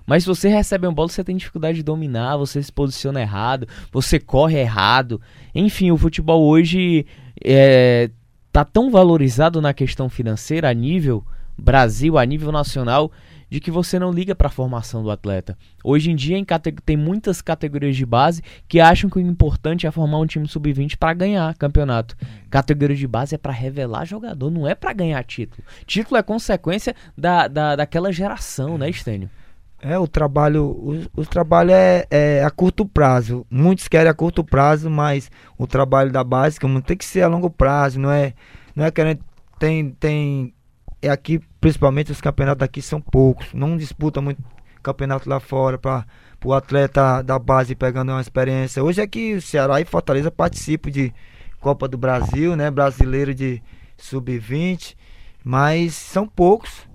Mas 0.07 0.23
se 0.23 0.29
você 0.29 0.47
recebe 0.47 0.87
uma 0.87 0.93
bola, 0.93 1.09
você 1.09 1.21
tem 1.21 1.35
dificuldade 1.35 1.79
de 1.79 1.83
dominar, 1.83 2.37
você 2.37 2.63
se 2.63 2.71
posiciona 2.71 3.21
errado, 3.21 3.67
você 3.91 4.17
corre 4.17 4.57
errado. 4.57 5.21
Enfim, 5.53 5.91
o 5.91 5.97
futebol 5.97 6.47
hoje 6.47 7.05
é, 7.43 8.09
tá 8.49 8.63
tão 8.63 8.89
valorizado 8.89 9.61
na 9.61 9.73
questão 9.73 10.07
financeira 10.07 10.69
a 10.69 10.73
nível 10.73 11.25
Brasil, 11.57 12.17
a 12.17 12.25
nível 12.25 12.53
nacional, 12.53 13.11
de 13.49 13.59
que 13.59 13.71
você 13.71 13.99
não 13.99 14.11
liga 14.11 14.33
para 14.33 14.47
a 14.47 14.51
formação 14.51 15.03
do 15.03 15.11
atleta. 15.11 15.57
Hoje 15.83 16.11
em 16.11 16.15
dia 16.15 16.37
em 16.37 16.45
tem 16.85 16.95
muitas 16.95 17.41
categorias 17.41 17.95
de 17.95 18.05
base 18.05 18.41
que 18.67 18.79
acham 18.79 19.09
que 19.09 19.17
o 19.17 19.21
importante 19.21 19.87
é 19.87 19.91
formar 19.91 20.19
um 20.19 20.25
time 20.25 20.47
sub-20 20.47 20.95
para 20.97 21.13
ganhar 21.13 21.55
campeonato. 21.55 22.15
Categoria 22.49 22.95
de 22.95 23.07
base 23.07 23.35
é 23.35 23.37
para 23.37 23.51
revelar 23.51 24.05
jogador, 24.05 24.49
não 24.49 24.67
é 24.67 24.75
para 24.75 24.93
ganhar 24.93 25.21
título. 25.23 25.63
Título 25.85 26.17
é 26.17 26.23
consequência 26.23 26.95
da, 27.17 27.47
da, 27.47 27.75
daquela 27.75 28.11
geração, 28.11 28.77
né, 28.77 28.89
Stênio? 28.91 29.29
É, 29.79 29.97
o 29.97 30.07
trabalho, 30.07 30.65
o, 30.65 31.21
o 31.21 31.25
trabalho 31.25 31.71
é, 31.71 32.05
é 32.09 32.43
a 32.43 32.49
curto 32.49 32.85
prazo. 32.85 33.45
Muitos 33.49 33.87
querem 33.87 34.09
a 34.09 34.13
curto 34.13 34.43
prazo, 34.43 34.89
mas 34.89 35.29
o 35.57 35.67
trabalho 35.67 36.11
da 36.11 36.23
base 36.23 36.59
como 36.59 36.81
tem 36.81 36.97
que 36.97 37.05
ser 37.05 37.21
a 37.21 37.27
longo 37.27 37.49
prazo, 37.49 37.99
não 37.99 38.11
é, 38.11 38.33
não 38.75 38.85
é 38.85 38.91
querendo 38.91 39.19
tem 39.59 39.91
tem 39.91 40.53
é 41.01 41.09
aqui 41.09 41.39
principalmente 41.61 42.11
os 42.11 42.21
campeonatos 42.21 42.63
aqui 42.63 42.81
são 42.81 42.99
poucos, 42.99 43.53
não 43.53 43.77
disputa 43.77 44.21
muito 44.21 44.41
campeonato 44.81 45.29
lá 45.29 45.39
fora 45.39 45.77
para 45.77 46.05
o 46.43 46.53
atleta 46.53 47.21
da 47.21 47.37
base 47.37 47.75
pegando 47.75 48.11
uma 48.11 48.21
experiência. 48.21 48.83
Hoje 48.83 49.01
é 49.01 49.07
que 49.07 49.35
o 49.35 49.41
Ceará 49.41 49.81
e 49.81 49.85
Fortaleza 49.85 50.31
participam 50.31 50.89
de 50.89 51.13
Copa 51.59 51.87
do 51.87 51.97
Brasil, 51.97 52.55
né, 52.55 52.71
brasileiro 52.71 53.33
de 53.33 53.61
sub-20, 53.97 54.95
mas 55.43 55.93
são 55.95 56.27
poucos 56.27 56.87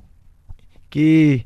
que 0.89 1.43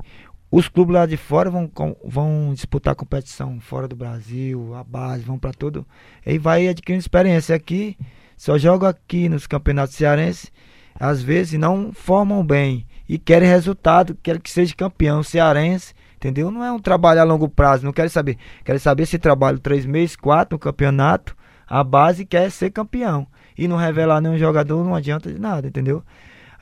os 0.49 0.69
clubes 0.69 0.93
lá 0.93 1.05
de 1.05 1.17
fora 1.17 1.49
vão, 1.49 1.69
vão 2.05 2.53
disputar 2.53 2.95
competição 2.95 3.59
fora 3.59 3.87
do 3.87 3.95
Brasil, 3.95 4.73
a 4.73 4.83
base, 4.83 5.23
vão 5.23 5.37
para 5.37 5.51
todo. 5.51 5.85
Aí 6.25 6.37
vai 6.37 6.67
adquirindo 6.67 7.01
experiência. 7.01 7.55
Aqui, 7.55 7.97
só 8.37 8.57
joga 8.57 8.87
aqui 8.87 9.27
nos 9.27 9.45
campeonatos 9.45 9.95
cearenses, 9.95 10.51
às 10.97 11.21
vezes 11.21 11.59
não 11.59 11.91
formam 11.91 12.45
bem 12.45 12.85
e 13.09 13.17
querem 13.17 13.49
resultado, 13.49 14.17
querem 14.23 14.39
que 14.39 14.49
seja 14.49 14.73
campeão 14.75 15.21
cearense, 15.21 15.93
entendeu? 16.15 16.49
Não 16.49 16.63
é 16.63 16.71
um 16.71 16.79
trabalho 16.79 17.19
a 17.19 17.23
longo 17.23 17.49
prazo, 17.49 17.85
não 17.85 17.91
querem 17.91 18.09
saber. 18.09 18.37
Querem 18.63 18.79
saber 18.79 19.05
se 19.05 19.19
trabalho 19.19 19.59
três 19.59 19.85
meses, 19.85 20.15
quatro 20.15 20.55
no 20.55 20.59
campeonato, 20.59 21.35
a 21.67 21.83
base 21.83 22.25
quer 22.25 22.49
ser 22.51 22.71
campeão. 22.71 23.27
E 23.57 23.67
não 23.67 23.75
revelar 23.75 24.21
nenhum 24.21 24.37
jogador 24.37 24.83
não 24.83 24.95
adianta 24.95 25.31
de 25.31 25.39
nada, 25.39 25.67
entendeu? 25.67 26.03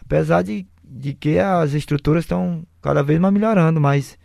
Apesar 0.02 0.42
de, 0.42 0.66
de 0.98 1.14
que 1.14 1.38
as 1.38 1.74
estruturas 1.74 2.24
estão 2.24 2.66
cada 2.82 3.04
vez 3.04 3.20
mais 3.20 3.34
melhorando, 3.34 3.82
mas 3.82 4.18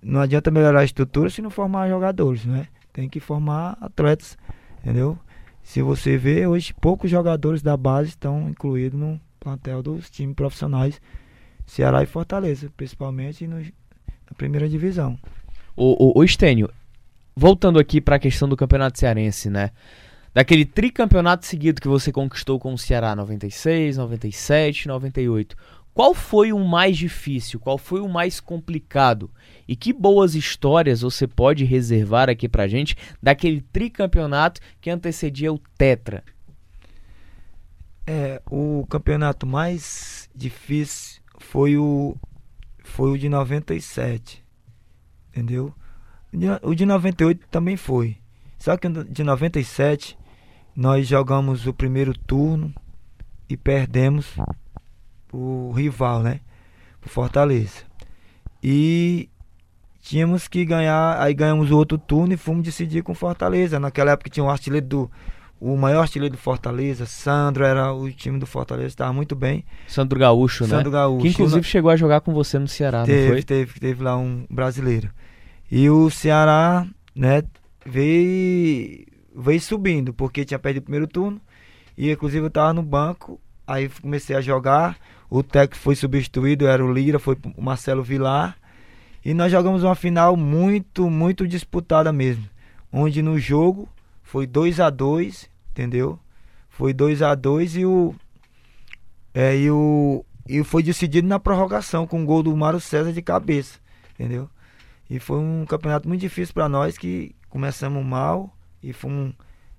não 0.00 0.20
adianta 0.20 0.52
melhorar 0.52 0.80
a 0.80 0.84
estrutura 0.84 1.28
se 1.28 1.42
não 1.42 1.50
formar 1.50 1.88
jogadores, 1.88 2.44
né? 2.44 2.68
Tem 2.92 3.08
que 3.08 3.18
formar 3.18 3.76
atletas, 3.80 4.38
entendeu? 4.78 5.18
Se 5.64 5.82
você 5.82 6.16
vê, 6.16 6.46
hoje 6.46 6.72
poucos 6.80 7.10
jogadores 7.10 7.60
da 7.60 7.76
base 7.76 8.10
estão 8.10 8.48
incluídos 8.48 8.98
no 8.98 9.20
plantel 9.40 9.82
dos 9.82 10.08
times 10.08 10.36
profissionais 10.36 11.00
Ceará 11.66 12.04
e 12.04 12.06
Fortaleza, 12.06 12.70
principalmente 12.76 13.44
no- 13.48 13.58
na 13.58 14.36
primeira 14.36 14.68
divisão. 14.68 15.18
O, 15.76 16.20
o, 16.20 16.22
o 16.22 16.28
Stênio, 16.28 16.70
voltando 17.34 17.80
aqui 17.80 18.00
para 18.00 18.14
a 18.14 18.20
questão 18.20 18.48
do 18.48 18.56
Campeonato 18.56 18.98
Cearense, 18.98 19.50
né? 19.50 19.72
Daquele 20.32 20.64
tricampeonato 20.66 21.46
seguido 21.46 21.80
que 21.80 21.88
você 21.88 22.12
conquistou 22.12 22.60
com 22.60 22.74
o 22.74 22.78
Ceará 22.78 23.16
96, 23.16 23.96
97, 23.96 24.86
98. 24.86 25.56
Qual 25.96 26.12
foi 26.12 26.52
o 26.52 26.58
mais 26.62 26.94
difícil? 26.98 27.58
Qual 27.58 27.78
foi 27.78 28.00
o 28.02 28.08
mais 28.08 28.38
complicado? 28.38 29.30
E 29.66 29.74
que 29.74 29.94
boas 29.94 30.34
histórias 30.34 31.00
você 31.00 31.26
pode 31.26 31.64
reservar 31.64 32.28
aqui 32.28 32.50
pra 32.50 32.68
gente 32.68 32.94
daquele 33.22 33.62
tricampeonato 33.62 34.60
que 34.78 34.90
antecedia 34.90 35.50
o 35.50 35.58
Tetra? 35.78 36.22
É, 38.06 38.42
o 38.50 38.86
campeonato 38.90 39.46
mais 39.46 40.28
difícil 40.34 41.22
foi 41.38 41.78
o 41.78 42.14
foi 42.84 43.12
o 43.12 43.18
de 43.18 43.30
97. 43.30 44.44
Entendeu? 45.30 45.72
O 46.30 46.36
de- 46.36 46.46
O 46.62 46.74
de 46.74 46.84
98 46.84 47.46
também 47.50 47.78
foi. 47.78 48.18
Só 48.58 48.76
que 48.76 48.86
de 48.86 49.24
97 49.24 50.14
nós 50.76 51.08
jogamos 51.08 51.66
o 51.66 51.72
primeiro 51.72 52.12
turno 52.12 52.70
e 53.48 53.56
perdemos 53.56 54.26
o 55.32 55.72
rival, 55.72 56.22
né? 56.22 56.40
O 57.04 57.08
Fortaleza. 57.08 57.84
E 58.62 59.28
tínhamos 60.00 60.48
que 60.48 60.64
ganhar, 60.64 61.20
aí 61.20 61.34
ganhamos 61.34 61.70
o 61.70 61.76
outro 61.76 61.98
turno 61.98 62.32
e 62.32 62.36
fomos 62.36 62.64
decidir 62.64 63.02
com 63.02 63.12
o 63.12 63.14
Fortaleza. 63.14 63.78
Naquela 63.78 64.12
época 64.12 64.30
tinha 64.30 64.44
um 64.44 64.50
artilheiro 64.50 64.86
do 64.86 65.10
o 65.60 65.76
maior 65.76 66.02
artilheiro 66.02 66.34
do 66.34 66.38
Fortaleza, 66.38 67.06
Sandro, 67.06 67.64
era 67.64 67.92
o 67.92 68.10
time 68.12 68.38
do 68.38 68.46
Fortaleza, 68.46 68.88
estava 68.88 69.12
muito 69.12 69.34
bem. 69.34 69.64
Sandro 69.88 70.18
Gaúcho, 70.18 70.64
né? 70.64 70.70
Sandro 70.70 70.90
Gaúcho. 70.90 71.22
Que 71.22 71.28
inclusive 71.28 71.62
chegou 71.62 71.90
a 71.90 71.96
jogar 71.96 72.20
com 72.20 72.32
você 72.32 72.58
no 72.58 72.68
Ceará, 72.68 72.98
não 72.98 73.06
teve, 73.06 73.28
foi? 73.28 73.42
teve, 73.42 73.80
teve 73.80 74.02
lá 74.02 74.16
um 74.16 74.44
brasileiro. 74.50 75.10
E 75.70 75.88
o 75.88 76.10
Ceará, 76.10 76.86
né, 77.14 77.42
veio, 77.84 79.06
veio 79.34 79.60
subindo, 79.60 80.12
porque 80.12 80.44
tinha 80.44 80.58
perdido 80.58 80.82
o 80.82 80.84
primeiro 80.84 81.06
turno. 81.06 81.40
E 81.96 82.10
inclusive 82.10 82.44
eu 82.44 82.50
tava 82.50 82.74
no 82.74 82.82
banco, 82.82 83.40
aí 83.66 83.88
comecei 83.88 84.36
a 84.36 84.40
jogar. 84.40 84.98
O 85.28 85.42
técnico 85.42 85.82
foi 85.82 85.96
substituído, 85.96 86.66
era 86.66 86.84
o 86.84 86.92
Lira, 86.92 87.18
foi 87.18 87.36
o 87.56 87.62
Marcelo 87.62 88.02
Vilar. 88.02 88.56
E 89.24 89.34
nós 89.34 89.50
jogamos 89.50 89.82
uma 89.82 89.94
final 89.94 90.36
muito, 90.36 91.10
muito 91.10 91.46
disputada 91.46 92.12
mesmo. 92.12 92.48
Onde 92.92 93.22
no 93.22 93.38
jogo 93.38 93.88
foi 94.22 94.46
2 94.46 94.80
a 94.80 94.90
2 94.90 95.50
entendeu? 95.76 96.18
Foi 96.70 96.94
2 96.94 97.20
a 97.20 97.34
2 97.34 97.76
e 97.76 97.84
o. 97.84 98.14
É, 99.34 99.54
e 99.56 99.70
o. 99.70 100.24
E 100.48 100.64
foi 100.64 100.82
decidido 100.82 101.28
na 101.28 101.38
prorrogação 101.38 102.06
com 102.06 102.22
o 102.22 102.26
gol 102.26 102.42
do 102.42 102.56
Mário 102.56 102.80
César 102.80 103.12
de 103.12 103.20
cabeça, 103.20 103.78
entendeu? 104.14 104.48
E 105.10 105.18
foi 105.18 105.38
um 105.38 105.66
campeonato 105.66 106.08
muito 106.08 106.20
difícil 106.20 106.54
para 106.54 106.68
nós 106.68 106.96
que 106.96 107.34
começamos 107.50 108.04
mal 108.04 108.54
e 108.82 108.92
fomos 108.92 109.34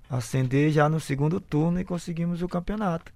ascender 0.08 0.70
já 0.70 0.88
no 0.88 1.00
segundo 1.00 1.40
turno 1.40 1.80
e 1.80 1.84
conseguimos 1.84 2.42
o 2.42 2.48
campeonato. 2.48 3.12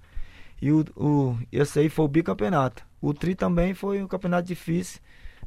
E 0.62 0.70
o, 0.70 0.84
o, 0.96 1.36
esse 1.50 1.80
aí 1.80 1.88
foi 1.88 2.04
o 2.04 2.08
bicampeonato. 2.08 2.84
O 3.00 3.12
Tri 3.12 3.34
também 3.34 3.74
foi 3.74 4.00
um 4.00 4.06
campeonato 4.06 4.46
difícil, 4.46 5.00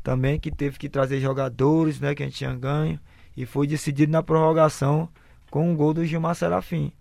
também 0.04 0.38
que 0.38 0.52
teve 0.52 0.78
que 0.78 0.90
trazer 0.90 1.22
jogadores, 1.22 2.02
né, 2.02 2.14
que 2.14 2.22
a 2.22 2.26
gente 2.26 2.38
tinha 2.38 2.54
ganho. 2.54 3.00
E 3.36 3.46
foi 3.46 3.66
decidido 3.66 4.12
na 4.12 4.22
prorrogação 4.22 5.08
com 5.50 5.72
o 5.72 5.76
gol 5.76 5.94
do 5.94 6.06
Gilmar 6.06 6.36
Serafim. 6.36 6.92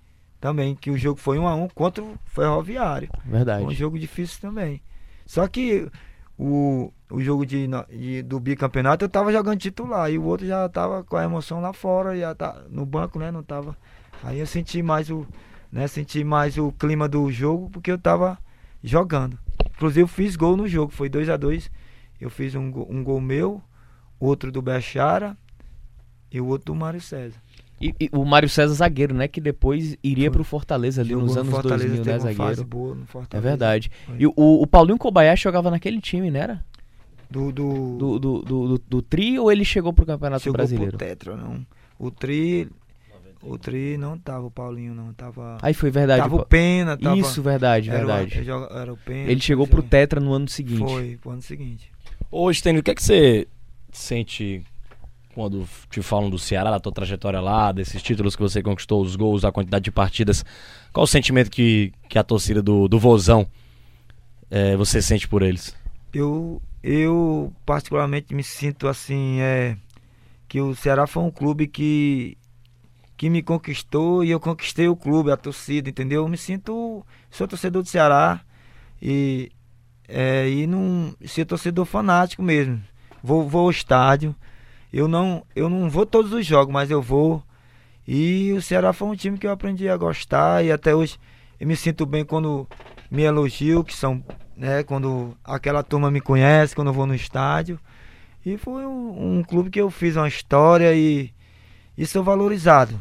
Também, 0.40 0.76
que 0.76 0.90
o 0.92 0.96
jogo 0.96 1.18
foi 1.18 1.38
1 1.40 1.48
a 1.48 1.54
1 1.56 1.68
contra 1.70 2.04
o 2.04 2.16
Ferroviário. 2.26 3.08
Verdade. 3.24 3.64
Foi 3.64 3.72
um 3.72 3.76
jogo 3.76 3.98
difícil 3.98 4.40
também. 4.40 4.80
Só 5.26 5.48
que 5.48 5.90
o, 6.38 6.92
o 7.10 7.20
jogo 7.20 7.44
de, 7.46 7.66
de- 7.90 8.22
do 8.22 8.38
bicampeonato 8.38 9.04
eu 9.04 9.08
tava 9.08 9.32
jogando 9.32 9.58
titular 9.58 10.10
e 10.10 10.18
o 10.18 10.24
outro 10.24 10.46
já 10.46 10.68
tava 10.68 11.02
com 11.02 11.16
a 11.16 11.24
emoção 11.24 11.60
lá 11.60 11.72
fora, 11.72 12.16
já 12.16 12.34
tá 12.34 12.62
no 12.68 12.84
banco, 12.86 13.18
né? 13.18 13.30
Não 13.32 13.42
tava. 13.42 13.76
Aí 14.22 14.38
eu 14.38 14.46
senti 14.46 14.82
mais 14.82 15.08
o, 15.10 15.26
né? 15.74 15.86
Senti 15.88 16.22
mais 16.24 16.56
o 16.56 16.70
clima 16.72 17.08
do 17.08 17.30
jogo 17.30 17.68
porque 17.70 17.90
eu 17.90 17.98
tava 17.98 18.38
jogando. 18.82 19.38
Inclusive 19.76 20.02
eu 20.02 20.08
fiz 20.08 20.36
gol 20.36 20.56
no 20.56 20.68
jogo, 20.68 20.92
foi 20.92 21.08
2 21.08 21.28
a 21.28 21.36
2 21.36 21.70
Eu 22.20 22.30
fiz 22.30 22.54
um, 22.54 22.70
gol- 22.70 22.86
um 22.88 23.02
gol 23.02 23.20
meu, 23.20 23.60
outro 24.20 24.52
do 24.52 24.62
Bechara 24.62 25.36
e 26.30 26.40
o 26.40 26.46
outro 26.46 26.66
do 26.72 26.74
Mário 26.74 27.00
César. 27.00 27.38
E, 27.80 27.92
e 28.00 28.08
o 28.12 28.24
Mário 28.24 28.48
César 28.48 28.72
zagueiro, 28.74 29.12
né? 29.14 29.26
Que 29.26 29.40
depois 29.40 29.96
iria 30.02 30.26
Foi. 30.26 30.34
pro 30.34 30.44
Fortaleza 30.44 31.02
ali 31.02 31.10
Jogou 31.10 31.24
nos 31.26 31.34
no 31.34 31.40
anos 31.40 31.52
Fortaleza, 31.52 31.88
2000, 31.88 32.04
né, 32.12 32.18
zagueiro? 32.20 32.64
boa 32.64 32.94
no 32.94 33.06
É 33.32 33.40
verdade. 33.40 33.90
Foi. 34.06 34.16
E 34.20 34.26
o, 34.26 34.32
o 34.36 34.66
Paulinho 34.66 34.96
Kobayashi 34.96 35.42
jogava 35.42 35.70
naquele 35.70 36.00
time, 36.00 36.30
né? 36.30 36.38
Era? 36.40 36.64
Do, 37.28 37.50
do, 37.50 37.96
Do, 37.98 38.18
do, 38.18 38.42
do, 38.42 38.68
do, 38.68 38.78
do 38.88 39.02
Tri 39.02 39.38
ou 39.40 39.50
ele 39.50 39.64
chegou 39.64 39.92
pro 39.92 40.06
Campeonato 40.06 40.44
Chegou 40.44 40.56
Brasileiro? 40.56 40.96
pro 40.96 41.06
Tetra, 41.06 41.36
não. 41.36 41.66
O 41.98 42.10
Tri. 42.12 42.68
O 43.46 43.58
Tri 43.58 43.96
não 43.98 44.16
tava 44.18 44.46
o 44.46 44.50
Paulinho, 44.50 44.94
não. 44.94 45.12
Tava. 45.12 45.58
Aí 45.60 45.74
foi 45.74 45.90
verdade. 45.90 46.22
tava 46.22 46.36
o 46.36 46.46
Pena, 46.46 46.96
tava. 46.96 47.16
Isso, 47.18 47.42
verdade, 47.42 47.90
era, 47.90 48.04
o- 48.04 48.06
verdade. 48.06 48.36
ele 48.38 48.44
joga- 48.44 48.74
era 48.74 48.92
o 48.92 48.96
Pena. 48.96 49.30
Ele 49.30 49.40
chegou 49.40 49.66
pro 49.66 49.82
Tetra 49.82 50.18
no 50.20 50.32
ano 50.32 50.48
seguinte. 50.48 50.78
Foi, 50.78 51.18
pro 51.20 51.30
ano 51.32 51.42
seguinte. 51.42 51.92
Ô, 52.30 52.52
Stênio, 52.52 52.80
o 52.80 52.82
que 52.82 52.90
é 52.90 52.94
que 52.94 53.02
você 53.02 53.46
sente 53.92 54.64
quando 55.34 55.66
te 55.90 56.00
falam 56.00 56.30
do 56.30 56.38
Ceará, 56.38 56.70
da 56.70 56.80
tua 56.80 56.92
trajetória 56.92 57.40
lá, 57.40 57.70
desses 57.72 58.02
títulos 58.02 58.34
que 58.36 58.42
você 58.42 58.62
conquistou, 58.62 59.02
os 59.02 59.14
gols, 59.16 59.44
a 59.44 59.52
quantidade 59.52 59.84
de 59.84 59.90
partidas? 59.90 60.44
Qual 60.92 61.04
o 61.04 61.06
sentimento 61.08 61.50
que, 61.50 61.92
que 62.08 62.18
a 62.18 62.22
torcida 62.24 62.62
do, 62.62 62.88
do 62.88 62.98
Vozão 62.98 63.46
eh, 64.50 64.76
você 64.76 65.02
sente 65.02 65.28
por 65.28 65.42
eles? 65.42 65.76
Eu, 66.12 66.62
eu 66.82 67.52
particularmente 67.66 68.34
me 68.34 68.42
sinto 68.42 68.86
assim, 68.88 69.40
é. 69.40 69.76
Que 70.48 70.60
o 70.60 70.74
Ceará 70.74 71.06
foi 71.06 71.22
um 71.24 71.30
clube 71.30 71.66
que. 71.66 72.36
Que 73.16 73.30
me 73.30 73.42
conquistou 73.42 74.24
e 74.24 74.30
eu 74.30 74.40
conquistei 74.40 74.88
o 74.88 74.96
clube, 74.96 75.30
a 75.30 75.36
torcida, 75.36 75.88
entendeu? 75.88 76.22
Eu 76.22 76.28
me 76.28 76.36
sinto. 76.36 77.04
Sou 77.30 77.46
torcedor 77.46 77.82
do 77.82 77.88
Ceará 77.88 78.40
e. 79.00 79.50
É, 80.08 80.48
e 80.48 80.66
não. 80.66 81.14
Ser 81.26 81.44
torcedor 81.44 81.84
fanático 81.84 82.42
mesmo. 82.42 82.82
Vou, 83.22 83.48
vou 83.48 83.62
ao 83.62 83.70
estádio. 83.70 84.34
Eu 84.92 85.08
não, 85.08 85.44
eu 85.56 85.68
não 85.68 85.90
vou 85.90 86.06
todos 86.06 86.32
os 86.32 86.46
jogos, 86.46 86.72
mas 86.72 86.90
eu 86.90 87.02
vou. 87.02 87.42
E 88.06 88.52
o 88.52 88.60
Ceará 88.60 88.92
foi 88.92 89.08
um 89.08 89.16
time 89.16 89.38
que 89.38 89.46
eu 89.46 89.50
aprendi 89.50 89.88
a 89.88 89.96
gostar 89.96 90.64
e 90.64 90.70
até 90.70 90.94
hoje 90.94 91.18
eu 91.58 91.66
me 91.66 91.74
sinto 91.74 92.04
bem 92.04 92.24
quando 92.24 92.68
me 93.10 93.22
elogio, 93.22 93.82
que 93.82 93.94
são, 93.94 94.22
né, 94.56 94.82
quando 94.82 95.36
aquela 95.42 95.82
turma 95.82 96.10
me 96.10 96.20
conhece, 96.20 96.74
quando 96.74 96.88
eu 96.88 96.94
vou 96.94 97.06
no 97.06 97.14
estádio. 97.14 97.78
E 98.44 98.58
foi 98.58 98.84
um, 98.84 99.38
um 99.38 99.42
clube 99.42 99.70
que 99.70 99.80
eu 99.80 99.90
fiz 99.90 100.16
uma 100.16 100.28
história 100.28 100.94
e, 100.94 101.32
e 101.96 102.06
sou 102.06 102.22
valorizado. 102.24 102.98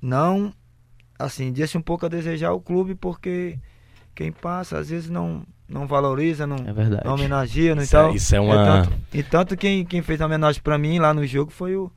Não, 0.00 0.52
assim, 1.18 1.52
deixa 1.52 1.76
um 1.78 1.82
pouco 1.82 2.06
a 2.06 2.08
desejar 2.08 2.52
o 2.52 2.60
clube 2.60 2.94
porque 2.94 3.58
quem 4.14 4.32
passa 4.32 4.78
às 4.78 4.88
vezes 4.90 5.10
não, 5.10 5.42
não 5.68 5.86
valoriza, 5.86 6.46
não, 6.46 6.56
É 6.56 6.72
verdade. 6.72 7.02
não 7.04 7.14
homenageia, 7.14 7.74
não 7.74 7.82
Isso 7.82 7.96
é- 7.96 8.00
então. 8.00 8.14
isso 8.14 8.34
é 8.36 8.40
uma- 8.40 8.64
tanto, 8.82 8.92
e 9.12 9.22
tanto 9.22 9.56
quem, 9.56 9.84
quem 9.84 10.02
fez 10.02 10.20
a 10.20 10.26
homenagem 10.26 10.62
pra 10.62 10.78
mim 10.78 10.98
lá 10.98 11.12
no 11.12 11.26
jogo 11.26 11.50
foi 11.50 11.76
o 11.76 11.90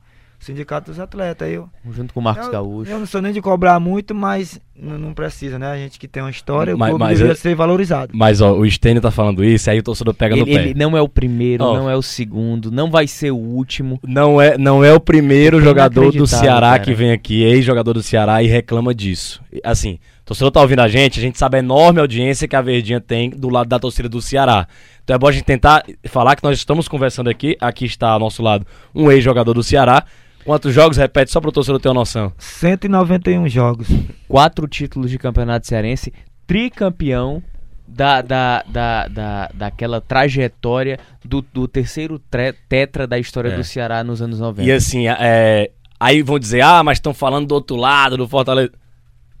Sindicato 0.44 0.90
dos 0.90 1.00
Atletas. 1.00 1.48
Eu, 1.50 1.68
Junto 1.90 2.12
com 2.12 2.20
o 2.20 2.22
Marcos 2.22 2.46
eu, 2.46 2.52
Gaúcho. 2.52 2.90
eu 2.90 2.98
não 2.98 3.06
sou 3.06 3.22
nem 3.22 3.32
de 3.32 3.40
cobrar 3.40 3.80
muito, 3.80 4.14
mas 4.14 4.60
n- 4.76 4.98
não 4.98 5.14
precisa, 5.14 5.58
né? 5.58 5.66
A 5.70 5.76
gente 5.76 5.98
que 5.98 6.06
tem 6.06 6.22
uma 6.22 6.30
história, 6.30 6.74
o 6.74 6.78
Mas- 6.78 6.90
clube 6.90 7.02
mas 7.04 7.18
deveria 7.18 7.32
é- 7.32 7.36
ser 7.36 7.54
valorizado. 7.54 8.12
Mas, 8.14 8.40
ó, 8.40 8.52
o 8.52 8.68
Stênio 8.70 9.00
tá 9.00 9.10
falando 9.10 9.42
isso, 9.44 9.70
aí 9.70 9.78
o 9.78 9.82
torcedor 9.82 10.12
pega 10.14 10.36
no 10.36 10.42
Ele, 10.42 10.54
pé. 10.54 10.62
ele 10.62 10.74
não 10.74 10.96
é 10.96 11.00
o 11.00 11.08
primeiro, 11.08 11.64
Ó. 11.64 11.74
não 11.76 11.88
é 11.90 11.96
o 11.96 12.02
segundo, 12.02 12.70
não 12.70 12.90
vai 12.90 13.06
ser 13.06 13.30
o 13.30 13.36
último. 13.36 13.98
Não 14.06 14.40
é, 14.40 14.58
não 14.58 14.84
é 14.84 14.92
o 14.92 15.00
primeiro 15.00 15.56
Fica 15.58 15.68
jogador 15.70 16.12
do 16.12 16.26
Ceará 16.26 16.70
cara. 16.72 16.78
que 16.80 16.92
vem 16.94 17.10
aqui, 17.12 17.42
ex-jogador 17.42 17.92
do 17.94 18.02
Ceará, 18.02 18.42
e 18.42 18.46
reclama 18.46 18.94
disso. 18.94 19.40
Assim, 19.62 19.94
o 20.22 20.26
torcedor 20.26 20.50
tá 20.50 20.60
ouvindo 20.60 20.80
a 20.80 20.88
gente, 20.88 21.18
a 21.18 21.22
gente 21.22 21.38
sabe 21.38 21.56
a 21.56 21.60
enorme 21.60 22.00
audiência 22.00 22.46
que 22.48 22.56
a 22.56 22.60
Verdinha 22.62 23.00
tem 23.00 23.30
do 23.30 23.48
lado 23.48 23.68
da 23.68 23.78
torcida 23.78 24.08
do 24.08 24.20
Ceará. 24.20 24.66
Então 25.02 25.14
é 25.14 25.18
bom 25.18 25.28
a 25.28 25.32
gente 25.32 25.44
tentar 25.44 25.84
falar 26.06 26.34
que 26.34 26.42
nós 26.42 26.56
estamos 26.58 26.88
conversando 26.88 27.28
aqui. 27.28 27.56
Aqui 27.60 27.84
está 27.84 28.08
ao 28.08 28.18
nosso 28.18 28.42
lado 28.42 28.66
um 28.94 29.10
ex-jogador 29.10 29.52
do 29.54 29.62
Ceará. 29.62 30.04
Quantos 30.44 30.74
jogos? 30.74 30.96
Repete 30.96 31.30
só 31.30 31.40
pro 31.40 31.50
torcedor 31.52 31.80
ter 31.80 31.88
uma 31.88 31.94
noção. 31.94 32.32
191 32.38 33.48
jogos. 33.48 33.88
Quatro 34.28 34.66
títulos 34.68 35.10
de 35.10 35.18
campeonato 35.18 35.66
cearense, 35.66 36.12
tricampeão 36.46 37.42
da, 37.86 38.22
da, 38.22 38.62
da, 38.66 39.08
da, 39.08 39.50
daquela 39.54 40.00
trajetória 40.00 40.98
do, 41.24 41.42
do 41.52 41.68
terceiro 41.68 42.18
tre- 42.30 42.54
tetra 42.68 43.06
da 43.06 43.18
história 43.18 43.50
É. 43.50 43.56
do 43.56 43.64
Ceará 43.64 44.02
nos 44.02 44.20
anos 44.22 44.40
90. 44.40 44.68
E 44.68 44.72
assim, 44.72 45.06
é, 45.08 45.70
aí 46.00 46.22
vão 46.22 46.38
dizer, 46.38 46.62
ah, 46.62 46.82
mas 46.82 46.98
estão 46.98 47.12
falando 47.14 47.46
do 47.46 47.54
outro 47.54 47.76
lado, 47.76 48.16
do 48.16 48.26
Fortaleza. 48.28 48.72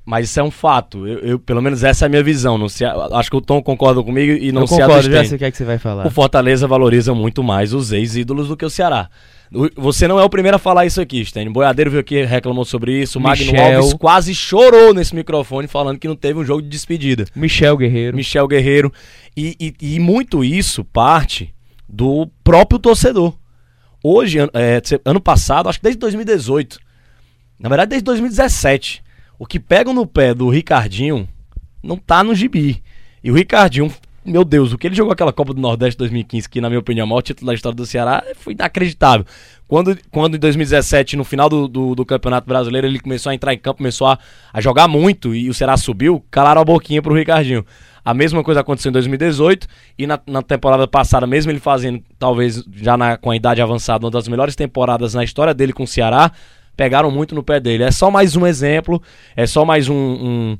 Mas 0.06 0.28
isso 0.28 0.38
é 0.38 0.42
um 0.42 0.50
fato. 0.50 1.06
Eu, 1.06 1.18
eu- 1.20 1.38
pelo 1.38 1.62
menos 1.62 1.82
essa 1.82 2.04
é 2.04 2.06
a 2.06 2.08
minha 2.10 2.22
visão. 2.22 2.58
Não 2.58 2.68
se, 2.68 2.84
acho 2.84 3.30
que 3.30 3.36
o 3.36 3.40
Tom 3.40 3.62
concorda 3.62 4.02
comigo 4.02 4.32
e 4.32 4.52
não 4.52 4.62
Eu 4.62 4.66
se 4.66 4.74
concordo, 4.78 5.10
já 5.10 5.24
sei 5.24 5.36
o 5.36 5.38
que 5.38 5.44
é 5.46 5.50
que 5.50 5.56
você 5.56 5.64
vai 5.64 5.78
falar. 5.78 6.06
O 6.06 6.10
Fortaleza 6.10 6.66
valoriza 6.68 7.14
muito 7.14 7.42
mais 7.42 7.72
os 7.72 7.90
ex-ídolos 7.90 8.48
do 8.48 8.56
que 8.56 8.64
o 8.66 8.70
Ceará. 8.70 9.08
Você 9.76 10.08
não 10.08 10.18
é 10.18 10.24
o 10.24 10.28
primeiro 10.28 10.56
a 10.56 10.58
falar 10.58 10.84
isso 10.86 11.00
aqui, 11.00 11.24
Stênio. 11.24 11.52
Boiadeiro 11.52 11.90
veio 11.90 12.00
aqui 12.00 12.24
reclamou 12.24 12.64
sobre 12.64 13.00
isso. 13.00 13.18
O 13.18 13.22
Magno 13.22 13.46
Michel. 13.52 13.76
Alves 13.78 13.94
quase 13.94 14.34
chorou 14.34 14.92
nesse 14.92 15.14
microfone 15.14 15.68
falando 15.68 15.98
que 15.98 16.08
não 16.08 16.16
teve 16.16 16.38
um 16.38 16.44
jogo 16.44 16.60
de 16.62 16.68
despedida. 16.68 17.24
Michel 17.34 17.76
Guerreiro. 17.76 18.16
Michel 18.16 18.48
Guerreiro. 18.48 18.92
E, 19.36 19.56
e- 19.60 19.94
e 19.96 20.00
muito 20.00 20.42
isso 20.44 20.84
parte 20.84 21.54
do 21.88 22.28
próprio 22.42 22.78
torcedor. 22.78 23.34
Hoje, 24.02 24.38
é, 24.40 24.82
ano 25.04 25.20
passado, 25.20 25.68
acho 25.68 25.78
que 25.78 25.84
desde 25.84 25.98
2018, 26.00 26.78
na 27.58 27.68
verdade 27.68 27.90
desde 27.90 28.04
2017, 28.04 29.02
o 29.38 29.46
que 29.46 29.58
pegam 29.60 29.94
no 29.94 30.06
pé 30.06 30.34
do 30.34 30.48
Ricardinho 30.48 31.28
não 31.82 31.96
tá 31.96 32.22
no 32.24 32.34
gibi. 32.34 32.82
E 33.22 33.30
o 33.30 33.34
Ricardinho, 33.34 33.90
meu 34.24 34.44
Deus, 34.44 34.72
o 34.72 34.78
que 34.78 34.86
ele 34.86 34.94
jogou 34.94 35.12
aquela 35.12 35.32
Copa 35.32 35.52
do 35.52 35.60
Nordeste 35.60 35.98
2015, 35.98 36.48
que 36.48 36.60
na 36.60 36.68
minha 36.68 36.78
opinião 36.78 37.04
é 37.04 37.06
o 37.06 37.08
maior 37.08 37.22
título 37.22 37.46
da 37.48 37.54
história 37.54 37.76
do 37.76 37.84
Ceará, 37.84 38.22
foi 38.36 38.54
inacreditável. 38.54 39.26
Quando, 39.68 39.98
quando 40.10 40.36
em 40.36 40.38
2017, 40.38 41.16
no 41.16 41.24
final 41.24 41.48
do, 41.48 41.68
do, 41.68 41.94
do 41.94 42.04
Campeonato 42.06 42.46
Brasileiro, 42.46 42.86
ele 42.86 42.98
começou 43.00 43.30
a 43.30 43.34
entrar 43.34 43.52
em 43.52 43.58
campo, 43.58 43.78
começou 43.78 44.06
a, 44.06 44.18
a 44.52 44.60
jogar 44.60 44.88
muito 44.88 45.34
e 45.34 45.48
o 45.50 45.54
Ceará 45.54 45.76
subiu, 45.76 46.24
calaram 46.30 46.60
a 46.60 46.64
boquinha 46.64 47.02
pro 47.02 47.14
Ricardinho. 47.14 47.64
A 48.04 48.12
mesma 48.12 48.42
coisa 48.44 48.60
aconteceu 48.60 48.90
em 48.90 48.92
2018 48.92 49.66
e 49.98 50.06
na, 50.06 50.20
na 50.26 50.42
temporada 50.42 50.86
passada, 50.86 51.26
mesmo 51.26 51.50
ele 51.50 51.58
fazendo, 51.60 52.02
talvez 52.18 52.62
já 52.74 52.96
na- 52.96 53.16
com 53.16 53.30
a 53.30 53.36
idade 53.36 53.62
avançada, 53.62 54.04
uma 54.04 54.10
das 54.10 54.28
melhores 54.28 54.54
temporadas 54.54 55.14
na 55.14 55.24
história 55.24 55.54
dele 55.54 55.72
com 55.72 55.84
o 55.84 55.86
Ceará, 55.86 56.30
pegaram 56.76 57.10
muito 57.10 57.34
no 57.34 57.42
pé 57.42 57.58
dele. 57.58 57.82
É 57.84 57.90
só 57.90 58.10
mais 58.10 58.36
um 58.36 58.46
exemplo, 58.46 59.02
é 59.34 59.46
só 59.46 59.64
mais 59.64 59.88
um, 59.88 59.94
um, 59.94 60.56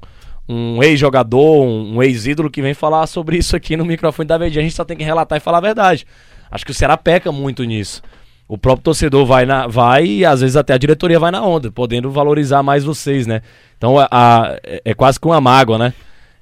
um 0.49 0.83
ex-jogador, 0.83 1.65
um, 1.65 1.97
um 1.97 2.03
ex-ídolo 2.03 2.51
que 2.51 2.61
vem 2.63 2.75
falar 2.75 3.07
sobre 3.07 3.37
isso 3.39 3.55
aqui 3.57 3.77
no 3.77 3.85
microfone 3.85 4.27
da 4.29 4.37
Verdinha. 4.39 4.61
A 4.61 4.65
gente 4.65 4.77
só 4.77 4.85
tem 4.85 4.97
que 4.97 5.05
relatar 5.05 5.39
e 5.39 5.41
falar 5.41 5.59
a 5.59 5.63
verdade. 5.63 6.07
Acho 6.51 6.65
que 6.65 6.71
o 6.71 6.75
Ceará 6.75 6.97
peca 6.97 7.33
muito 7.33 7.65
nisso. 7.65 8.03
o 8.47 8.59
próprio 8.59 8.85
torcedor 8.85 9.25
vai, 9.25 9.47
na, 9.47 9.67
vai 9.67 10.05
e 10.05 10.25
às 10.25 10.41
vezes 10.43 10.55
até 10.57 10.75
a 10.75 10.79
diretoria 10.79 11.19
vai 11.19 11.31
na 11.31 11.43
onda, 11.43 11.73
podendo 11.73 12.11
valorizar 12.11 12.63
mais 12.63 12.85
vocês, 12.85 13.27
né? 13.27 13.41
Então 13.79 13.99
a, 13.99 14.07
a- 14.11 14.59
é, 14.63 14.83
é 14.85 14.95
quase 14.95 15.19
que 15.19 15.27
uma 15.27 15.41
mágoa, 15.41 15.79
né? 15.79 15.95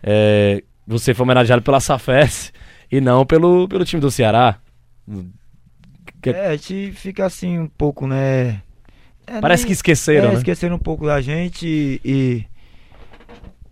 É, 0.02 0.62
você 0.86 1.14
foi 1.14 1.22
homenageado 1.24 1.62
pela 1.62 1.78
Safes 1.78 2.52
e 2.90 3.00
não 3.00 3.24
pelo, 3.24 3.68
pelo 3.68 3.84
time 3.84 4.00
do 4.00 4.10
Ceará. 4.10 4.56
Que- 6.20 6.30
É, 6.30 6.48
a 6.48 6.56
gente 6.56 6.92
fica 6.96 7.24
assim 7.24 7.58
um 7.58 7.66
pouco, 7.68 8.06
né? 8.06 8.60
É, 9.26 9.40
Parece 9.40 9.62
nem- 9.62 9.68
que 9.68 9.72
esqueceram, 9.72 10.28
é, 10.28 10.32
né? 10.32 10.38
esqueceram 10.38 10.76
um 10.76 10.80
pouco 10.80 11.06
da 11.06 11.20
gente 11.20 12.00
e. 12.04 12.44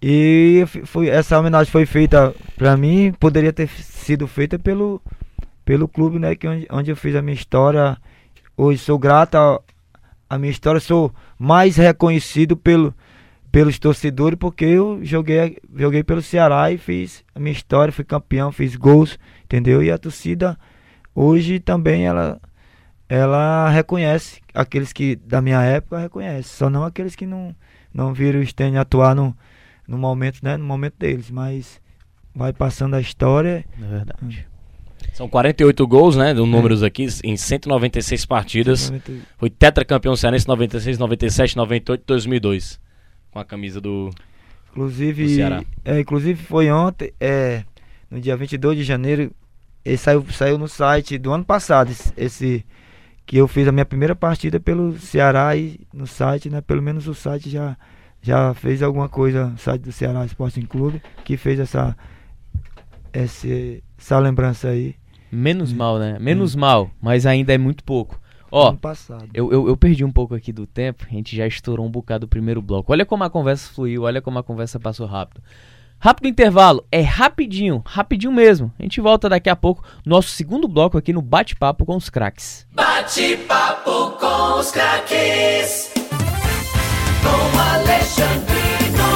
E 0.02 0.64
foi, 0.84 1.08
essa 1.08 1.38
homenagem 1.38 1.70
foi 1.70 1.84
feita 1.84 2.34
pra 2.56 2.76
mim, 2.76 3.12
poderia 3.18 3.52
ter 3.52 3.68
sido 3.68 4.26
feita 4.26 4.58
pelo, 4.58 5.02
pelo 5.64 5.86
clube, 5.86 6.18
né? 6.18 6.34
Que 6.34 6.48
onde, 6.48 6.66
onde 6.70 6.90
eu 6.90 6.96
fiz 6.96 7.14
a 7.14 7.22
minha 7.22 7.34
história. 7.34 7.98
Hoje 8.56 8.78
sou 8.78 8.98
grato 8.98 9.36
à 9.36 9.60
à 10.30 10.38
minha 10.38 10.52
história, 10.52 10.80
sou 10.80 11.12
mais 11.36 11.76
reconhecido 11.76 12.56
pelo, 12.56 12.94
pelos 13.50 13.80
torcedores 13.80 14.38
porque 14.38 14.64
eu 14.64 15.00
joguei, 15.02 15.58
joguei 15.74 16.04
pelo 16.04 16.22
Ceará 16.22 16.70
e 16.70 16.78
fiz 16.78 17.24
a 17.34 17.40
minha 17.40 17.50
história, 17.50 17.92
fui 17.92 18.04
campeão, 18.04 18.52
fiz 18.52 18.76
gols, 18.76 19.18
entendeu? 19.42 19.82
E 19.82 19.90
a 19.90 19.98
torcida 19.98 20.56
hoje 21.12 21.58
também 21.58 22.06
ela 22.06 22.40
ela 23.08 23.68
reconhece 23.68 24.40
aqueles 24.54 24.92
que 24.92 25.16
da 25.16 25.42
minha 25.42 25.60
época 25.62 25.98
reconhece, 25.98 26.48
só 26.50 26.70
não 26.70 26.84
aqueles 26.84 27.16
que 27.16 27.26
não 27.26 27.54
não 27.92 28.14
viram 28.14 28.38
o 28.38 28.46
Stênio 28.46 28.80
atuar 28.80 29.16
no, 29.16 29.36
no 29.90 29.98
momento, 29.98 30.38
né, 30.42 30.57
no 30.57 30.64
momento 30.64 30.94
deles, 30.98 31.31
mas 31.31 31.81
vai 32.35 32.53
passando 32.53 32.94
a 32.94 33.00
história. 33.00 33.64
É 33.83 33.85
verdade. 33.87 34.46
São 35.12 35.29
48 35.29 35.87
gols, 35.88 36.16
né? 36.16 36.33
Deu 36.33 36.46
números 36.46 36.83
aqui, 36.85 37.09
em 37.24 37.37
196 37.37 38.24
partidas. 38.24 38.92
Foi 39.37 39.50
tetracampeão 39.50 40.14
cearense 40.14 40.46
96, 40.46 40.98
97, 40.98 41.57
98 41.57 42.05
2002. 42.07 42.81
Com 43.33 43.38
a 43.40 43.44
camisa 43.44 43.81
do. 43.81 44.11
Inclusive, 44.70 45.24
Do 45.24 45.29
Ceará. 45.31 45.64
é, 45.85 45.98
inclusive 45.98 46.40
foi 46.44 46.70
ontem, 46.70 47.12
é, 47.18 47.64
no 48.09 48.20
dia 48.20 48.37
22 48.37 48.79
de 48.79 48.85
janeiro, 48.85 49.33
ele 49.85 49.96
saiu, 49.96 50.24
saiu 50.31 50.57
no 50.57 50.68
site 50.68 51.18
do 51.18 51.33
ano 51.33 51.44
passado, 51.44 51.90
esse, 51.90 52.12
esse- 52.16 52.64
que 53.26 53.37
eu 53.37 53.48
fiz 53.48 53.66
a 53.66 53.72
minha 53.72 53.85
primeira 53.85 54.14
partida 54.14 54.61
pelo 54.61 54.96
Ceará 54.98 55.57
e 55.57 55.81
no 55.92 56.07
site, 56.07 56.48
né, 56.48 56.61
pelo 56.61 56.81
menos 56.83 57.09
o 57.09 57.14
site 57.14 57.50
já, 57.50 57.76
já 58.22 58.54
fez 58.54 58.83
alguma 58.83 59.09
coisa, 59.09 59.52
site 59.56 59.83
do 59.83 59.92
Ceará 59.92 60.24
Sporting 60.26 60.66
Clube, 60.66 61.02
que 61.24 61.37
fez 61.37 61.59
essa, 61.59 61.96
esse, 63.12 63.83
essa 63.98 64.18
lembrança 64.18 64.68
aí, 64.68 64.94
Menos 65.30 65.72
mal, 65.72 65.98
né? 65.98 66.18
Menos 66.18 66.56
mal, 66.56 66.90
mas 67.00 67.24
ainda 67.24 67.54
é 67.54 67.59
muito 67.59 67.85
pouco. 67.85 68.20
Ó, 68.50 68.74
eu, 69.33 69.52
eu, 69.52 69.68
eu 69.68 69.76
perdi 69.76 70.04
um 70.04 70.11
pouco 70.11 70.35
aqui 70.35 70.52
do 70.52 70.66
tempo, 70.66 71.06
a 71.09 71.14
gente 71.14 71.37
já 71.37 71.46
estourou 71.46 71.87
um 71.87 71.90
bocado 71.90 72.26
o 72.26 72.28
primeiro 72.28 72.61
bloco. 72.61 72.92
Olha 72.92 73.06
como 73.06 73.22
a 73.22 73.30
conversa 73.30 73.72
fluiu, 73.72 74.02
olha 74.02 74.20
como 74.20 74.40
a 74.40 74.42
conversa 74.42 74.80
passou 74.80 75.06
rápido. 75.06 75.40
Rápido 76.00 76.26
intervalo, 76.26 76.85
é 76.90 77.00
rapidinho, 77.00 77.80
rapidinho 77.87 78.33
mesmo. 78.33 78.72
A 78.76 78.83
gente 78.83 79.00
volta 79.00 79.28
daqui 79.28 79.48
a 79.48 79.54
pouco, 79.54 79.85
nosso 80.04 80.30
segundo 80.30 80.66
bloco 80.66 80.98
aqui 80.98 81.12
no 81.12 81.22
Bate-Papo 81.22 81.85
com 81.85 81.94
os 81.94 82.11
craques. 82.11 82.66
Bate-papo 82.72 84.16
com 84.18 84.59
os 84.59 84.72
craques. 84.72 85.99
Com 87.22 87.59
Alexandrino. 87.59 89.11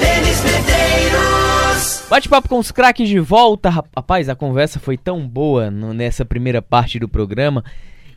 Denis 0.00 0.40
Medeiros. 0.42 2.02
Bate-papo 2.08 2.48
com 2.48 2.58
os 2.58 2.70
craques 2.70 3.08
de 3.08 3.18
volta. 3.18 3.68
Rap- 3.70 3.88
Rapaz, 3.96 4.28
a 4.28 4.34
conversa 4.34 4.78
foi 4.78 4.96
tão 4.96 5.26
boa 5.26 5.70
nessa 5.70 6.24
primeira 6.24 6.62
parte 6.62 6.98
do 6.98 7.08
programa 7.08 7.64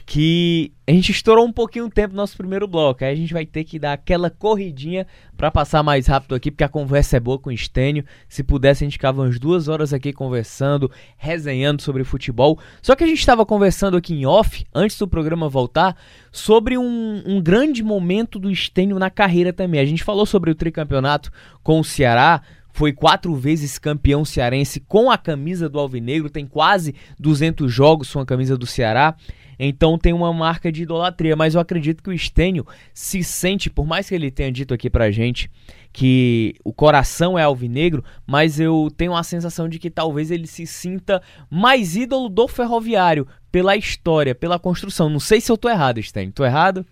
que 0.10 0.74
a 0.88 0.92
gente 0.92 1.12
estourou 1.12 1.46
um 1.46 1.52
pouquinho 1.52 1.86
o 1.86 1.90
tempo 1.90 2.16
no 2.16 2.18
nosso 2.18 2.36
primeiro 2.36 2.68
bloco. 2.68 3.06
Aí 3.06 3.14
a 3.14 3.16
gente 3.16 3.32
vai 3.32 3.46
ter 3.46 3.64
que 3.64 3.78
dar 3.78 3.94
aquela 3.94 4.32
corridinha 4.32 5.06
pra 5.38 5.52
passar 5.52 5.84
mais 5.84 6.08
rápido 6.08 6.34
aqui, 6.34 6.50
porque 6.50 6.64
a 6.64 6.68
conversa 6.68 7.18
é 7.18 7.20
boa 7.20 7.38
com 7.38 7.52
o 7.52 7.54
Estênio. 7.54 8.04
Se 8.28 8.42
pudesse, 8.42 8.84
a 8.84 8.88
gente 8.88 8.94
ficava 8.94 9.22
umas 9.22 9.38
duas 9.38 9.68
horas 9.68 9.94
aqui 9.94 10.12
conversando, 10.12 10.90
resenhando 11.16 11.84
sobre 11.84 12.04
futebol. 12.04 12.58
Só 12.82 12.96
que 12.96 13.04
a 13.04 13.08
gente 13.08 13.20
estava 13.20 13.46
conversando 13.46 13.98
aqui 13.98 14.16
em 14.16 14.26
off, 14.26 14.66
antes 14.74 14.98
do 14.98 15.08
programa 15.08 15.48
voltar, 15.48 15.96
sobre 16.32 16.76
um, 16.76 17.22
um 17.24 17.40
grande 17.40 17.84
momento 17.84 18.40
do 18.40 18.50
Estênio 18.50 18.98
na 18.98 19.12
carreira 19.12 19.54
também. 19.54 19.80
A 19.80 19.86
gente 19.86 20.04
falou 20.04 20.26
sobre 20.26 20.50
o 20.50 20.56
tricampeonato 20.56 21.32
com 21.62 21.80
o 21.80 21.84
Ceará, 21.84 22.42
foi 22.80 22.94
quatro 22.94 23.36
vezes 23.36 23.78
campeão 23.78 24.24
cearense 24.24 24.80
com 24.80 25.12
a 25.12 25.18
camisa 25.18 25.68
do 25.68 25.78
Alvinegro, 25.78 26.30
tem 26.30 26.48
quase 26.48 26.96
200 27.20 27.70
jogos 27.70 28.14
com 28.14 28.22
a 28.22 28.26
camisa 28.26 28.58
do 28.58 28.66
Ceará, 28.66 29.18
então 29.60 29.98
tem 29.98 30.14
uma 30.14 30.32
marca 30.32 30.72
de 30.72 30.84
idolatria, 30.84 31.36
mas 31.36 31.56
eu 31.56 31.60
acredito 31.60 32.02
que 32.02 32.10
o 32.10 32.14
Estênio 32.14 32.66
se 32.94 33.22
sente, 33.22 33.70
por 33.70 33.86
mais 33.86 34.08
que 34.08 34.16
ele 34.16 34.32
tenha 34.32 34.50
dito 34.50 34.74
aqui 34.74 34.90
pra 34.90 35.12
gente 35.12 35.52
que 35.92 36.56
o 36.64 36.72
coração 36.72 37.38
é 37.38 37.44
alvinegro, 37.44 38.02
mas 38.26 38.62
eu 38.62 38.90
tenho 38.96 39.14
a 39.14 39.24
sensação 39.24 39.68
de 39.68 39.78
que 39.78 39.90
talvez 39.90 40.32
ele 40.32 40.48
se 40.48 40.66
sinta 40.66 41.22
mais 41.50 41.98
ídolo 41.98 42.30
do 42.30 42.48
ferroviário 42.48 43.28
pela 43.52 43.76
história, 43.76 44.34
pela 44.34 44.58
construção. 44.58 45.10
Não 45.10 45.20
sei 45.20 45.42
se 45.42 45.52
eu 45.52 45.58
tô 45.58 45.68
errado, 45.68 46.00
Estênio. 46.00 46.32
Tô 46.32 46.46
errado? 46.46 46.86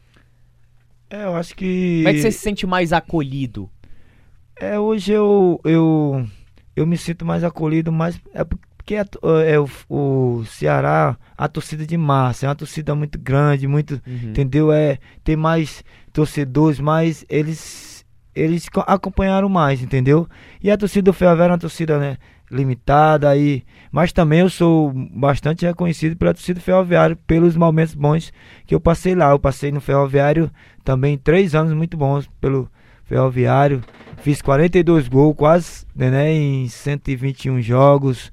É, 1.09 1.23
eu 1.23 1.33
acho 1.37 1.55
que... 1.55 1.99
Como 1.99 2.09
é 2.09 2.13
que 2.13 2.19
você 2.19 2.31
se 2.33 2.39
sente 2.39 2.67
mais 2.67 2.91
acolhido? 2.91 3.69
É, 4.59 4.79
hoje 4.79 5.11
eu, 5.11 5.59
eu, 5.63 6.25
eu 6.75 6.87
me 6.87 6.97
sinto 6.97 7.25
mais 7.25 7.43
acolhido, 7.43 7.91
mas 7.91 8.19
é 8.33 8.43
porque 8.43 9.03
to- 9.05 9.19
é, 9.41 9.59
o, 9.59 9.69
o 9.89 10.45
Ceará, 10.45 11.17
a 11.37 11.47
torcida 11.47 11.85
de 11.85 11.95
massa, 11.97 12.45
é 12.45 12.49
uma 12.49 12.55
torcida 12.55 12.95
muito 12.95 13.19
grande, 13.19 13.67
muito, 13.67 14.01
Uhum. 14.07 14.29
entendeu? 14.29 14.71
É, 14.71 14.97
tem 15.23 15.35
mais 15.35 15.83
torcedores, 16.11 16.79
mas 16.79 17.23
eles, 17.29 18.03
eles 18.33 18.67
co- 18.69 18.83
acompanharam 18.87 19.47
mais, 19.49 19.81
entendeu? 19.81 20.27
E 20.63 20.71
a 20.71 20.77
torcida 20.77 21.11
do 21.11 21.13
Ferroviário 21.13 21.51
é 21.51 21.53
uma 21.53 21.59
torcida, 21.59 21.99
né, 21.99 22.17
limitada 22.49 23.29
aí, 23.29 23.63
mas 23.91 24.11
também 24.13 24.39
eu 24.39 24.49
sou 24.49 24.91
bastante 25.13 25.65
reconhecido 25.65 26.15
pela 26.15 26.33
torcida 26.33 26.59
do 26.59 26.63
Ferroviário, 26.63 27.15
pelos 27.27 27.55
momentos 27.57 27.93
bons 27.93 28.31
que 28.65 28.73
eu 28.73 28.79
passei 28.79 29.13
lá. 29.13 29.31
Eu 29.31 29.39
passei 29.39 29.69
no 29.71 29.81
Ferroviário 29.81 30.49
também 30.83 31.17
três 31.17 31.53
anos 31.53 31.73
muito 31.73 31.97
bons 31.97 32.25
pelo 32.39 32.69
Ferroviário. 33.07 33.81
Fiz 34.17 34.41
42 34.41 35.07
gols, 35.07 35.35
quase, 35.35 35.85
né, 35.95 36.31
em 36.31 36.67
121 36.67 37.61
jogos. 37.61 38.31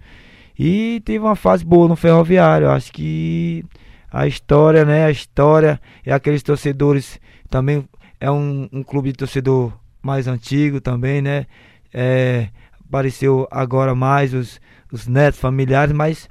E 0.59 1.03
tive 1.05 1.21
uma 1.21 1.37
fase 1.37 1.65
boa 1.65 1.89
no 1.89 1.97
Ferroviário. 1.97 2.71
Acho 2.71 2.93
que 2.93 3.65
a 4.11 4.27
história, 4.27 4.85
né, 4.85 5.05
a 5.05 5.11
história 5.11 5.81
é 6.05 6.13
aqueles 6.13 6.43
torcedores 6.43 7.21
também 7.51 7.89
é 8.21 8.31
um, 8.31 8.69
um 8.73 8.83
clube 8.83 9.13
de 9.13 9.19
torcedor 9.19 9.73
mais 10.03 10.27
antigo 10.27 10.81
também, 10.81 11.21
né? 11.21 11.47
É, 11.93 12.49
apareceu 12.87 13.47
agora 13.51 13.95
mais 13.95 14.33
os, 14.35 14.61
os 14.91 15.07
netos 15.07 15.39
familiares, 15.39 15.95
mas 15.95 16.29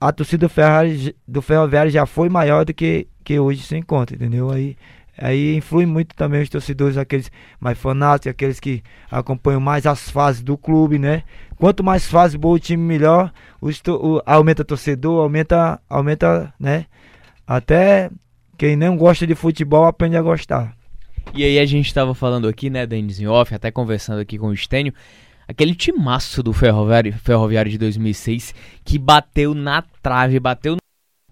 a 0.00 0.12
torcida 0.12 0.46
do 0.46 0.50
Ferrari, 0.50 1.16
do 1.26 1.40
Ferroviário 1.40 1.90
já 1.90 2.06
foi 2.06 2.28
maior 2.28 2.64
do 2.64 2.74
que, 2.74 3.08
que 3.22 3.38
hoje 3.38 3.62
se 3.62 3.76
encontra, 3.76 4.16
entendeu? 4.16 4.50
Aí, 4.50 4.76
aí 5.16 5.56
influi 5.56 5.86
muito 5.86 6.14
também 6.14 6.42
os 6.42 6.48
torcedores, 6.48 6.96
aqueles 6.96 7.30
mais 7.60 7.78
fanáticos, 7.78 8.30
aqueles 8.30 8.60
que 8.60 8.82
acompanham 9.10 9.60
mais 9.60 9.86
as 9.86 10.08
fases 10.10 10.42
do 10.42 10.56
clube, 10.56 10.98
né? 10.98 11.22
Quanto 11.56 11.84
mais 11.84 12.06
fase 12.06 12.36
boa 12.36 12.56
o 12.56 12.58
time, 12.58 12.82
melhor. 12.82 13.32
Os 13.60 13.80
o- 13.88 14.22
aumenta 14.26 14.64
torcedor, 14.64 15.22
aumenta, 15.22 15.80
aumenta, 15.88 16.52
né? 16.58 16.86
Até 17.46 18.10
quem 18.56 18.76
não 18.76 18.96
gosta 18.96 19.26
de 19.26 19.34
futebol 19.34 19.84
aprende 19.84 20.16
a 20.16 20.22
gostar. 20.22 20.74
E 21.34 21.42
aí 21.44 21.58
a 21.58 21.66
gente 21.66 21.92
tava 21.92 22.14
falando 22.14 22.46
aqui, 22.46 22.68
né, 22.70 22.86
Denis 22.86 23.20
em 23.20 23.26
off, 23.26 23.54
até 23.54 23.70
conversando 23.70 24.20
aqui 24.20 24.38
com 24.38 24.48
o 24.48 24.52
Estênio, 24.54 24.92
aquele 25.48 25.74
timaço 25.74 26.42
do 26.42 26.52
Ferroviário, 26.52 27.12
Ferroviário 27.14 27.70
de 27.70 27.78
2006 27.78 28.54
que 28.84 28.98
bateu 28.98 29.54
na 29.54 29.82
trave, 30.02 30.38
bateu 30.38 30.76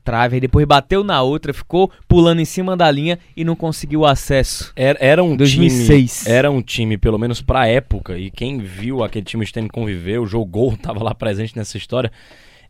trave, 0.02 0.36
aí 0.36 0.40
depois 0.40 0.66
bateu 0.66 1.02
na 1.02 1.22
outra, 1.22 1.52
ficou 1.52 1.90
pulando 2.06 2.40
em 2.40 2.44
cima 2.44 2.76
da 2.76 2.90
linha 2.90 3.18
e 3.36 3.44
não 3.44 3.56
conseguiu 3.56 4.04
acesso. 4.04 4.72
Era, 4.76 4.98
era 5.00 5.24
um 5.24 5.36
2006. 5.36 6.22
time. 6.24 6.34
Era 6.34 6.50
um 6.50 6.62
time, 6.62 6.98
pelo 6.98 7.18
menos 7.18 7.40
pra 7.40 7.66
época, 7.66 8.18
e 8.18 8.30
quem 8.30 8.58
viu 8.58 9.02
aquele 9.02 9.24
time 9.24 9.44
o 9.44 9.46
Stênio 9.46 9.70
conviveu, 9.70 10.26
jogou, 10.26 10.76
tava 10.78 11.02
lá 11.02 11.14
presente 11.14 11.56
nessa 11.56 11.76
história. 11.76 12.10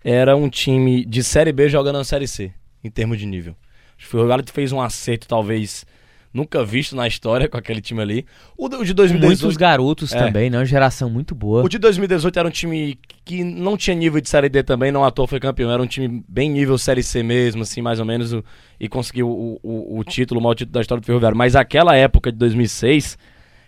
Era 0.05 0.37
um 0.37 0.49
time 0.49 1.05
de 1.05 1.23
Série 1.23 1.53
B 1.53 1.69
jogando 1.69 1.99
na 1.99 2.05
Série 2.05 2.27
C, 2.27 2.53
em 2.83 2.91
termos 2.91 3.19
de 3.19 3.27
nível. 3.27 3.55
Acho 3.97 3.99
que 3.99 4.07
o 4.09 4.11
Ferroviário 4.11 4.45
fez 4.53 4.73
um 4.73 4.81
acerto, 4.81 5.29
talvez, 5.29 5.87
nunca 6.33 6.65
visto 6.65 6.97
na 6.97 7.07
história 7.07 7.49
com 7.49 7.57
aquele 7.57 7.81
time 7.81 8.01
ali. 8.01 8.27
O 8.57 8.69
de 8.69 8.95
2018. 8.95 9.21
Muitos 9.27 9.57
garotos 9.57 10.13
É. 10.13 10.19
também, 10.19 10.49
né? 10.49 10.59
Uma 10.59 10.65
geração 10.65 11.11
muito 11.11 11.35
boa. 11.35 11.63
O 11.63 11.69
de 11.69 11.79
2018 11.79 12.39
era 12.39 12.49
um 12.49 12.51
time 12.51 12.99
que 13.25 13.45
não 13.45 13.77
tinha 13.77 13.95
nível 13.95 14.21
de 14.21 14.29
Série 14.29 14.49
D 14.49 14.63
também, 14.63 14.91
não 14.91 15.05
à 15.05 15.11
toa 15.11 15.27
foi 15.29 15.39
campeão. 15.39 15.71
Era 15.71 15.83
um 15.83 15.87
time 15.87 16.25
bem 16.29 16.51
nível 16.51 16.79
Série 16.79 17.03
C 17.03 17.23
mesmo, 17.23 17.63
assim, 17.63 17.83
mais 17.83 18.01
ou 18.01 18.07
menos, 18.07 18.35
e 18.81 18.89
conseguiu 18.89 19.29
o, 19.29 19.61
o, 19.63 19.99
o 19.99 20.05
título, 20.05 20.41
o 20.41 20.43
maior 20.43 20.55
título 20.55 20.73
da 20.73 20.81
história 20.81 21.01
do 21.01 21.07
Ferroviário. 21.07 21.37
Mas 21.37 21.55
aquela 21.55 21.95
época 21.95 22.33
de 22.33 22.39
2006, 22.39 23.19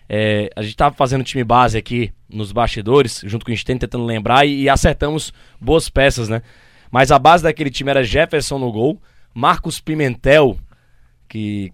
é, 0.09 0.51
a 0.57 0.62
gente 0.62 0.76
tava 0.76 0.95
fazendo 0.95 1.22
time 1.24 1.45
base 1.45 1.76
aqui 1.76 2.12
nos 2.28 2.51
bastidores, 2.53 3.22
junto 3.26 3.45
com 3.45 3.53
o 3.53 3.57
Stênio, 3.57 3.80
tentando 3.80 4.05
lembrar, 4.05 4.47
e, 4.47 4.62
e 4.62 4.68
acertamos 4.68 5.32
boas 5.61 5.88
peças, 5.88 6.28
né? 6.28 6.43
Mas 6.91 7.11
a 7.11 7.18
base 7.18 7.43
daquele 7.43 7.70
time 7.70 7.91
era 7.91 8.03
Jefferson 8.05 8.59
no 8.59 8.70
gol, 8.72 9.01
Marcos 9.34 9.80
Pimentel, 9.80 10.57
que 11.28 11.70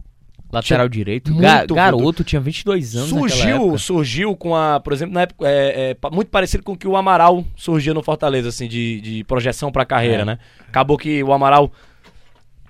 Lateral 0.52 0.88
direito. 0.88 1.34
Ga- 1.36 1.64
garoto, 1.66 2.24
tinha 2.24 2.40
22 2.40 2.96
anos 2.96 3.08
surgiu, 3.08 3.78
surgiu 3.78 4.36
com 4.36 4.54
a, 4.56 4.80
por 4.80 4.92
exemplo, 4.92 5.14
na 5.14 5.22
época, 5.22 5.46
é, 5.48 5.96
é, 6.02 6.10
muito 6.10 6.28
parecido 6.28 6.62
com 6.64 6.72
o 6.72 6.76
que 6.76 6.88
o 6.88 6.96
Amaral 6.96 7.44
surgia 7.56 7.94
no 7.94 8.02
Fortaleza, 8.02 8.48
assim, 8.48 8.66
de, 8.68 9.00
de 9.00 9.24
projeção 9.24 9.70
pra 9.70 9.84
carreira, 9.84 10.22
É. 10.22 10.24
né? 10.24 10.38
Acabou 10.68 10.98
que 10.98 11.22
o 11.22 11.32
Amaral 11.32 11.70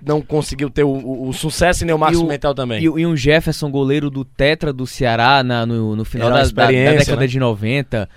não 0.03 0.19
conseguiu 0.21 0.69
ter 0.69 0.83
o, 0.83 0.89
o- 0.89 1.29
o 1.29 1.33
sucesso 1.33 1.83
e 1.83 1.85
nem 1.85 1.93
o 1.95 1.99
Marcos 1.99 2.19
E 2.19 2.23
o- 2.23 2.25
Pimentel 2.25 2.53
também. 2.55 2.79
E, 2.81 2.85
e 2.85 3.05
um 3.05 3.15
Jefferson, 3.15 3.69
goleiro 3.69 4.09
do 4.09 4.25
Tetra 4.25 4.73
do 4.73 4.87
Ceará 4.87 5.43
na- 5.43 5.65
no, 5.65 5.95
no 5.95 6.03
final 6.05 6.29
da, 6.31 6.43
da- 6.43 6.67
década 6.67 7.21
né? 7.21 7.27
de 7.27 7.39
90. 7.39 8.09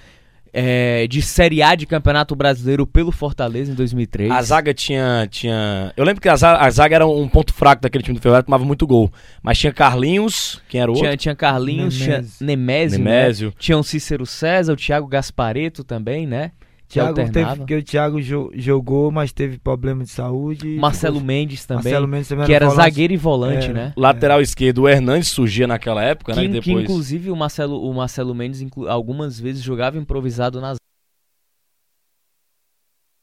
É, 0.57 1.09
de 1.09 1.21
Série 1.21 1.61
A 1.63 1.75
de 1.75 1.85
Campeonato 1.85 2.37
Brasileiro 2.37 2.87
pelo 2.87 3.11
Fortaleza 3.11 3.73
em 3.73 3.75
2003. 3.75 4.31
A 4.31 4.41
zaga 4.41 4.73
tinha, 4.73 5.27
tinha. 5.29 5.93
Eu 5.97 6.05
lembro 6.05 6.23
que 6.23 6.29
a 6.29 6.37
zaga, 6.37 6.65
a 6.65 6.71
zaga 6.71 6.95
era 6.95 7.07
um 7.07 7.29
ponto 7.29 7.53
fraco 7.53 7.83
daquele 7.83 8.05
time 8.05 8.17
do 8.17 8.23
Ferroviário, 8.23 8.47
tomava 8.47 8.65
muito 8.65 8.87
gol. 8.87 9.13
Mas 9.43 9.59
tinha 9.59 9.73
Carlinhos, 9.73 10.63
quem 10.69 10.81
era 10.81 10.91
o 10.91 10.95
Tinha, 10.95 11.11
outro? 11.11 11.23
tinha 11.23 11.35
Carlinhos, 11.35 11.97
tinha 11.97 12.19
Nemésio. 12.19 12.47
Nemésio, 12.47 12.99
né? 13.01 13.05
Nemésio. 13.21 13.53
Tinha 13.59 13.77
o 13.77 13.83
Cícero 13.83 14.25
César, 14.25 14.73
o 14.73 14.77
Thiago 14.77 15.09
Gaspareto 15.09 15.83
também, 15.83 16.25
né? 16.25 16.53
Que 16.87 16.95
Thiago 17.01 17.15
teve, 17.33 17.57
porque 17.57 17.75
o 17.77 17.83
Thiago 17.83 18.21
jo- 18.21 18.51
jogou, 18.55 19.11
mas 19.11 19.33
teve 19.33 19.59
problema 19.59 20.05
de 20.05 20.11
saúde. 20.11 20.69
e 20.69 20.79
Marcelo 20.79 21.15
ficou- 21.17 21.27
Mendes 21.27 21.65
também, 21.65 21.85
Marcelo 21.85 22.07
Mendes 22.09 22.29
também 22.29 22.47
que 22.47 22.53
era 22.53 22.67
volante. 22.69 22.85
zagueiro 22.85 23.13
e 23.13 23.17
volante, 23.17 23.67
É. 23.71 23.73
né? 23.73 23.93
Lateral 23.97 24.41
esquerdo, 24.41 24.83
o 24.83 24.89
Hernandes 24.89 25.29
surgia 25.29 25.67
naquela 25.67 26.03
época, 26.05 26.35
né? 26.35 26.43
Que, 26.43 26.47
E 26.47 26.61
que, 26.61 26.61
depois. 26.69 26.85
inclusive 26.85 27.31
o 27.31 27.37
Marcelo, 27.37 27.83
o 27.83 27.93
Marcelo 27.95 28.35
Mendes 28.35 28.61
inclu- 28.61 28.89
algumas 28.89 29.41
vezes 29.41 29.63
jogava 29.63 29.97
improvisado 29.99 30.61
nas 30.61 30.77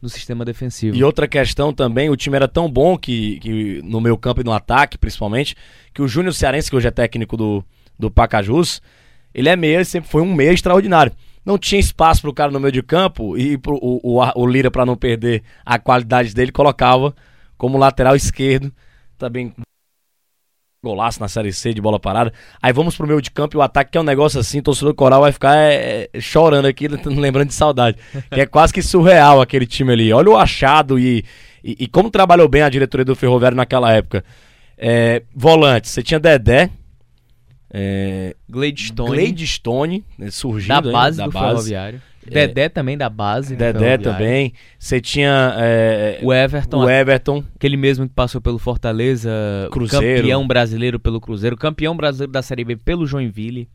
no 0.01 0.09
sistema 0.09 0.43
defensivo. 0.43 0.97
E 0.97 1.03
outra 1.03 1.27
questão 1.27 1.71
também, 1.71 2.09
o 2.09 2.15
time 2.15 2.35
era 2.35 2.47
tão 2.47 2.67
bom 2.69 2.97
que, 2.97 3.39
que 3.39 3.81
no 3.83 4.01
meu 4.01 4.17
campo 4.17 4.41
e 4.41 4.43
no 4.43 4.51
ataque, 4.51 4.97
principalmente, 4.97 5.55
que 5.93 6.01
o 6.01 6.07
Júnior 6.07 6.33
Cearense, 6.33 6.69
que 6.71 6.75
hoje 6.75 6.87
é 6.87 6.91
técnico 6.91 7.37
do, 7.37 7.63
do 7.99 8.09
Pacajus, 8.09 8.81
ele 9.33 9.47
é 9.47 9.55
meia, 9.55 9.85
sempre 9.85 10.09
foi 10.09 10.23
um 10.23 10.33
meia 10.33 10.51
extraordinário. 10.51 11.11
Não 11.45 11.57
tinha 11.57 11.79
espaço 11.79 12.21
pro 12.21 12.33
cara 12.33 12.51
no 12.51 12.59
meio 12.59 12.71
de 12.71 12.83
campo 12.83 13.37
e 13.37 13.57
pro, 13.57 13.75
o, 13.81 14.19
o, 14.19 14.31
o 14.35 14.47
Lira, 14.47 14.69
para 14.69 14.85
não 14.85 14.95
perder 14.95 15.43
a 15.65 15.79
qualidade 15.79 16.33
dele, 16.33 16.51
colocava 16.51 17.15
como 17.57 17.77
lateral 17.77 18.15
esquerdo, 18.15 18.71
também 19.17 19.53
golaço 20.83 21.19
na 21.19 21.27
Série 21.27 21.53
C 21.53 21.73
de 21.73 21.81
bola 21.81 21.99
parada. 21.99 22.33
Aí 22.59 22.73
vamos 22.73 22.97
pro 22.97 23.05
meio 23.05 23.21
de 23.21 23.29
campo 23.29 23.55
e 23.55 23.57
o 23.57 23.61
ataque, 23.61 23.91
que 23.91 23.97
é 23.97 24.01
um 24.01 24.03
negócio 24.03 24.39
assim, 24.39 24.59
o 24.59 24.63
torcedor 24.63 24.95
coral 24.95 25.21
vai 25.21 25.31
ficar 25.31 25.55
é, 25.55 26.09
é, 26.11 26.19
chorando 26.19 26.65
aqui, 26.65 26.87
lembrando 27.05 27.49
de 27.49 27.53
saudade. 27.53 27.97
Que 28.31 28.41
é 28.41 28.45
quase 28.47 28.73
que 28.73 28.81
surreal 28.81 29.41
aquele 29.41 29.67
time 29.67 29.93
ali. 29.93 30.11
Olha 30.11 30.29
o 30.29 30.37
achado 30.37 30.97
e, 30.97 31.23
e, 31.63 31.77
e 31.81 31.87
como 31.87 32.09
trabalhou 32.09 32.47
bem 32.47 32.63
a 32.63 32.69
diretoria 32.69 33.05
do 33.05 33.15
Ferroviário 33.15 33.55
naquela 33.55 33.91
época. 33.93 34.23
É, 34.75 35.21
volante, 35.35 35.87
você 35.87 36.01
tinha 36.01 36.19
Dedé, 36.19 36.71
é, 37.73 38.35
Gladstone, 38.49 39.15
Gladstone, 39.15 40.05
né, 40.17 40.29
surgindo 40.29 40.67
da 40.67 40.75
ainda, 40.77 40.91
base 40.91 41.17
da 41.17 41.25
do 41.25 41.31
base. 41.31 41.47
Ferroviário. 41.49 42.01
Dedé 42.23 42.69
também 42.69 42.97
da 42.97 43.09
base. 43.09 43.55
Dedé 43.55 43.97
também. 43.97 44.53
Você 44.77 45.01
tinha 45.01 45.55
é, 45.57 46.19
O 46.21 46.31
Everton, 46.31 46.85
o 46.85 46.89
Everton, 46.89 47.43
aquele 47.55 47.75
mesmo 47.75 48.07
que 48.07 48.13
passou 48.13 48.39
pelo 48.39 48.59
Fortaleza, 48.59 49.31
Cruzeiro. 49.71 50.21
campeão 50.21 50.47
brasileiro 50.47 50.99
pelo 50.99 51.19
Cruzeiro, 51.19 51.57
campeão 51.57 51.95
brasileiro 51.95 52.31
da 52.31 52.43
Série 52.43 52.63
B 52.63 52.75
pelo 52.75 53.07
Joinville. 53.07 53.67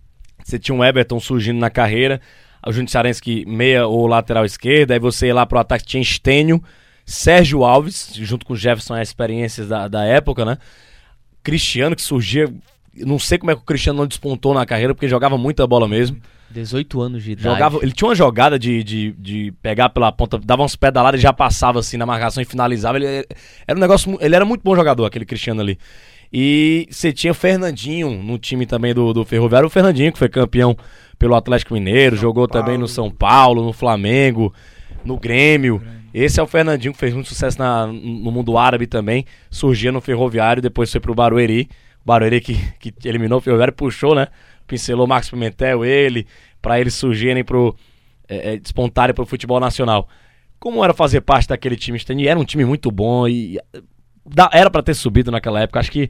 Você 0.44 0.58
tinha 0.58 0.74
um 0.74 0.84
Everton 0.84 1.18
surgindo 1.18 1.58
na 1.58 1.70
carreira. 1.70 2.20
O 2.64 2.72
Júnior 2.72 2.90
Cearense 2.90 3.20
que 3.20 3.44
meia 3.46 3.86
ou 3.86 4.06
lateral 4.06 4.44
esquerda. 4.44 4.94
Aí 4.94 5.00
você 5.00 5.26
ia 5.26 5.34
lá 5.34 5.44
pro 5.44 5.58
ataque, 5.58 5.84
tinha 5.84 6.02
Estênio, 6.02 6.62
Sérgio 7.04 7.64
Alves, 7.64 8.12
junto 8.14 8.46
com 8.46 8.52
o 8.52 8.56
Jefferson, 8.56 8.94
as 8.94 9.08
experiências 9.08 9.68
da, 9.68 9.88
da 9.88 10.04
época, 10.04 10.44
né? 10.44 10.58
Cristiano 11.42 11.96
que 11.96 12.02
surgia. 12.02 12.52
Não 13.04 13.18
sei 13.18 13.38
como 13.38 13.50
é 13.50 13.54
que 13.54 13.60
o 13.62 13.64
Cristiano 13.64 13.98
não 13.98 14.06
despontou 14.06 14.54
na 14.54 14.64
carreira, 14.66 14.94
porque 14.94 15.08
jogava 15.08 15.36
muita 15.36 15.66
bola 15.66 15.86
mesmo. 15.88 16.16
18 16.50 17.00
anos 17.00 17.22
de 17.24 17.32
idade. 17.32 17.48
Jogava, 17.48 17.78
ele 17.82 17.92
tinha 17.92 18.08
uma 18.08 18.14
jogada 18.14 18.58
de, 18.58 18.82
de, 18.84 19.12
de 19.18 19.52
pegar 19.60 19.88
pela 19.88 20.12
ponta, 20.12 20.38
dava 20.38 20.62
uns 20.62 20.76
pedaladas 20.76 21.18
e 21.18 21.22
já 21.22 21.32
passava 21.32 21.80
assim 21.80 21.96
na 21.96 22.06
marcação 22.06 22.40
e 22.40 22.46
finalizava. 22.46 22.98
Ele 22.98 23.26
era 23.66 23.76
um 23.76 23.80
negócio, 23.80 24.16
ele 24.20 24.34
era 24.36 24.44
muito 24.44 24.62
bom 24.62 24.74
jogador, 24.76 25.04
aquele 25.04 25.24
Cristiano 25.26 25.60
ali. 25.60 25.76
E 26.32 26.86
você 26.90 27.12
tinha 27.12 27.30
o 27.30 27.34
Fernandinho 27.34 28.10
no 28.22 28.38
time 28.38 28.66
também 28.66 28.92
do, 28.94 29.12
do 29.12 29.24
Ferroviário, 29.24 29.66
o 29.66 29.70
Fernandinho 29.70 30.12
que 30.12 30.18
foi 30.18 30.28
campeão 30.28 30.76
pelo 31.18 31.34
Atlético 31.34 31.74
Mineiro, 31.74 32.16
jogou 32.16 32.46
também 32.48 32.76
no 32.78 32.88
São 32.88 33.10
Paulo, 33.10 33.64
no 33.64 33.72
Flamengo, 33.72 34.52
no 35.04 35.18
Grêmio. 35.18 35.80
Esse 36.12 36.40
é 36.40 36.42
o 36.42 36.46
Fernandinho 36.46 36.92
que 36.92 36.98
fez 36.98 37.12
muito 37.12 37.28
sucesso 37.28 37.58
na- 37.58 37.86
no 37.86 38.30
mundo 38.32 38.56
árabe 38.56 38.86
também, 38.86 39.24
surgia 39.50 39.92
no 39.92 40.00
Ferroviário, 40.00 40.62
depois 40.62 40.90
foi 40.90 41.00
pro 41.00 41.14
Barueri. 41.14 41.68
Barueri 42.06 42.40
que, 42.40 42.56
que 42.78 42.94
eliminou 43.08 43.38
o 43.38 43.40
Ferroviário, 43.40 43.74
puxou, 43.74 44.14
né? 44.14 44.28
Pincelou 44.66 45.06
Marcos 45.06 45.28
Pimentel, 45.30 45.84
ele, 45.84 46.26
pra 46.62 46.80
eles 46.80 46.94
surgirem 46.94 47.42
pro. 47.44 47.74
É, 48.28 48.54
é, 48.54 48.56
despontarem 48.56 49.14
pro 49.14 49.26
futebol 49.26 49.60
nacional. 49.60 50.08
Como 50.58 50.82
era 50.82 50.94
fazer 50.94 51.20
parte 51.20 51.48
daquele 51.48 51.76
time? 51.76 51.96
Stanley? 51.98 52.26
Era 52.28 52.38
um 52.38 52.44
time 52.44 52.64
muito 52.64 52.90
bom 52.90 53.26
e. 53.28 53.58
dá- 54.24 54.50
era 54.52 54.70
pra 54.70 54.82
ter 54.82 54.94
subido 54.94 55.30
naquela 55.30 55.60
época. 55.60 55.78
Acho 55.80 55.90
que 55.92 56.08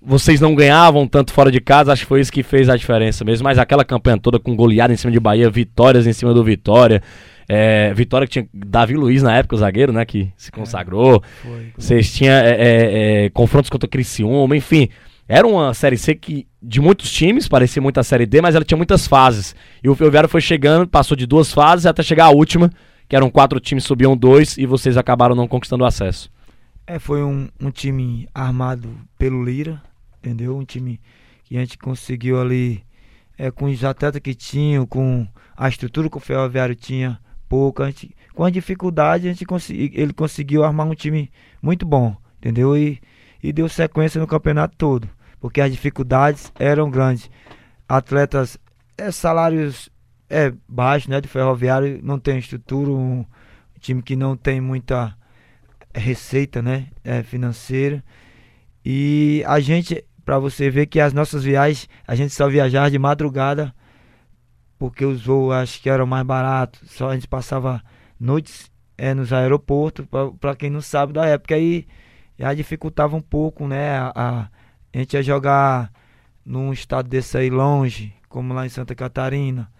vocês 0.00 0.40
não 0.40 0.54
ganhavam 0.54 1.08
tanto 1.08 1.32
fora 1.32 1.50
de 1.50 1.60
casa, 1.60 1.92
acho 1.92 2.02
que 2.02 2.08
foi 2.08 2.20
isso 2.20 2.30
que 2.30 2.42
fez 2.42 2.68
a 2.68 2.76
diferença 2.76 3.24
mesmo. 3.24 3.44
Mas 3.44 3.58
aquela 3.58 3.84
campanha 3.84 4.18
toda 4.18 4.38
com 4.38 4.54
goleada 4.54 4.92
em 4.92 4.96
cima 4.96 5.10
de 5.12 5.18
Bahia, 5.18 5.48
vitórias 5.50 6.06
em 6.06 6.12
cima 6.12 6.32
do 6.34 6.44
Vitória. 6.44 7.02
É, 7.48 7.92
Vitória 7.94 8.26
que 8.26 8.32
tinha 8.32 8.48
Davi 8.52 8.94
Luiz 8.94 9.22
na 9.22 9.36
época, 9.36 9.54
o 9.54 9.58
zagueiro, 9.58 9.92
né? 9.92 10.04
Que 10.04 10.30
se 10.36 10.52
consagrou. 10.52 11.22
Foi. 11.42 11.72
Vocês 11.76 12.12
tinham 12.12 12.34
é, 12.34 12.50
é, 12.50 13.24
é, 13.24 13.30
confrontos 13.30 13.70
contra 13.70 13.86
o 13.86 13.90
Criciúma, 13.90 14.56
enfim. 14.56 14.88
Era 15.28 15.46
uma 15.46 15.74
Série 15.74 15.98
C 15.98 16.14
que, 16.14 16.46
de 16.62 16.80
muitos 16.80 17.10
times, 17.10 17.48
parecia 17.48 17.82
muito 17.82 17.98
a 17.98 18.04
Série 18.04 18.26
D, 18.26 18.40
mas 18.40 18.54
ela 18.54 18.64
tinha 18.64 18.76
muitas 18.76 19.06
fases. 19.08 19.56
E 19.82 19.88
o 19.88 19.94
Ferroviário 19.94 20.28
foi 20.28 20.40
chegando, 20.40 20.88
passou 20.88 21.16
de 21.16 21.26
duas 21.26 21.52
fases 21.52 21.86
até 21.86 22.02
chegar 22.02 22.26
à 22.26 22.30
última, 22.30 22.70
que 23.08 23.16
eram 23.16 23.30
quatro 23.30 23.58
times, 23.58 23.84
subiam 23.84 24.16
dois, 24.16 24.56
e 24.56 24.66
vocês 24.66 24.96
acabaram 24.96 25.34
não 25.34 25.48
conquistando 25.48 25.82
o 25.82 25.86
acesso. 25.86 26.30
É, 26.86 27.00
foi 27.00 27.22
um, 27.24 27.48
um 27.60 27.70
time 27.70 28.28
armado 28.32 28.88
pelo 29.18 29.42
Lira, 29.42 29.82
entendeu? 30.18 30.56
Um 30.56 30.64
time 30.64 31.00
que 31.44 31.56
a 31.56 31.60
gente 31.60 31.76
conseguiu 31.76 32.40
ali, 32.40 32.84
é, 33.36 33.50
com 33.50 33.66
os 33.66 33.82
atletas 33.82 34.20
que 34.20 34.34
tinham, 34.34 34.86
com 34.86 35.26
a 35.56 35.68
estrutura 35.68 36.08
que 36.08 36.16
o 36.16 36.20
Ferroviário 36.20 36.76
tinha, 36.76 37.18
pouca, 37.48 37.84
a 37.84 37.86
gente, 37.86 38.14
com 38.32 38.44
a 38.44 38.50
dificuldade, 38.50 39.26
a 39.26 39.32
gente 39.32 39.44
consegui, 39.44 39.90
ele 39.94 40.12
conseguiu 40.12 40.62
armar 40.62 40.86
um 40.86 40.94
time 40.94 41.30
muito 41.60 41.84
bom, 41.84 42.16
entendeu? 42.38 42.76
E, 42.76 43.00
e 43.42 43.52
deu 43.52 43.68
sequência 43.68 44.20
no 44.20 44.26
campeonato 44.26 44.76
todo, 44.76 45.08
porque 45.40 45.60
as 45.60 45.70
dificuldades 45.70 46.52
eram 46.58 46.90
grandes. 46.90 47.30
Atletas, 47.88 48.58
é, 48.98 49.10
salários 49.10 49.90
é, 50.28 50.52
baixos, 50.68 51.08
né, 51.08 51.20
do 51.20 51.28
Ferroviário, 51.28 52.00
não 52.02 52.18
tem 52.18 52.38
estrutura, 52.38 52.90
um 52.90 53.24
time 53.80 54.02
que 54.02 54.16
não 54.16 54.36
tem 54.36 54.60
muita 54.60 55.16
receita, 55.94 56.60
né, 56.60 56.88
é, 57.04 57.22
financeira. 57.22 58.02
E 58.84 59.42
a 59.46 59.60
gente, 59.60 60.04
para 60.24 60.38
você 60.38 60.70
ver 60.70 60.86
que 60.86 61.00
as 61.00 61.12
nossas 61.12 61.44
viagens, 61.44 61.88
a 62.06 62.14
gente 62.14 62.32
só 62.34 62.48
viajava 62.48 62.90
de 62.90 62.98
madrugada, 62.98 63.74
porque 64.78 65.04
os 65.04 65.24
voos 65.24 65.54
acho 65.54 65.80
que 65.80 65.88
eram 65.88 66.06
mais 66.06 66.24
baratos. 66.26 66.80
Só 66.90 67.10
a 67.10 67.14
gente 67.14 67.26
passava 67.26 67.82
noites 68.18 68.70
é, 68.98 69.14
nos 69.14 69.32
aeroportos, 69.32 70.06
para 70.40 70.54
quem 70.56 70.70
não 70.70 70.80
sabe 70.80 71.12
da 71.12 71.26
época 71.26 71.54
aí 71.54 71.86
já 72.38 72.52
dificultava 72.52 73.16
um 73.16 73.20
pouco, 73.20 73.66
né? 73.66 73.98
A, 74.14 74.48
a, 74.96 75.00
gente 75.00 75.14
ia 75.14 75.22
jogar 75.22 75.92
num 76.44 76.72
estado 76.72 77.08
desse 77.08 77.36
aí 77.36 77.50
longe, 77.50 78.14
como 78.28 78.54
lá 78.54 78.64
em 78.64 78.70
Santa 78.70 78.94
Catarina. 78.94 79.70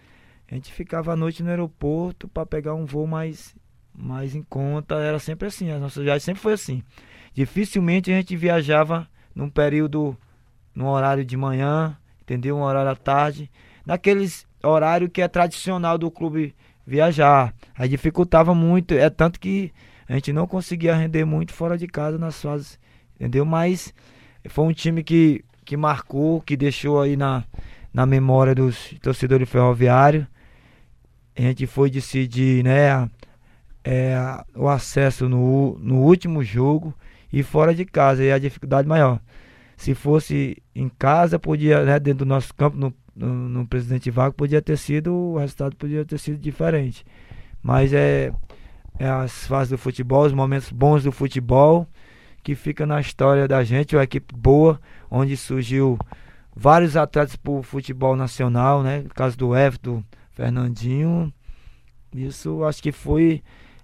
A 0.51 0.55
gente 0.55 0.73
ficava 0.73 1.15
à 1.15 1.17
noite 1.17 1.43
no 1.43 1.49
aeroporto 1.49 2.29
para 2.29 2.45
pegar 2.45 2.75
um 2.75 2.85
voo 2.85 3.07
mais, 3.07 3.55
mais 3.97 4.35
em 4.35 4.43
conta. 4.43 4.97
Era 4.97 5.19
sempre 5.19 5.49
assim, 5.49 5.71
as 5.71 5.81
nossas 5.81 6.05
viagens 6.05 6.23
sempre 6.23 6.43
foi 6.43 6.53
assim. 6.53 6.83
Dificilmente 7.33 8.13
a 8.13 8.17
gente 8.17 8.37
viajava 8.37 9.09
num 9.35 9.49
período, 9.49 10.17
num 10.75 10.87
horário 10.87 11.25
de 11.25 11.37
manhã, 11.37 11.97
entendeu? 12.21 12.57
Um 12.57 12.63
horário 12.63 12.91
à 12.91 12.97
tarde, 12.97 13.51
naqueles 13.85 14.47
horário 14.63 15.09
que 15.09 15.23
é 15.23 15.29
tradicional 15.29 15.97
do 15.97 16.11
clube 16.11 16.55
viajar. 16.87 17.55
Aí 17.75 17.89
dificultava 17.89 18.55
muito, 18.55 18.93
é 18.93 19.09
tanto 19.09 19.41
que 19.41 19.73
a 20.09 20.13
gente 20.13 20.33
não 20.33 20.47
conseguia 20.47 20.95
render 20.95 21.25
muito 21.25 21.53
fora 21.53 21.77
de 21.77 21.87
casa 21.87 22.19
nas 22.19 22.41
fases, 22.41 22.79
entendeu? 23.15 23.45
Mas 23.45 23.95
foi 24.49 24.65
um 24.65 24.73
time 24.73 25.03
que, 25.03 25.45
que 25.65 25.77
marcou, 25.77 26.41
que 26.41 26.57
deixou 26.57 27.01
aí 27.01 27.17
na, 27.17 27.45
na 27.93 28.07
memória 28.07 28.55
dos 28.55 28.95
torcedores 29.03 29.49
ferroviários. 29.49 30.27
A 31.37 31.43
gente 31.43 31.67
foi 31.67 31.91
decidir, 31.91 32.65
né, 32.65 33.09
é, 33.85 34.17
o 34.55 34.69
acesso 34.69 35.29
no, 35.29 35.79
no 35.79 35.97
último 35.97 36.43
jogo 36.43 36.95
e 37.33 37.43
fora 37.43 37.75
de 37.75 37.85
casa, 37.85 38.25
e 38.25 38.33
a 38.33 38.39
dificuldade 38.39 38.89
maior. 38.89 39.21
Se 39.77 39.95
fosse 39.95 40.63
em 40.75 40.89
casa, 40.89 41.39
podia, 41.39 41.85
né, 41.85 42.01
dentro 42.01 42.25
do 42.25 42.29
nosso 42.29 42.55
campo, 42.55 42.77
no, 42.77 42.95
no, 43.15 43.49
no 43.49 43.67
Presidente 43.67 44.11
Vago, 44.11 44.35
podia 44.35 44.63
ter 44.63 44.79
sido, 44.79 45.13
o 45.13 45.39
resultado 45.39 45.77
podia 45.77 46.05
ter 46.05 46.19
sido 46.19 46.39
diferente. 46.39 47.05
Mas 47.63 47.93
é 47.93 48.33
é 48.99 49.09
as 49.09 49.47
fases 49.47 49.71
do 49.71 49.79
futebol, 49.79 50.25
os 50.25 50.33
momentos 50.33 50.71
bons 50.73 51.05
do 51.05 51.13
futebol, 51.13 51.87
que 52.47 52.55
fica 52.55 52.87
na 52.87 53.01
história 53.01 53.49
da 53.49 53.65
gente, 53.65 53.97
uma 53.97 54.05
equipe 54.05 54.33
boa, 54.33 54.81
onde 55.11 55.37
surgiu 55.37 55.99
vários 56.55 56.97
atletas 56.97 57.35
pro 57.35 57.61
futebol 57.61 58.15
nacional, 58.15 58.85
né? 58.85 59.01
No 59.01 59.09
caso 59.09 59.37
do 59.37 59.57
Everton, 59.57 60.01
Fernandinho. 60.31 61.35
Isso 62.15 62.63
acho 62.63 62.81
que 62.81 62.93
foi 62.93 63.43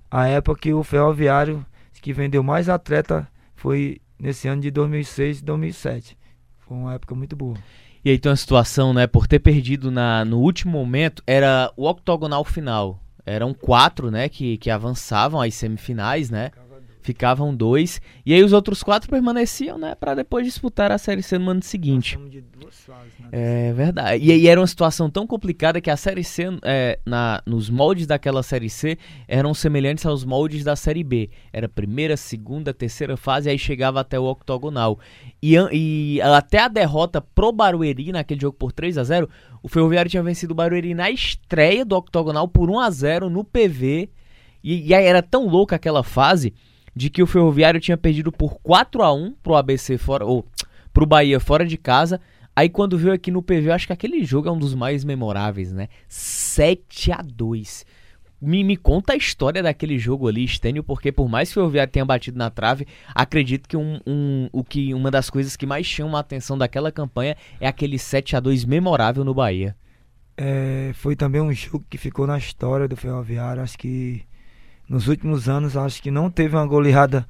a 0.08 0.28
época 0.28 0.60
que 0.60 0.72
o 0.72 0.84
Ferroviário 0.84 1.66
que 2.00 2.12
vendeu 2.12 2.40
mais 2.44 2.68
atleta 2.68 3.26
foi 3.56 4.00
nesse 4.16 4.46
ano 4.46 4.62
de 4.62 4.70
2006 4.70 5.40
e 5.40 5.44
2007. 5.44 6.16
Foi 6.60 6.76
uma 6.76 6.94
época 6.94 7.16
muito 7.16 7.34
boa. 7.34 7.56
E 8.04 8.10
aí 8.10 8.18
tem 8.18 8.30
uma 8.30 8.36
situação, 8.36 8.94
né? 8.94 9.08
Por 9.08 9.26
ter 9.26 9.40
perdido 9.40 9.90
na, 9.90 10.24
no 10.24 10.38
último 10.38 10.70
momento, 10.70 11.20
era 11.26 11.72
o 11.76 11.88
octogonal 11.88 12.44
final. 12.44 13.00
Eram 13.26 13.52
quatro, 13.52 14.08
né? 14.08 14.28
Que, 14.28 14.56
que 14.56 14.70
avançavam 14.70 15.40
às 15.40 15.52
semifinais, 15.52 16.30
né? 16.30 16.52
Ficavam 17.02 17.54
dois. 17.54 18.00
E 18.24 18.32
aí 18.32 18.44
os 18.44 18.52
outros 18.52 18.82
quatro 18.82 19.10
permaneciam, 19.10 19.76
né? 19.76 19.96
Pra 19.96 20.14
depois 20.14 20.46
disputar 20.46 20.92
a 20.92 20.98
Série 20.98 21.22
C 21.22 21.36
no 21.36 21.50
ano 21.50 21.62
seguinte. 21.62 22.16
Fases, 22.86 23.12
né? 23.18 23.28
É 23.32 23.72
verdade. 23.72 24.24
E 24.24 24.30
aí 24.30 24.46
era 24.46 24.60
uma 24.60 24.66
situação 24.66 25.10
tão 25.10 25.26
complicada 25.26 25.80
que 25.80 25.90
a 25.90 25.96
Série 25.96 26.22
C, 26.22 26.44
é, 26.62 27.00
na, 27.04 27.42
nos 27.44 27.68
moldes 27.68 28.06
daquela 28.06 28.42
Série 28.42 28.70
C, 28.70 28.96
eram 29.26 29.52
semelhantes 29.52 30.06
aos 30.06 30.24
moldes 30.24 30.62
da 30.62 30.76
Série 30.76 31.02
B. 31.02 31.28
Era 31.52 31.68
primeira, 31.68 32.16
segunda, 32.16 32.72
terceira 32.72 33.16
fase, 33.16 33.50
aí 33.50 33.58
chegava 33.58 34.00
até 34.00 34.18
o 34.18 34.24
octogonal. 34.24 34.98
E, 35.42 35.56
e 35.72 36.22
até 36.22 36.60
a 36.60 36.68
derrota 36.68 37.20
pro 37.20 37.50
Barueri 37.50 38.12
naquele 38.12 38.40
jogo 38.40 38.56
por 38.56 38.70
3 38.70 38.96
a 38.96 39.04
0 39.04 39.28
o 39.60 39.68
Ferroviário 39.68 40.10
tinha 40.10 40.22
vencido 40.22 40.52
o 40.52 40.56
Barueri 40.56 40.94
na 40.94 41.10
estreia 41.10 41.84
do 41.84 41.96
octogonal 41.96 42.46
por 42.46 42.70
1 42.70 42.80
a 42.80 42.90
0 42.90 43.30
no 43.30 43.44
PV. 43.44 44.08
E, 44.62 44.88
e 44.88 44.94
aí 44.94 45.04
era 45.04 45.22
tão 45.22 45.48
louca 45.48 45.76
aquela 45.76 46.04
fase 46.04 46.54
de 46.94 47.08
que 47.10 47.22
o 47.22 47.26
Ferroviário 47.26 47.80
tinha 47.80 47.96
perdido 47.96 48.30
por 48.30 48.58
4 48.62 49.02
a 49.02 49.12
1 49.12 49.34
pro 49.42 49.54
ABC 49.54 49.98
fora, 49.98 50.24
ou 50.24 50.46
pro 50.92 51.06
Bahia 51.06 51.40
fora 51.40 51.64
de 51.64 51.76
casa. 51.76 52.20
Aí 52.54 52.68
quando 52.68 52.98
veio 52.98 53.14
aqui 53.14 53.30
no 53.30 53.42
PV, 53.42 53.70
acho 53.70 53.86
que 53.86 53.92
aquele 53.92 54.24
jogo 54.24 54.48
é 54.48 54.52
um 54.52 54.58
dos 54.58 54.74
mais 54.74 55.04
memoráveis, 55.04 55.72
né? 55.72 55.88
7 56.08 57.12
a 57.12 57.22
2 57.22 57.86
me, 58.44 58.64
me 58.64 58.76
conta 58.76 59.12
a 59.12 59.16
história 59.16 59.62
daquele 59.62 59.96
jogo 60.00 60.26
ali, 60.26 60.46
Stênio, 60.48 60.82
porque 60.82 61.12
por 61.12 61.28
mais 61.28 61.48
que 61.48 61.52
o 61.52 61.62
Ferroviário 61.62 61.92
tenha 61.92 62.04
batido 62.04 62.36
na 62.36 62.50
trave, 62.50 62.88
acredito 63.14 63.68
que, 63.68 63.76
um, 63.76 64.00
um- 64.04 64.48
o 64.52 64.64
que 64.64 64.92
uma 64.92 65.12
das 65.12 65.30
coisas 65.30 65.54
que 65.56 65.64
mais 65.64 65.86
chama 65.86 66.18
a 66.18 66.20
atenção 66.22 66.58
daquela 66.58 66.90
campanha 66.90 67.36
é 67.60 67.68
aquele 67.68 67.96
7 68.00 68.34
a 68.34 68.40
2 68.40 68.64
memorável 68.64 69.22
no 69.24 69.32
Bahia. 69.32 69.76
É, 70.36 70.90
foi 70.94 71.14
também 71.14 71.40
um 71.40 71.52
jogo 71.52 71.84
que 71.88 71.96
ficou 71.96 72.26
na 72.26 72.36
história 72.36 72.88
do 72.88 72.96
Ferroviário. 72.96 73.62
Acho 73.62 73.78
que 73.78 74.22
nos 74.92 75.08
últimos 75.08 75.48
anos, 75.48 75.74
acho 75.74 76.02
que 76.02 76.10
não 76.10 76.30
teve 76.30 76.54
uma 76.54 76.66
goleada 76.66 77.26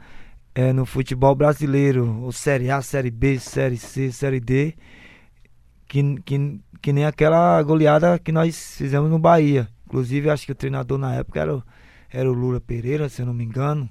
é, 0.53 0.73
no 0.73 0.85
futebol 0.85 1.33
brasileiro, 1.33 2.21
ou 2.23 2.33
Série 2.33 2.69
A, 2.73 2.83
Série 2.83 3.09
B, 3.11 3.39
Série 3.39 3.77
C, 3.77 4.11
Série 4.11 4.41
D, 4.41 4.75
que, 5.87 6.03
que, 6.25 6.61
que 6.81 6.93
nem 6.93 7.05
aquela 7.05 7.63
goleada 7.63 8.19
que 8.19 8.33
nós 8.33 8.75
fizemos 8.77 9.09
no 9.09 9.17
Bahia. 9.19 9.69
Inclusive, 9.87 10.29
acho 10.29 10.45
que 10.45 10.51
o 10.51 10.57
treinador 10.57 10.99
na 10.99 11.15
época 11.15 11.39
era, 11.41 11.55
o- 11.57 11.63
era 12.11 12.29
o 12.29 12.33
Lula 12.35 12.61
Pereira, 12.61 13.09
se 13.09 13.23
eu 13.23 13.27
não 13.27 13.35
me 13.35 13.45
engano. 13.45 13.89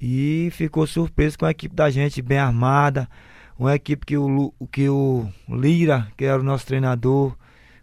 E 0.00 0.48
ficou 0.52 0.86
surpreso 0.86 1.38
com 1.38 1.44
a 1.44 1.50
equipe 1.50 1.74
da 1.74 1.90
gente 1.90 2.22
bem 2.22 2.38
armada. 2.38 3.06
Uma 3.58 3.74
equipe 3.74 4.06
que 4.06 4.16
o, 4.16 4.54
que 4.72 4.88
o 4.88 5.28
Lira, 5.48 6.08
que 6.16 6.24
era 6.24 6.40
o 6.40 6.44
nosso 6.44 6.64
treinador, 6.66 7.36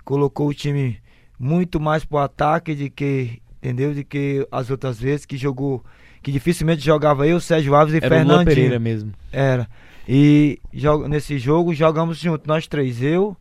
colocou 0.03 0.47
o 0.47 0.53
time 0.55 0.97
muito 1.37 1.79
mais 1.79 2.03
pro 2.03 2.17
ataque 2.17 2.73
de 2.73 2.89
que, 2.89 3.41
entendeu? 3.63 3.93
De 3.93 4.03
que 4.03 4.45
as 4.51 4.69
outras 4.69 4.99
vezes 4.99 5.25
que 5.25 5.37
jogou, 5.37 5.83
que 6.21 6.31
dificilmente 6.31 6.83
jogava 6.83 7.25
eu, 7.25 7.39
Sérgio 7.39 7.73
Alves 7.73 7.93
e 7.93 7.97
Era 7.97 8.09
Fernandinho. 8.09 8.45
Pereira 8.45 8.79
mesmo. 8.79 9.13
Era. 9.31 9.69
E 10.07 10.59
jo- 10.73 11.07
nesse 11.07 11.37
jogo 11.39 11.73
jogamos 11.73 12.17
juntos, 12.17 12.45
nós 12.45 12.67
três, 12.67 13.01
eu, 13.01 13.37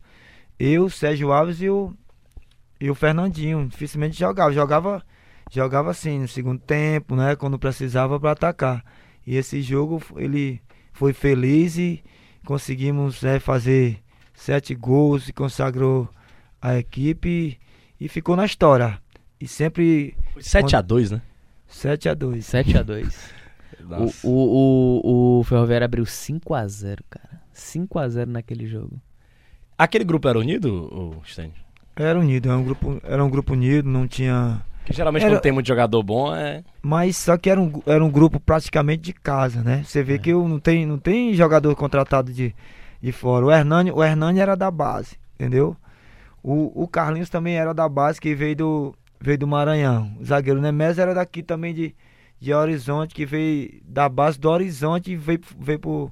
eu, 0.57 0.89
Sérgio 0.89 1.31
Alves 1.33 1.61
e 1.61 1.69
o, 1.69 1.93
e 2.79 2.89
o 2.89 2.95
Fernandinho. 2.95 3.67
Dificilmente 3.67 4.17
jogava, 4.17 4.53
jogava, 4.53 5.03
jogava 5.51 5.91
assim 5.91 6.19
no 6.19 6.27
segundo 6.27 6.59
tempo, 6.61 7.15
né, 7.17 7.35
quando 7.35 7.59
precisava 7.59 8.17
para 8.17 8.31
atacar. 8.31 8.83
E 9.27 9.35
esse 9.35 9.61
jogo 9.61 10.01
ele 10.15 10.61
foi 10.93 11.11
feliz 11.11 11.77
e 11.77 12.01
conseguimos 12.45 13.21
né, 13.21 13.39
fazer 13.39 13.99
sete 14.33 14.73
gols 14.73 15.27
e 15.27 15.33
consagrou 15.33 16.07
a 16.61 16.77
equipe 16.77 17.59
e 17.99 18.07
ficou 18.07 18.35
na 18.37 18.45
história. 18.45 19.02
E 19.43 19.47
sempre 19.47 20.15
Foi 20.31 20.41
7x2, 20.41 21.11
né? 21.11 21.21
7 21.67 22.07
a 22.07 22.13
2. 22.13 22.45
7 22.45 22.77
a 22.77 22.81
2 22.81 23.29
o, 23.77 23.83
Nossa. 23.83 24.25
o, 24.25 24.31
o, 25.03 25.39
o 25.39 25.43
Ferroviário 25.43 25.83
abriu 25.83 26.05
5 26.05 26.53
a 26.53 26.65
0 26.65 27.03
cara. 27.09 27.41
5 27.51 27.99
a 27.99 28.07
0 28.07 28.31
naquele 28.31 28.65
jogo. 28.65 29.01
Aquele 29.77 30.05
grupo 30.05 30.29
era 30.29 30.39
unido, 30.39 30.87
ô, 30.89 31.25
Stênio? 31.25 31.51
Era 31.93 32.17
unido, 32.17 32.47
era 32.47 32.57
um 32.57 32.63
grupo, 32.63 33.01
era 33.03 33.21
um 33.21 33.29
grupo 33.29 33.51
unido, 33.51 33.89
não 33.89 34.07
tinha 34.07 34.61
Que 34.85 34.93
geralmente 34.93 35.23
Era- 35.25 35.35
quando 35.35 35.41
tem 35.41 35.51
muito 35.51 35.67
jogador 35.67 36.01
bom 36.01 36.33
é. 36.33 36.63
Mas 36.81 37.17
só 37.17 37.37
que 37.37 37.49
era 37.49 37.59
um, 37.59 37.81
era 37.85 38.01
um 38.01 38.09
grupo 38.09 38.39
praticamente 38.39 39.01
de 39.01 39.11
casa, 39.11 39.61
né? 39.61 39.83
Você 39.83 40.01
vê 40.01 40.17
que 40.17 40.29
eu 40.29 40.47
não 40.47 40.57
tem, 40.57 40.85
não 40.85 40.97
tem 40.97 41.33
jogador 41.33 41.75
contratado 41.75 42.31
de, 42.31 42.55
de 43.01 43.11
fora. 43.11 43.45
O 43.45 43.51
Hernani, 43.51 43.91
o 43.91 44.01
Hernani 44.01 44.39
era 44.39 44.55
da 44.55 44.71
base, 44.71 45.17
entendeu? 45.35 45.75
O, 46.41 46.83
o 46.83 46.87
Carlinhos 46.87 47.29
também 47.29 47.57
era 47.57 47.73
da 47.73 47.89
base, 47.89 48.21
que 48.21 48.33
veio 48.33 48.55
do, 48.55 48.95
veio 49.23 49.37
do 49.37 49.47
Maranhão. 49.47 50.15
O 50.19 50.25
zagueiro 50.25 50.61
Nemes 50.61 50.97
era 50.99 51.13
daqui 51.13 51.41
também 51.41 51.73
de, 51.73 51.95
de 52.39 52.53
Horizonte, 52.53 53.15
que 53.15 53.25
veio 53.25 53.81
da 53.85 54.09
base 54.09 54.37
do 54.37 54.49
Horizonte 54.49 55.11
e 55.11 55.15
veio, 55.15 55.39
veio, 55.57 55.79
pro, 55.79 56.11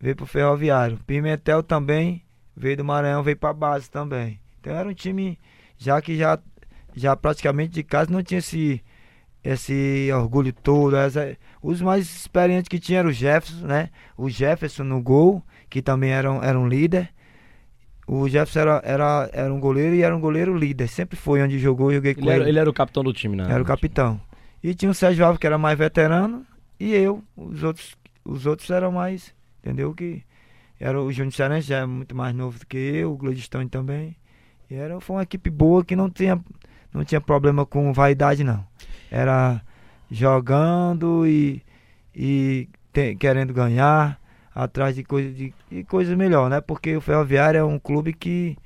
veio 0.00 0.14
pro 0.14 0.24
Ferroviário. 0.24 0.98
Pimentel 1.04 1.62
também 1.64 2.22
veio 2.56 2.76
do 2.76 2.84
Maranhão, 2.84 3.22
veio 3.24 3.36
pra 3.36 3.52
base 3.52 3.90
também. 3.90 4.40
Então 4.60 4.72
era 4.72 4.88
um 4.88 4.94
time 4.94 5.36
já 5.76 6.00
que 6.00 6.16
já, 6.16 6.38
já 6.94 7.16
praticamente 7.16 7.72
de 7.72 7.82
casa 7.82 8.10
não 8.10 8.22
tinha 8.22 8.38
esse 8.38 8.82
esse 9.42 10.10
orgulho 10.12 10.52
todo. 10.52 10.96
essa- 10.96 11.36
os 11.62 11.80
mais 11.80 12.04
experientes 12.04 12.68
que 12.68 12.78
tinha 12.78 13.00
era 13.00 13.08
o 13.08 13.12
Jefferson, 13.12 13.66
né? 13.66 13.90
O 14.16 14.28
Jefferson 14.28 14.84
no 14.84 15.00
gol, 15.00 15.42
que 15.70 15.80
também 15.82 16.10
era 16.10 16.30
um, 16.30 16.42
era 16.42 16.58
um 16.58 16.68
líder. 16.68 17.08
O 18.08 18.26
Jefferson 18.28 18.60
era, 18.60 18.80
era, 18.84 19.30
era 19.34 19.52
um 19.54 19.60
goleiro 19.60 19.94
e 19.94 20.02
era 20.02 20.16
um 20.16 20.20
goleiro 20.20 20.56
líder. 20.56 20.88
Sempre 20.88 21.16
foi 21.16 21.42
onde 21.42 21.58
jogou, 21.58 21.90
eu 21.92 21.96
joguei 21.96 22.14
com 22.14 22.22
Ele 22.22 22.30
ele. 22.30 22.40
era, 22.40 22.48
ele 22.48 22.58
era 22.58 22.70
o 22.70 22.72
capitão 22.72 23.04
do 23.04 23.12
time, 23.12 23.36
né? 23.36 23.46
Era 23.50 23.62
o 23.62 23.66
capitão. 23.66 24.18
E 24.64 24.74
tinha 24.74 24.90
o 24.90 24.94
Sérgio 24.94 25.24
Alves, 25.26 25.38
que 25.38 25.46
era 25.46 25.58
mais 25.58 25.78
veterano, 25.78 26.44
e 26.80 26.94
eu. 26.94 27.22
Os 27.36 27.62
outros, 27.62 27.94
os 28.24 28.46
outros 28.46 28.70
eram 28.70 28.90
mais, 28.90 29.34
entendeu? 29.62 29.92
Que 29.94 30.22
era 30.80 31.00
o 31.00 31.12
Júnior 31.12 31.32
Cearense, 31.34 31.68
já 31.68 31.78
é 31.80 31.86
muito 31.86 32.16
mais 32.16 32.34
novo 32.34 32.58
do 32.58 32.66
que 32.66 32.78
eu, 32.78 33.12
o 33.12 33.16
Gladstone 33.16 33.68
também. 33.68 34.16
E 34.70 34.74
era, 34.74 34.98
foi 35.00 35.16
uma 35.16 35.22
equipe 35.22 35.50
boa 35.50 35.84
que 35.84 35.94
não 35.94 36.08
tinha, 36.08 36.40
não 36.92 37.04
tinha 37.04 37.20
problema 37.20 37.66
com 37.66 37.92
vaidade, 37.92 38.42
não. 38.42 38.64
Era 39.10 39.60
jogando 40.10 41.26
e, 41.26 41.62
e 42.14 42.68
te- 42.92 43.14
querendo 43.16 43.52
ganhar, 43.52 44.17
atrás 44.58 44.96
de 44.96 45.04
coisa 45.04 45.30
de, 45.32 45.54
de 45.70 45.84
coisas 45.84 46.16
melhor, 46.16 46.50
né? 46.50 46.60
Porque 46.60 46.96
o 46.96 47.00
Ferroviário 47.00 47.58
é 47.58 47.64
um 47.64 47.78
clube 47.78 48.12
que, 48.12 48.56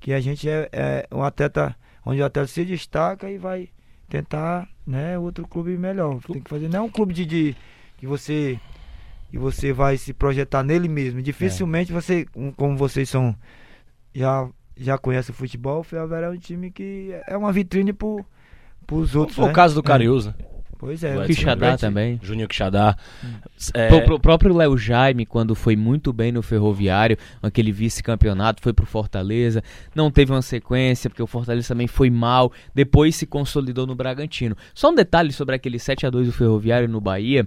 que 0.00 0.14
a 0.14 0.18
gente 0.20 0.48
é, 0.48 0.68
é 0.72 1.06
um 1.12 1.22
atleta, 1.22 1.76
onde 2.04 2.22
o 2.22 2.24
atleta 2.24 2.48
se 2.48 2.64
destaca 2.64 3.30
e 3.30 3.36
vai 3.36 3.68
tentar, 4.08 4.66
né, 4.86 5.18
outro 5.18 5.46
clube 5.46 5.76
melhor. 5.76 6.18
Tem 6.32 6.40
que 6.40 6.48
fazer, 6.48 6.68
não 6.68 6.78
é 6.78 6.82
um 6.82 6.88
clube 6.88 7.12
de, 7.12 7.26
de 7.26 7.56
que 7.98 8.06
você 8.06 8.58
que 9.30 9.38
você 9.38 9.72
vai 9.72 9.96
se 9.96 10.14
projetar 10.14 10.62
nele 10.62 10.88
mesmo. 10.88 11.20
Dificilmente 11.20 11.92
você, 11.92 12.24
um- 12.36 12.52
como 12.52 12.76
vocês 12.76 13.10
são 13.10 13.34
já 14.14 14.48
já 14.76 14.96
conhecem 14.96 15.32
o 15.32 15.36
futebol, 15.36 15.80
o 15.80 15.84
Ferroviário 15.84 16.26
é 16.26 16.30
um 16.30 16.38
time 16.38 16.70
que 16.70 17.10
é 17.26 17.36
uma 17.36 17.52
vitrine 17.52 17.92
pro, 17.92 18.24
pros 18.86 19.14
outros, 19.14 19.36
Foi 19.36 19.44
né? 19.46 19.50
o 19.50 19.54
caso 19.54 19.74
do 19.74 19.80
É. 19.80 20.53
Pois 20.78 21.02
é. 21.04 21.16
O 21.16 21.22
o 21.22 21.26
Quixadá 21.26 21.76
também. 21.76 22.20
Júnior 22.22 22.48
Quixadá. 22.48 22.96
É, 23.72 23.88
Pro- 23.88 24.02
pro 24.04 24.20
próprio 24.20 24.54
Léo 24.56 24.76
Jaime, 24.76 25.24
quando 25.24 25.54
foi 25.54 25.76
muito 25.76 26.12
bem 26.12 26.32
no 26.32 26.42
Ferroviário, 26.42 27.16
aquele 27.42 27.72
vice-campeonato, 27.72 28.62
foi 28.62 28.72
pro 28.72 28.84
Fortaleza, 28.86 29.62
não 29.94 30.10
teve 30.10 30.32
uma 30.32 30.42
sequência, 30.42 31.08
porque 31.08 31.22
o 31.22 31.26
Fortaleza 31.26 31.68
também 31.68 31.86
foi 31.86 32.10
mal, 32.10 32.52
depois 32.74 33.16
se 33.16 33.26
consolidou 33.26 33.86
no 33.86 33.94
Bragantino. 33.94 34.56
Só 34.74 34.90
um 34.90 34.94
detalhe 34.94 35.32
sobre 35.32 35.54
aquele 35.54 35.78
7 35.78 36.06
a 36.06 36.10
2 36.10 36.26
do 36.26 36.32
Ferroviário 36.32 36.88
no 36.88 37.00
Bahia. 37.00 37.46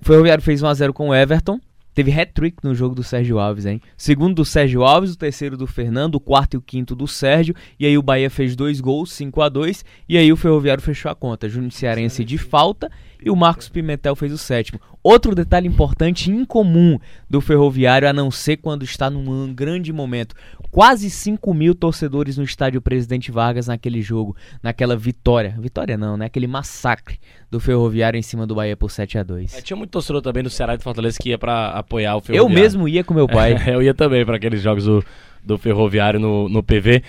O 0.00 0.04
Ferroviário 0.04 0.42
fez 0.42 0.62
1 0.62 0.66
a 0.66 0.74
0 0.74 0.92
com 0.92 1.08
o 1.08 1.14
Everton. 1.14 1.58
Teve 1.96 2.12
hat-trick 2.12 2.58
no 2.62 2.74
jogo 2.74 2.94
do 2.94 3.02
Sérgio 3.02 3.38
Alves, 3.38 3.64
hein? 3.64 3.80
Segundo 3.96 4.34
do 4.34 4.44
Sérgio 4.44 4.84
Alves, 4.84 5.14
o 5.14 5.16
terceiro 5.16 5.56
do 5.56 5.66
Fernando, 5.66 6.16
o 6.16 6.20
quarto 6.20 6.52
e 6.52 6.56
o 6.58 6.60
quinto 6.60 6.94
do 6.94 7.08
Sérgio. 7.08 7.54
E 7.80 7.86
aí 7.86 7.96
o 7.96 8.02
Bahia 8.02 8.28
fez 8.28 8.54
dois 8.54 8.82
gols, 8.82 9.10
5 9.12 9.40
a 9.40 9.48
2 9.48 9.82
E 10.06 10.18
aí 10.18 10.30
o 10.30 10.36
Ferroviário 10.36 10.82
fechou 10.82 11.10
a 11.10 11.14
conta. 11.14 11.48
Júnior 11.48 11.72
Cearense 11.72 12.22
de 12.22 12.36
falta 12.36 12.90
e 13.24 13.30
o 13.30 13.34
Marcos 13.34 13.70
Pimentel 13.70 14.14
fez 14.14 14.30
o 14.30 14.36
sétimo. 14.36 14.78
Outro 15.02 15.34
detalhe 15.34 15.66
importante 15.66 16.30
e 16.30 16.34
incomum 16.34 16.98
do 17.30 17.40
Ferroviário, 17.40 18.06
a 18.06 18.12
não 18.12 18.30
ser 18.30 18.58
quando 18.58 18.84
está 18.84 19.08
num 19.08 19.54
grande 19.54 19.90
momento. 19.90 20.34
Quase 20.70 21.08
5 21.08 21.54
mil 21.54 21.74
torcedores 21.74 22.36
no 22.36 22.44
estádio 22.44 22.80
Presidente 22.82 23.30
Vargas 23.30 23.66
naquele 23.66 24.02
jogo, 24.02 24.36
naquela 24.62 24.96
vitória. 24.96 25.54
Vitória 25.58 25.96
não, 25.96 26.16
né? 26.16 26.26
Aquele 26.26 26.46
massacre 26.46 27.18
do 27.50 27.58
Ferroviário 27.58 28.18
em 28.18 28.22
cima 28.22 28.46
do 28.46 28.54
Bahia 28.54 28.76
por 28.76 28.90
7 28.90 29.18
a 29.18 29.22
2 29.22 29.56
É, 29.58 29.60
tinha 29.62 29.76
muito 29.76 29.90
torcedor 29.90 30.20
também 30.20 30.42
do 30.42 30.50
Ceará 30.50 30.74
e 30.74 30.76
do 30.76 30.82
Fortaleza 30.82 31.18
que 31.20 31.30
ia 31.30 31.38
pra 31.38 31.70
apoiar 31.70 32.14
o 32.14 32.18
Eu 32.18 32.20
Ferroviário. 32.22 32.62
mesmo 32.62 32.88
ia 32.88 33.02
com 33.04 33.14
meu 33.14 33.26
pai. 33.26 33.56
eu 33.72 33.82
ia 33.82 33.94
também 33.94 34.24
para 34.24 34.36
aqueles 34.36 34.60
jogos 34.60 34.84
do, 34.84 35.04
do 35.42 35.56
Ferroviário 35.58 36.20
no, 36.20 36.48
no 36.48 36.62
PV. 36.62 37.02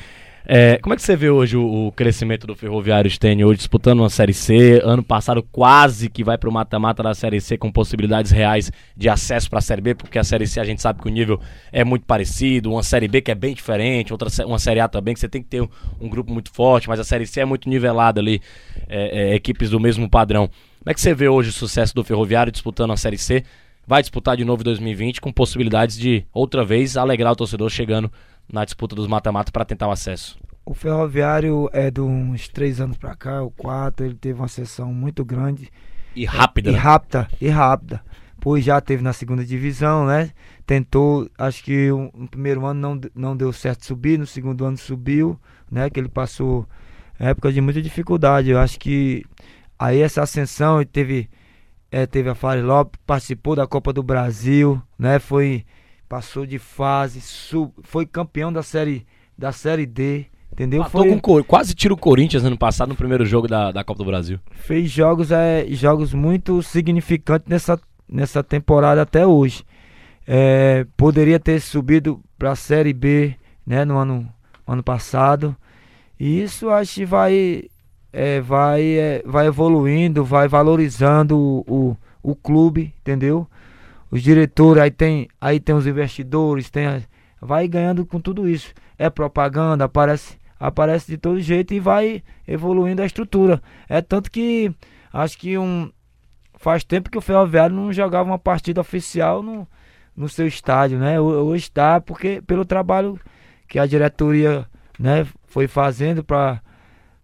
É, 0.50 0.78
como 0.78 0.94
é 0.94 0.96
que 0.96 1.02
você 1.04 1.14
vê 1.14 1.30
hoje 1.30 1.58
o, 1.58 1.88
o 1.88 1.92
crescimento 1.92 2.48
do 2.48 2.56
Ferroviário 2.56 3.12
Stênio 3.12 3.50
hoje 3.50 3.58
disputando 3.58 4.00
uma 4.00 4.10
Série 4.10 4.34
C? 4.34 4.80
Ano 4.82 5.04
passado 5.04 5.44
quase 5.44 6.10
que 6.10 6.24
vai 6.24 6.38
para 6.38 6.48
o 6.48 6.54
mata-mata 6.54 7.04
da 7.04 7.14
Série 7.14 7.42
C 7.42 7.58
com 7.58 7.70
possibilidades 7.70 8.32
reais 8.32 8.72
de 8.96 9.10
acesso 9.10 9.50
para 9.50 9.60
a 9.60 9.62
Série 9.62 9.82
B, 9.82 9.94
porque 9.94 10.18
a 10.18 10.24
Série 10.24 10.48
C 10.48 10.62
a 10.62 10.64
gente 10.64 10.82
sabe 10.82 11.02
que 11.02 11.08
o 11.10 11.12
nível 11.12 11.38
é 11.70 11.84
muito 11.84 12.06
parecido, 12.06 12.72
uma 12.72 12.82
Série 12.82 13.10
B 13.10 13.20
que 13.20 13.30
é 13.30 13.36
bem 13.36 13.54
diferente, 13.54 14.14
outra 14.14 14.30
uma 14.46 14.58
Série 14.58 14.80
A 14.80 14.88
também 14.88 15.14
que 15.14 15.20
você 15.20 15.28
tem 15.28 15.44
que 15.44 15.50
ter 15.50 15.62
um, 15.62 15.68
um 16.00 16.08
grupo 16.08 16.32
muito 16.32 16.50
forte, 16.50 16.88
mas 16.88 16.98
a 16.98 17.04
Série 17.04 17.28
C 17.28 17.42
é 17.42 17.46
muito 17.46 17.68
nivelada 17.68 18.22
ali, 18.22 18.42
é, 18.88 19.32
é, 19.32 19.36
equipes 19.36 19.72
do 19.72 19.82
mesmo 19.82 20.10
padrão. 20.10 20.48
Como 20.48 20.90
é 20.90 20.94
que 20.94 21.02
você 21.02 21.14
vê 21.14 21.28
hoje 21.28 21.50
o 21.50 21.54
sucesso 21.54 21.94
do 21.94 22.06
Ferroviário 22.06 22.54
disputando 22.54 22.94
a 22.94 22.98
Série 22.98 23.18
C? 23.18 23.44
Vai 23.86 24.02
disputar 24.02 24.38
de 24.38 24.46
novo 24.46 24.62
em 24.62 24.66
2020 24.66 25.20
com 25.20 25.32
possibilidades 25.32 25.98
de 25.98 26.26
outra 26.34 26.64
vez 26.64 26.96
alegrar 26.96 27.34
o 27.34 27.36
torcedor 27.36 27.70
chegando 27.70 28.10
na 28.52 28.66
disputa 28.66 28.96
dos 28.96 29.08
mata-mata 29.08 29.52
para 29.52 29.66
tentar 29.66 29.88
o 29.88 29.92
acesso. 29.92 30.38
O 30.66 30.74
Ferroviário 30.74 31.70
é 31.72 31.90
de 31.90 32.02
uns 32.02 32.50
três 32.50 32.82
anos 32.82 32.98
pra 32.98 33.16
cá, 33.16 33.42
o 33.42 33.50
quatro, 33.52 34.06
ele 34.06 34.16
teve 34.16 34.40
uma 34.40 34.48
sessão 34.50 34.94
muito 34.94 35.24
grande 35.24 35.72
E 36.14 36.26
rápida, 36.26 36.72
e 36.72 36.74
né? 36.74 36.86
rápida, 36.86 37.30
e 37.42 37.50
rápida. 37.50 38.04
Pois 38.40 38.66
já 38.66 38.82
teve 38.82 39.04
na 39.04 39.14
segunda 39.14 39.46
divisão, 39.46 40.06
né? 40.08 40.32
Tentou, 40.66 41.30
acho 41.38 41.64
que 41.64 41.92
o- 41.92 42.12
no 42.16 42.28
primeiro 42.28 42.66
ano 42.66 42.80
não, 42.82 43.02
não 43.16 43.38
deu 43.38 43.54
certo 43.54 43.86
subir, 43.86 44.20
no 44.20 44.28
segundo 44.28 44.66
ano 44.66 44.78
subiu, 44.78 45.40
né? 45.72 45.90
Que 45.90 46.00
ele 46.00 46.10
passou 46.10 46.68
época 47.20 47.52
de 47.54 47.62
muita 47.62 47.82
dificuldade. 47.82 48.50
Eu 48.52 48.60
acho 48.60 48.80
que 48.80 49.26
aí 49.80 50.02
essa 50.02 50.24
ascensão 50.24 50.78
ele 50.80 50.86
teve, 50.88 51.30
é, 51.92 52.06
teve 52.06 52.30
a 52.30 52.36
Fari 52.36 52.62
Lopes, 52.62 53.00
participou 53.06 53.56
da 53.56 53.68
Copa 53.68 53.94
do 53.94 54.04
Brasil, 54.04 54.82
né? 55.00 55.20
Foi, 55.20 55.66
passou 56.08 56.46
de 56.46 56.58
fase, 56.58 57.22
sub, 57.22 57.72
foi 57.84 58.06
campeão 58.06 58.52
da 58.52 58.64
série, 58.64 59.06
da 59.38 59.52
série 59.52 59.86
D, 59.86 60.26
entendeu? 60.52 60.82
Matou 60.82 61.02
Foi, 61.02 61.20
com 61.20 61.44
quase 61.44 61.76
tira 61.76 61.94
o 61.94 61.98
Corinthians 61.98 62.44
ano 62.44 62.58
passado 62.58 62.90
no 62.90 62.96
primeiro 62.96 63.26
jogo 63.26 63.48
da, 63.48 63.72
da 63.72 63.84
Copa 63.84 64.04
do 64.04 64.06
Brasil. 64.06 64.40
fez 64.52 64.90
jogos, 64.90 65.32
é, 65.32 65.66
jogos 65.70 66.14
muito 66.14 66.62
significantes 66.64 67.48
nessa, 67.48 67.80
nessa 68.08 68.44
temporada 68.44 69.02
até 69.02 69.26
hoje. 69.26 69.64
É, 70.26 70.86
poderia 70.98 71.40
ter 71.40 71.60
subido 71.62 72.22
para 72.38 72.52
a 72.52 72.56
Série 72.56 72.94
B 72.94 73.36
né, 73.66 73.86
no 73.86 73.98
ano, 73.98 74.28
ano 74.66 74.84
passado. 74.84 75.56
E 76.20 76.42
isso 76.42 76.70
acho 76.70 76.96
que 76.96 77.06
vai, 77.06 77.64
é, 78.12 78.42
vai, 78.42 78.82
é, 78.84 79.24
vai 79.26 79.48
evoluindo, 79.48 80.24
vai 80.24 80.48
valorizando 80.48 81.38
o, 81.38 81.64
o, 81.68 81.98
o 82.32 82.36
clube, 82.36 82.94
entendeu? 83.02 83.48
Os 84.10 84.22
diretores, 84.24 84.82
aí 84.84 84.92
tem, 84.92 85.28
aí 85.40 85.60
tem 85.60 85.76
os 85.76 85.86
investidores, 85.88 86.70
tem 86.70 87.04
vai 87.42 87.68
ganhando 87.68 88.06
com 88.06 88.20
tudo 88.20 88.48
isso. 88.48 88.74
É 88.98 89.10
propaganda, 89.10 89.86
aparece, 89.86 90.38
aparece 90.60 91.08
de 91.08 91.18
todo 91.18 91.40
jeito 91.40 91.74
e 91.74 91.80
vai 91.80 92.24
evoluindo 92.48 93.02
a 93.02 93.06
estrutura. 93.06 93.62
É 93.88 94.02
tanto 94.02 94.32
que 94.32 94.72
acho 95.14 95.38
que 95.38 95.58
um 95.58 95.92
faz 96.60 96.84
tempo 96.84 97.10
que 97.10 97.18
o 97.18 97.22
Ferroviário 97.22 97.76
não 97.76 97.94
jogava 97.94 98.30
uma 98.30 98.40
partida 98.40 98.82
oficial 98.82 99.44
no, 99.44 99.68
no 100.16 100.28
seu 100.30 100.48
estádio, 100.48 100.98
né? 101.00 101.20
Ho- 101.20 101.46
Hoje 101.46 101.64
está 101.66 102.02
porque 102.02 102.42
pelo 102.42 102.66
trabalho 102.66 103.20
que 103.68 103.78
a 103.80 103.86
diretoria, 103.86 104.66
né, 105.00 105.28
foi 105.48 105.68
fazendo 105.68 106.24
para 106.24 106.62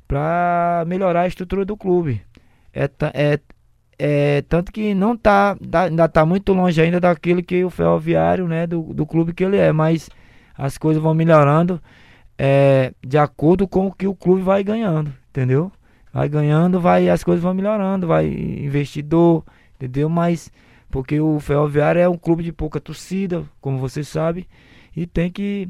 para 0.08 0.84
melhorar 0.88 1.22
a 1.22 1.28
estrutura 1.28 1.66
do 1.66 1.78
clube. 1.78 2.22
É, 2.74 2.90
é, 3.14 3.40
é 4.06 4.42
tanto 4.42 4.70
que 4.70 4.94
não 4.94 5.16
tá 5.16 5.56
dá- 5.62 5.84
ainda 5.84 6.10
tá 6.10 6.26
muito 6.26 6.52
longe 6.52 6.82
ainda 6.82 7.00
daquilo 7.00 7.42
que 7.42 7.64
o 7.64 7.70
Ferroviário, 7.70 8.50
né, 8.50 8.68
do, 8.68 8.94
do 8.94 9.06
clube 9.06 9.34
que 9.34 9.46
ele 9.46 9.56
é, 9.56 9.72
mas 9.72 10.10
as 10.58 10.78
coisas 10.78 11.02
vão 11.02 11.14
melhorando 11.14 11.82
é, 12.38 12.94
de 13.02 13.18
acordo 13.18 13.66
com 13.66 13.88
o 13.88 13.94
que 13.94 14.06
o 14.06 14.14
clube 14.14 14.42
vai 14.42 14.62
ganhando, 14.62 15.14
entendeu? 15.30 15.72
Vai 16.12 16.28
ganhando, 16.28 16.82
vai 16.82 17.08
as 17.08 17.24
coisas 17.24 17.42
vão 17.42 17.54
melhorando, 17.54 18.06
vai 18.06 18.28
investidor, 18.28 19.46
entendeu? 19.78 20.10
Mas 20.10 20.52
porque 20.92 21.22
o 21.22 21.40
Ferroviário 21.40 22.02
é 22.02 22.10
um 22.10 22.18
clube 22.18 22.44
de 22.44 22.52
pouca 22.52 22.82
torcida, 22.82 23.46
como 23.62 23.78
você 23.78 24.04
sabe, 24.04 24.50
e 24.94 25.08
tem 25.08 25.32
que 25.32 25.70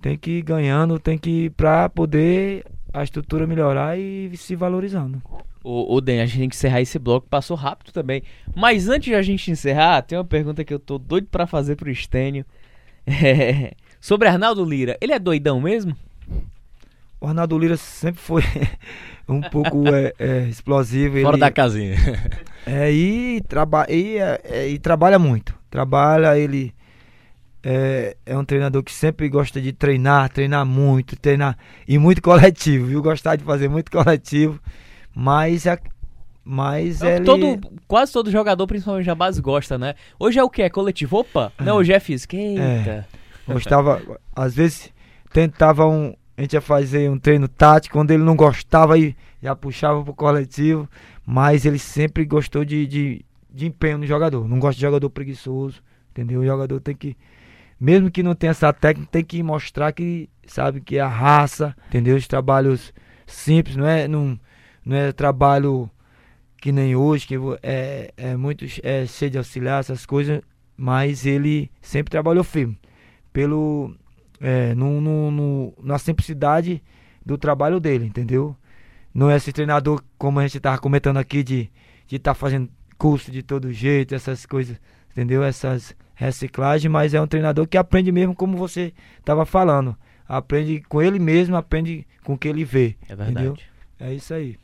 tem 0.00 0.16
que 0.16 0.38
ir 0.38 0.42
ganhando, 0.42 0.98
tem 0.98 1.18
que 1.18 1.50
para 1.50 1.90
poder 1.90 2.64
a 2.90 3.04
estrutura 3.04 3.46
melhorar 3.46 3.98
e 3.98 4.34
se 4.34 4.56
valorizando. 4.56 5.20
O, 5.62 5.94
o 5.94 6.00
Den, 6.00 6.20
a 6.20 6.26
gente 6.26 6.38
tem 6.38 6.48
que 6.48 6.56
encerrar 6.56 6.80
esse 6.80 6.98
bloco, 6.98 7.26
passou 7.28 7.56
rápido 7.56 7.92
também. 7.92 8.22
Mas 8.54 8.88
antes 8.88 9.06
de 9.06 9.14
a 9.14 9.22
gente 9.22 9.50
encerrar, 9.50 10.02
tem 10.02 10.16
uma 10.16 10.24
pergunta 10.24 10.64
que 10.64 10.72
eu 10.72 10.78
tô 10.78 10.98
doido 10.98 11.26
pra 11.30 11.46
fazer 11.46 11.76
pro 11.76 11.90
Estênio. 11.90 12.44
É, 13.06 13.72
sobre 14.00 14.28
Arnaldo 14.28 14.64
Lira, 14.64 14.96
ele 15.00 15.12
é 15.12 15.18
doidão 15.18 15.60
mesmo? 15.60 15.96
O 17.20 17.26
Arnaldo 17.26 17.58
Lira 17.58 17.76
sempre 17.76 18.20
foi 18.20 18.42
um 19.28 19.42
pouco 19.42 19.86
é, 19.88 20.14
é, 20.18 20.42
explosivo. 20.48 21.20
Fora 21.20 21.36
ele, 21.36 21.40
da 21.40 21.50
casinha. 21.50 21.96
É, 22.66 22.92
e, 22.92 23.40
traba 23.48 23.86
e, 23.88 24.18
é, 24.18 24.40
é, 24.44 24.68
e 24.68 24.78
trabalha 24.78 25.18
muito. 25.18 25.54
Trabalha, 25.70 26.38
ele 26.38 26.74
é, 27.62 28.16
é 28.24 28.36
um 28.36 28.44
treinador 28.44 28.82
que 28.82 28.92
sempre 28.92 29.28
gosta 29.28 29.60
de 29.60 29.72
treinar, 29.72 30.28
treinar 30.30 30.64
muito, 30.64 31.16
treinar 31.16 31.56
e 31.86 31.98
muito 31.98 32.22
coletivo, 32.22 32.86
viu? 32.86 33.02
Gostar 33.02 33.36
de 33.36 33.44
fazer 33.44 33.68
muito 33.68 33.90
coletivo, 33.90 34.60
mas 35.14 35.66
a, 35.66 35.78
mas 36.44 37.02
É 37.02 37.16
ele 37.16 37.24
todo, 37.24 37.60
quase 37.86 38.12
todo 38.12 38.30
jogador, 38.30 38.66
principalmente 38.66 39.04
já 39.04 39.14
base, 39.14 39.40
gosta, 39.40 39.78
né? 39.78 39.94
Hoje 40.18 40.38
é 40.38 40.42
o 40.42 40.50
que? 40.50 40.62
É 40.62 40.70
coletivo? 40.70 41.18
Opa! 41.18 41.52
Não, 41.58 41.76
hoje 41.76 41.92
é 41.92 42.00
físico. 42.00 42.36
Eita! 42.36 43.06
gostava, 43.46 44.00
às 44.34 44.54
vezes 44.54 44.92
tentava 45.32 45.86
um, 45.86 46.14
a 46.36 46.42
gente 46.42 46.54
ia 46.54 46.60
fazer 46.60 47.10
um 47.10 47.18
treino 47.18 47.48
tático, 47.48 47.96
quando 47.96 48.10
ele 48.10 48.22
não 48.22 48.36
gostava 48.36 48.98
e 48.98 49.16
já 49.42 49.54
puxava 49.56 50.02
pro 50.02 50.14
coletivo, 50.14 50.88
mas 51.26 51.64
ele 51.64 51.78
sempre 51.78 52.24
gostou 52.24 52.64
de, 52.64 52.86
de, 52.86 53.24
de 53.50 53.66
empenho 53.66 53.98
no 53.98 54.06
jogador. 54.06 54.48
Não 54.48 54.58
gosta 54.58 54.76
de 54.76 54.82
jogador 54.82 55.10
preguiçoso, 55.10 55.82
entendeu? 56.10 56.40
O 56.40 56.46
jogador 56.46 56.80
tem 56.80 56.94
que 56.94 57.16
mesmo 57.80 58.10
que 58.10 58.22
não 58.22 58.34
tenha 58.34 58.50
essa 58.50 58.72
técnica, 58.74 59.08
tem 59.10 59.24
que 59.24 59.42
mostrar 59.42 59.90
que 59.92 60.28
sabe 60.46 60.82
que 60.82 60.98
é 60.98 61.00
a 61.00 61.08
raça, 61.08 61.74
entendeu? 61.88 62.14
Os 62.14 62.28
trabalhos 62.28 62.92
simples, 63.26 63.74
não 63.74 63.86
é, 63.86 64.06
não, 64.06 64.38
não 64.90 64.96
é 64.96 65.12
trabalho 65.12 65.88
que 66.60 66.72
nem 66.72 66.94
hoje, 66.94 67.26
que 67.26 67.34
é, 67.62 68.12
é 68.16 68.36
muito 68.36 68.64
é, 68.82 69.06
cheio 69.06 69.30
de 69.30 69.38
auxiliar, 69.38 69.80
essas 69.80 70.04
coisas, 70.04 70.42
mas 70.76 71.24
ele 71.24 71.70
sempre 71.80 72.10
trabalhou 72.10 72.44
firme, 72.44 72.78
pelo, 73.32 73.94
é, 74.40 74.74
no, 74.74 75.00
no, 75.00 75.30
no- 75.30 75.72
na 75.82 75.98
simplicidade 75.98 76.82
do 77.24 77.38
trabalho 77.38 77.78
dele, 77.80 78.04
entendeu? 78.06 78.54
Não 79.14 79.30
é 79.30 79.36
esse 79.36 79.52
treinador, 79.52 80.02
como 80.18 80.38
a 80.38 80.42
gente 80.42 80.56
estava 80.58 80.78
comentando 80.78 81.16
aqui, 81.18 81.42
de 81.42 81.70
estar 82.10 82.34
fazendo 82.34 82.68
curso 82.98 83.30
de 83.30 83.42
todo 83.42 83.72
jeito, 83.72 84.14
essas 84.14 84.44
coisas, 84.44 84.78
entendeu? 85.12 85.42
Essas 85.42 85.94
reciclagem, 86.14 86.90
mas 86.90 87.14
é 87.14 87.20
um 87.20 87.26
treinador 87.26 87.66
que 87.66 87.78
aprende 87.78 88.12
mesmo 88.12 88.34
como 88.34 88.56
você 88.58 88.92
estava 89.18 89.46
falando. 89.46 89.96
Aprende 90.28 90.80
com 90.88 91.00
ele 91.00 91.18
mesmo, 91.18 91.56
aprende 91.56 92.06
com 92.22 92.34
o 92.34 92.38
que 92.38 92.46
ele 92.48 92.64
vê. 92.64 92.96
É 93.08 93.16
verdade. 93.16 93.30
Entendeu? 93.30 93.56
É 93.98 94.12
isso 94.14 94.32
aí. 94.34 94.56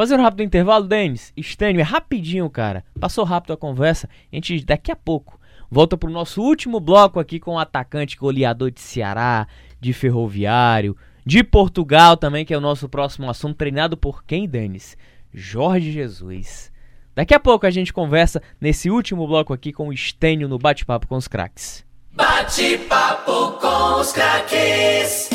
Fazendo 0.00 0.20
um 0.20 0.22
rápido 0.22 0.42
intervalo, 0.42 0.86
Denis, 0.86 1.30
Estênio, 1.36 1.78
é 1.78 1.82
rapidinho, 1.82 2.48
cara. 2.48 2.82
Passou 2.98 3.22
rápido 3.22 3.52
a 3.52 3.56
conversa. 3.58 4.08
A 4.32 4.36
gente, 4.36 4.64
daqui 4.64 4.90
a 4.90 4.96
pouco, 4.96 5.38
volta 5.70 5.94
pro 5.94 6.08
nosso 6.08 6.40
último 6.40 6.80
bloco 6.80 7.20
aqui 7.20 7.38
com 7.38 7.56
o 7.56 7.58
atacante 7.58 8.16
goleador 8.16 8.70
de 8.70 8.80
Ceará, 8.80 9.46
de 9.78 9.92
Ferroviário, 9.92 10.96
de 11.22 11.44
Portugal 11.44 12.16
também, 12.16 12.46
que 12.46 12.54
é 12.54 12.56
o 12.56 12.62
nosso 12.62 12.88
próximo 12.88 13.28
assunto, 13.28 13.58
treinado 13.58 13.94
por 13.94 14.24
quem, 14.24 14.48
Denis? 14.48 14.96
Jorge 15.34 15.92
Jesus. 15.92 16.72
Daqui 17.14 17.34
a 17.34 17.38
pouco 17.38 17.66
a 17.66 17.70
gente 17.70 17.92
conversa 17.92 18.40
nesse 18.58 18.90
último 18.90 19.26
bloco 19.26 19.52
aqui 19.52 19.70
com 19.70 19.88
o 19.88 19.92
Estênio 19.92 20.48
no 20.48 20.56
Bate-Papo 20.58 21.06
com 21.06 21.16
os 21.16 21.28
Craques. 21.28 21.84
Bate-papo 22.14 23.58
com 23.60 24.00
os 24.00 24.12
craques. 24.12 25.28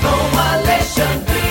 Com 0.00 0.38
Alexandrino. 0.38 1.43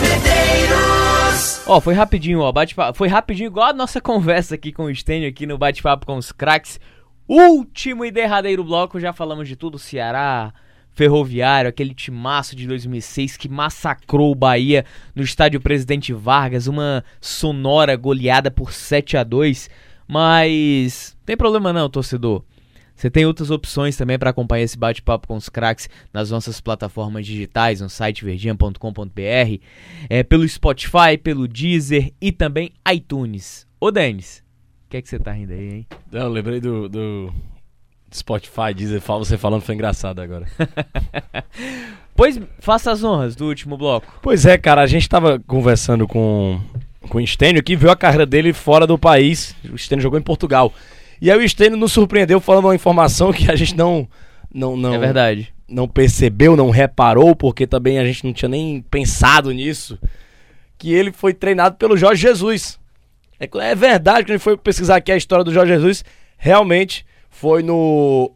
Medeiros. 0.00 1.62
Ó, 1.66 1.80
foi 1.80 1.94
rapidinho, 1.94 2.40
ó, 2.40 2.52
bate 2.52 2.74
foi 2.94 3.08
rapidinho 3.08 3.46
igual 3.46 3.68
a 3.68 3.72
nossa 3.72 4.00
conversa 4.02 4.54
aqui 4.54 4.72
com 4.72 4.84
o 4.84 4.94
Stênio 4.94 5.28
aqui 5.28 5.46
no 5.46 5.58
bate-papo 5.58 6.06
com 6.06 6.16
os 6.16 6.32
craques. 6.32 6.80
Último 7.26 8.04
e 8.04 8.10
derradeiro 8.10 8.64
bloco, 8.64 8.98
já 8.98 9.12
falamos 9.12 9.46
de 9.48 9.54
tudo, 9.54 9.78
Ceará, 9.78 10.52
Ferroviário, 10.92 11.68
aquele 11.68 11.94
timaço 11.94 12.56
de 12.56 12.66
2006 12.66 13.36
que 13.36 13.48
massacrou 13.48 14.32
o 14.32 14.34
Bahia 14.34 14.84
no 15.14 15.22
estádio 15.22 15.60
Presidente 15.60 16.12
Vargas, 16.12 16.66
uma 16.66 17.04
sonora 17.20 17.96
goleada 17.96 18.50
por 18.50 18.72
7 18.72 19.16
a 19.16 19.24
2 19.24 19.68
mas 20.08 21.14
tem 21.26 21.36
problema 21.36 21.70
não, 21.70 21.90
torcedor. 21.90 22.42
Você 22.98 23.08
tem 23.08 23.24
outras 23.24 23.48
opções 23.48 23.96
também 23.96 24.18
para 24.18 24.30
acompanhar 24.30 24.64
esse 24.64 24.76
bate-papo 24.76 25.28
com 25.28 25.36
os 25.36 25.48
craques 25.48 25.88
nas 26.12 26.32
nossas 26.32 26.60
plataformas 26.60 27.24
digitais, 27.24 27.80
no 27.80 27.88
site 27.88 28.24
verdinha.com.br, 28.24 29.60
é, 30.10 30.24
pelo 30.24 30.48
Spotify, 30.48 31.16
pelo 31.22 31.46
Deezer 31.46 32.12
e 32.20 32.32
também 32.32 32.72
iTunes. 32.92 33.68
Ô 33.78 33.92
Denis, 33.92 34.42
o 34.84 34.90
que 34.90 34.96
é 34.96 35.02
que 35.02 35.08
você 35.08 35.16
tá 35.16 35.30
rindo 35.30 35.52
aí, 35.52 35.74
hein? 35.74 35.86
Não, 36.10 36.22
eu 36.22 36.28
lembrei 36.28 36.60
do, 36.60 36.88
do 36.88 37.32
Spotify, 38.12 38.74
Deezer, 38.74 39.00
você 39.00 39.38
falando 39.38 39.62
foi 39.62 39.76
engraçado 39.76 40.20
agora. 40.20 40.48
pois 42.16 42.40
faça 42.58 42.90
as 42.90 43.04
honras 43.04 43.36
do 43.36 43.46
último 43.46 43.76
bloco. 43.76 44.12
Pois 44.20 44.44
é, 44.44 44.58
cara, 44.58 44.82
a 44.82 44.88
gente 44.88 45.08
tava 45.08 45.38
conversando 45.46 46.08
com, 46.08 46.60
com 47.08 47.18
o 47.18 47.24
Stênio 47.24 47.62
que 47.62 47.76
viu 47.76 47.92
a 47.92 47.96
carreira 47.96 48.26
dele 48.26 48.52
fora 48.52 48.88
do 48.88 48.98
país. 48.98 49.54
O 49.72 49.78
Stênio 49.78 50.02
jogou 50.02 50.18
em 50.18 50.22
Portugal. 50.22 50.74
E 51.20 51.30
aí 51.30 51.38
o 51.38 51.48
Stênio 51.48 51.76
nos 51.76 51.92
surpreendeu 51.92 52.40
falando 52.40 52.66
uma 52.66 52.74
informação 52.74 53.32
que 53.32 53.50
a 53.50 53.56
gente 53.56 53.76
não. 53.76 54.08
não, 54.52 54.76
não 54.76 54.94
é 54.94 54.98
verdade. 54.98 55.52
Não 55.68 55.86
percebeu, 55.86 56.56
não 56.56 56.70
reparou, 56.70 57.36
porque 57.36 57.66
também 57.66 57.98
a 57.98 58.04
gente 58.04 58.24
não 58.24 58.32
tinha 58.32 58.48
nem 58.48 58.80
pensado 58.90 59.50
nisso. 59.52 59.98
Que 60.78 60.92
ele 60.92 61.12
foi 61.12 61.34
treinado 61.34 61.76
pelo 61.76 61.96
Jorge 61.96 62.22
Jesus. 62.22 62.78
É, 63.38 63.48
é 63.70 63.74
verdade 63.74 64.24
que 64.24 64.32
a 64.32 64.34
gente 64.36 64.42
foi 64.42 64.56
pesquisar 64.56 64.96
aqui 64.96 65.12
a 65.12 65.16
história 65.16 65.44
do 65.44 65.52
Jorge 65.52 65.72
Jesus. 65.72 66.04
Realmente 66.38 67.04
foi 67.28 67.62
no 67.62 68.32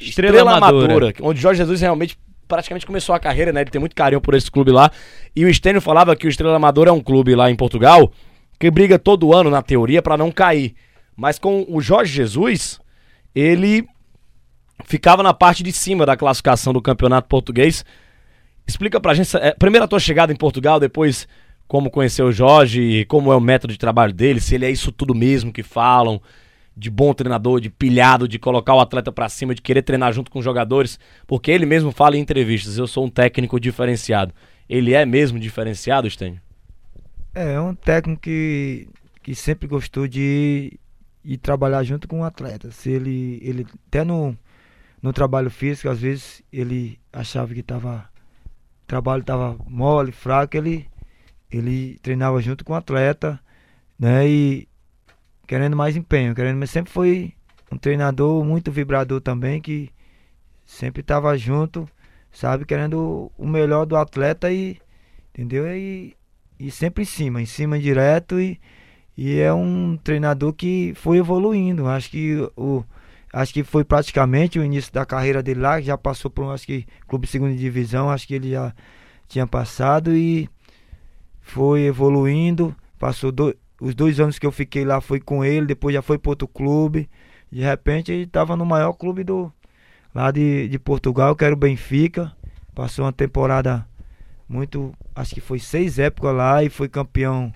Estrela, 0.00 0.36
Estrela 0.36 0.56
Amadora. 0.56 0.92
Amadora, 0.92 1.14
onde 1.22 1.40
Jorge 1.40 1.58
Jesus 1.58 1.80
realmente 1.80 2.16
praticamente 2.46 2.86
começou 2.86 3.14
a 3.14 3.18
carreira, 3.18 3.52
né? 3.52 3.62
Ele 3.62 3.70
tem 3.70 3.80
muito 3.80 3.96
carinho 3.96 4.20
por 4.20 4.34
esse 4.34 4.50
clube 4.50 4.70
lá. 4.70 4.90
E 5.34 5.44
o 5.44 5.52
Stênio 5.52 5.80
falava 5.80 6.14
que 6.14 6.26
o 6.26 6.28
Estrela 6.28 6.56
Amadora 6.56 6.90
é 6.90 6.92
um 6.92 7.00
clube 7.00 7.34
lá 7.34 7.50
em 7.50 7.56
Portugal 7.56 8.10
que 8.58 8.70
briga 8.70 8.98
todo 8.98 9.34
ano, 9.34 9.50
na 9.50 9.62
teoria, 9.62 10.00
para 10.00 10.16
não 10.16 10.30
cair. 10.30 10.74
Mas 11.16 11.38
com 11.38 11.64
o 11.68 11.80
Jorge 11.80 12.12
Jesus, 12.12 12.78
ele 13.34 13.86
ficava 14.84 15.22
na 15.22 15.32
parte 15.32 15.62
de 15.62 15.72
cima 15.72 16.04
da 16.04 16.16
classificação 16.16 16.72
do 16.72 16.82
campeonato 16.82 17.28
português. 17.28 17.84
Explica 18.66 19.00
pra 19.00 19.14
gente, 19.14 19.34
é, 19.36 19.54
primeiro 19.54 19.84
a 19.84 19.88
tua 19.88 20.00
chegada 20.00 20.32
em 20.32 20.36
Portugal, 20.36 20.78
depois 20.78 21.26
como 21.66 21.90
conheceu 21.90 22.26
o 22.26 22.32
Jorge, 22.32 23.04
como 23.06 23.32
é 23.32 23.36
o 23.36 23.40
método 23.40 23.72
de 23.72 23.78
trabalho 23.78 24.12
dele, 24.12 24.40
se 24.40 24.54
ele 24.54 24.66
é 24.66 24.70
isso 24.70 24.92
tudo 24.92 25.14
mesmo 25.14 25.52
que 25.52 25.62
falam, 25.62 26.20
de 26.76 26.90
bom 26.90 27.12
treinador, 27.12 27.60
de 27.60 27.70
pilhado, 27.70 28.28
de 28.28 28.38
colocar 28.38 28.74
o 28.74 28.80
atleta 28.80 29.10
para 29.10 29.28
cima, 29.28 29.54
de 29.54 29.62
querer 29.62 29.82
treinar 29.82 30.12
junto 30.12 30.30
com 30.30 30.38
os 30.38 30.44
jogadores, 30.44 30.98
porque 31.26 31.50
ele 31.50 31.66
mesmo 31.66 31.90
fala 31.90 32.16
em 32.16 32.20
entrevistas, 32.20 32.78
eu 32.78 32.86
sou 32.86 33.04
um 33.06 33.10
técnico 33.10 33.58
diferenciado. 33.58 34.32
Ele 34.68 34.94
é 34.94 35.04
mesmo 35.04 35.38
diferenciado, 35.38 36.08
Stênio? 36.08 36.40
É, 37.34 37.54
é 37.54 37.60
um 37.60 37.74
técnico 37.74 38.22
que, 38.22 38.88
que 39.22 39.34
sempre 39.34 39.66
gostou 39.66 40.06
de 40.06 40.78
e 41.26 41.36
trabalhar 41.36 41.82
junto 41.82 42.06
com 42.06 42.20
o 42.20 42.24
atleta. 42.24 42.70
Se 42.70 42.88
ele, 42.90 43.40
ele 43.42 43.66
até 43.88 44.04
no, 44.04 44.36
no 45.02 45.12
trabalho 45.12 45.50
físico, 45.50 45.88
às 45.88 46.00
vezes 46.00 46.42
ele 46.52 47.00
achava 47.12 47.52
que 47.52 47.62
tava, 47.62 48.08
o 48.84 48.86
trabalho 48.86 49.22
estava 49.22 49.58
mole, 49.66 50.12
fraco, 50.12 50.56
ele, 50.56 50.88
ele 51.50 51.98
treinava 52.00 52.40
junto 52.40 52.64
com 52.64 52.72
o 52.72 52.76
atleta, 52.76 53.40
né? 53.98 54.28
E 54.28 54.68
querendo 55.48 55.76
mais 55.76 55.96
empenho, 55.96 56.34
querendo, 56.34 56.58
mas 56.58 56.70
sempre 56.70 56.92
foi 56.92 57.34
um 57.72 57.76
treinador 57.76 58.44
muito 58.44 58.70
vibrador 58.70 59.20
também, 59.20 59.60
que 59.60 59.90
sempre 60.64 61.00
estava 61.00 61.36
junto, 61.36 61.88
sabe, 62.30 62.64
querendo 62.64 63.32
o 63.36 63.46
melhor 63.46 63.84
do 63.84 63.96
atleta 63.96 64.52
e 64.52 64.78
entendeu? 65.30 65.66
E, 65.66 66.16
e 66.58 66.70
sempre 66.70 67.02
em 67.02 67.06
cima, 67.06 67.42
em 67.42 67.46
cima 67.46 67.78
direto 67.78 68.40
e 68.40 68.60
e 69.16 69.38
é 69.38 69.52
um 69.52 69.96
treinador 69.96 70.52
que 70.52 70.92
foi 70.96 71.18
evoluindo. 71.18 71.86
Acho 71.86 72.10
que 72.10 72.36
o 72.56 72.84
acho 73.32 73.52
que 73.52 73.62
foi 73.62 73.84
praticamente 73.84 74.58
o 74.58 74.64
início 74.64 74.92
da 74.92 75.04
carreira 75.04 75.42
dele 75.42 75.60
lá, 75.60 75.80
já 75.80 75.98
passou 75.98 76.30
por 76.30 76.50
acho 76.52 76.66
que 76.66 76.86
clube 77.06 77.26
segunda 77.26 77.54
divisão, 77.54 78.08
acho 78.10 78.26
que 78.26 78.34
ele 78.34 78.50
já 78.50 78.74
tinha 79.28 79.46
passado 79.46 80.14
e 80.14 80.48
foi 81.40 81.82
evoluindo. 81.82 82.74
Passou 82.98 83.30
do, 83.32 83.54
os 83.80 83.94
dois 83.94 84.20
anos 84.20 84.38
que 84.38 84.46
eu 84.46 84.52
fiquei 84.52 84.84
lá 84.84 85.00
foi 85.00 85.20
com 85.20 85.44
ele, 85.44 85.66
depois 85.66 85.94
já 85.94 86.02
foi 86.02 86.18
para 86.18 86.30
outro 86.30 86.48
clube. 86.48 87.08
De 87.50 87.60
repente 87.60 88.12
ele 88.12 88.24
estava 88.24 88.56
no 88.56 88.66
maior 88.66 88.92
clube 88.92 89.24
do 89.24 89.52
lá 90.14 90.30
de, 90.30 90.68
de 90.68 90.78
Portugal, 90.78 91.36
que 91.36 91.44
era 91.44 91.54
o 91.54 91.58
Benfica. 91.58 92.32
Passou 92.74 93.04
uma 93.04 93.12
temporada 93.12 93.86
muito, 94.48 94.94
acho 95.14 95.34
que 95.34 95.40
foi 95.40 95.58
seis 95.58 95.98
épocas 95.98 96.34
lá 96.34 96.62
e 96.62 96.70
foi 96.70 96.88
campeão 96.88 97.52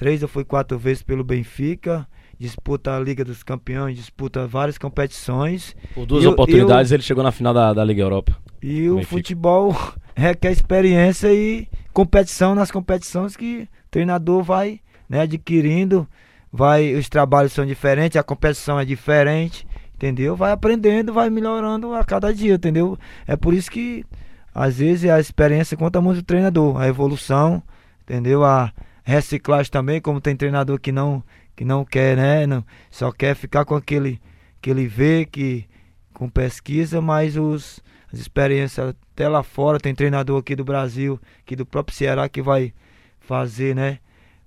três 0.00 0.22
ou 0.22 0.28
foi 0.28 0.46
quatro 0.46 0.78
vezes 0.78 1.02
pelo 1.02 1.22
Benfica, 1.22 2.08
disputa 2.38 2.96
a 2.96 2.98
Liga 2.98 3.22
dos 3.22 3.42
Campeões, 3.42 3.98
disputa 3.98 4.46
várias 4.46 4.78
competições. 4.78 5.76
Por 5.92 6.06
duas 6.06 6.24
e 6.24 6.26
oportunidades 6.26 6.90
eu, 6.90 6.96
ele 6.96 7.02
chegou 7.02 7.22
na 7.22 7.30
final 7.30 7.52
da, 7.52 7.74
da 7.74 7.84
Liga 7.84 8.00
Europa. 8.00 8.34
E 8.62 8.88
o 8.88 9.04
futebol 9.04 9.76
requer 10.16 10.52
experiência 10.52 11.30
e 11.30 11.68
competição 11.92 12.54
nas 12.54 12.70
competições 12.70 13.36
que 13.36 13.68
o 13.84 13.90
treinador 13.90 14.42
vai 14.42 14.80
né, 15.06 15.20
adquirindo, 15.20 16.08
vai, 16.50 16.94
os 16.94 17.06
trabalhos 17.10 17.52
são 17.52 17.66
diferentes, 17.66 18.16
a 18.16 18.22
competição 18.22 18.80
é 18.80 18.86
diferente, 18.86 19.66
entendeu? 19.94 20.34
Vai 20.34 20.50
aprendendo, 20.50 21.12
vai 21.12 21.28
melhorando 21.28 21.92
a 21.92 22.02
cada 22.04 22.32
dia, 22.32 22.54
entendeu? 22.54 22.98
É 23.26 23.36
por 23.36 23.52
isso 23.52 23.70
que 23.70 24.06
às 24.54 24.78
vezes 24.78 25.10
a 25.10 25.20
experiência 25.20 25.76
conta 25.76 26.00
muito 26.00 26.20
o 26.20 26.24
treinador, 26.24 26.80
a 26.80 26.88
evolução, 26.88 27.62
entendeu? 28.02 28.42
A, 28.42 28.72
reciclagem 29.10 29.70
também, 29.70 30.00
como 30.00 30.20
tem 30.20 30.36
treinador 30.36 30.78
que 30.80 30.92
não 30.92 31.22
que 31.56 31.64
não 31.64 31.84
quer, 31.84 32.16
né? 32.16 32.46
Não, 32.46 32.64
só 32.90 33.12
quer 33.12 33.34
ficar 33.34 33.64
com 33.64 33.74
aquele 33.74 34.20
que 34.62 34.70
ele 34.70 34.86
vê 34.86 35.26
que 35.26 35.66
com 36.14 36.28
pesquisa, 36.28 37.00
mas 37.00 37.36
os 37.36 37.82
as 38.12 38.18
experiências 38.18 38.94
até 39.12 39.28
lá 39.28 39.42
fora, 39.42 39.78
tem 39.78 39.94
treinador 39.94 40.40
aqui 40.40 40.56
do 40.56 40.64
Brasil, 40.64 41.20
aqui 41.40 41.54
do 41.54 41.64
próprio 41.64 41.96
Ceará 41.96 42.28
que 42.28 42.42
vai 42.42 42.72
fazer, 43.20 43.74
né? 43.74 43.98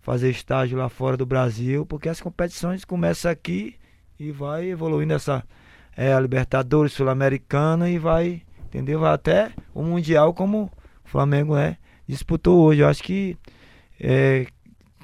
Fazer 0.01 0.29
estágio 0.29 0.77
lá 0.77 0.89
fora 0.89 1.15
do 1.15 1.25
Brasil, 1.25 1.85
porque 1.85 2.09
as 2.09 2.19
competições 2.19 2.83
começam 2.83 3.31
aqui 3.31 3.75
e 4.19 4.31
vai 4.31 4.69
evoluindo 4.69 5.13
essa 5.13 5.43
é, 5.95 6.13
a 6.13 6.19
Libertadores 6.19 6.93
Sul-Americana 6.93 7.89
e 7.89 7.97
vai, 7.97 8.41
entendeu? 8.65 8.99
Vai 8.99 9.13
até 9.13 9.51
o 9.73 9.81
Mundial 9.81 10.33
como 10.33 10.71
o 11.05 11.07
Flamengo 11.07 11.55
é, 11.55 11.77
disputou 12.07 12.61
hoje. 12.61 12.81
Eu 12.81 12.87
acho 12.87 13.03
que 13.03 13.37
é, 14.03 14.45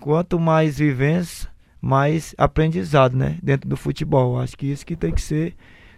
quanto 0.01 0.37
mais 0.37 0.77
vivência, 0.77 1.49
mais 1.81 2.35
aprendizado, 2.37 3.15
né? 3.15 3.37
Dentro 3.41 3.69
do 3.69 3.77
futebol. 3.77 4.37
Acho 4.37 4.57
que 4.57 4.67
isso 4.67 4.85
que 4.85 4.95
tem 4.95 5.13
que 5.13 5.21
ser 5.21 5.55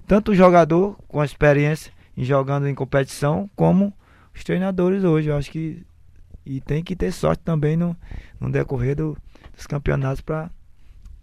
tanto 0.08 0.32
o 0.32 0.36
jogador 0.36 0.95
com 1.08 1.24
experiência 1.24 1.91
em 2.16 2.24
jogando 2.24 2.68
em 2.68 2.76
competição, 2.76 3.49
como 3.56 3.91
os 4.36 4.43
treinadores 4.43 5.04
hoje. 5.04 5.30
Eu 5.30 5.38
acho 5.38 5.49
que 5.49 5.84
e 6.45 6.60
tem 6.60 6.84
que 6.84 6.95
ter 6.95 7.12
sorte 7.12 7.43
também 7.43 7.76
no, 7.76 7.95
no 8.39 8.52
decorrer 8.52 8.95
do, 8.95 9.18
dos 9.56 9.68
campeonatos 9.68 10.22
para 10.22 10.49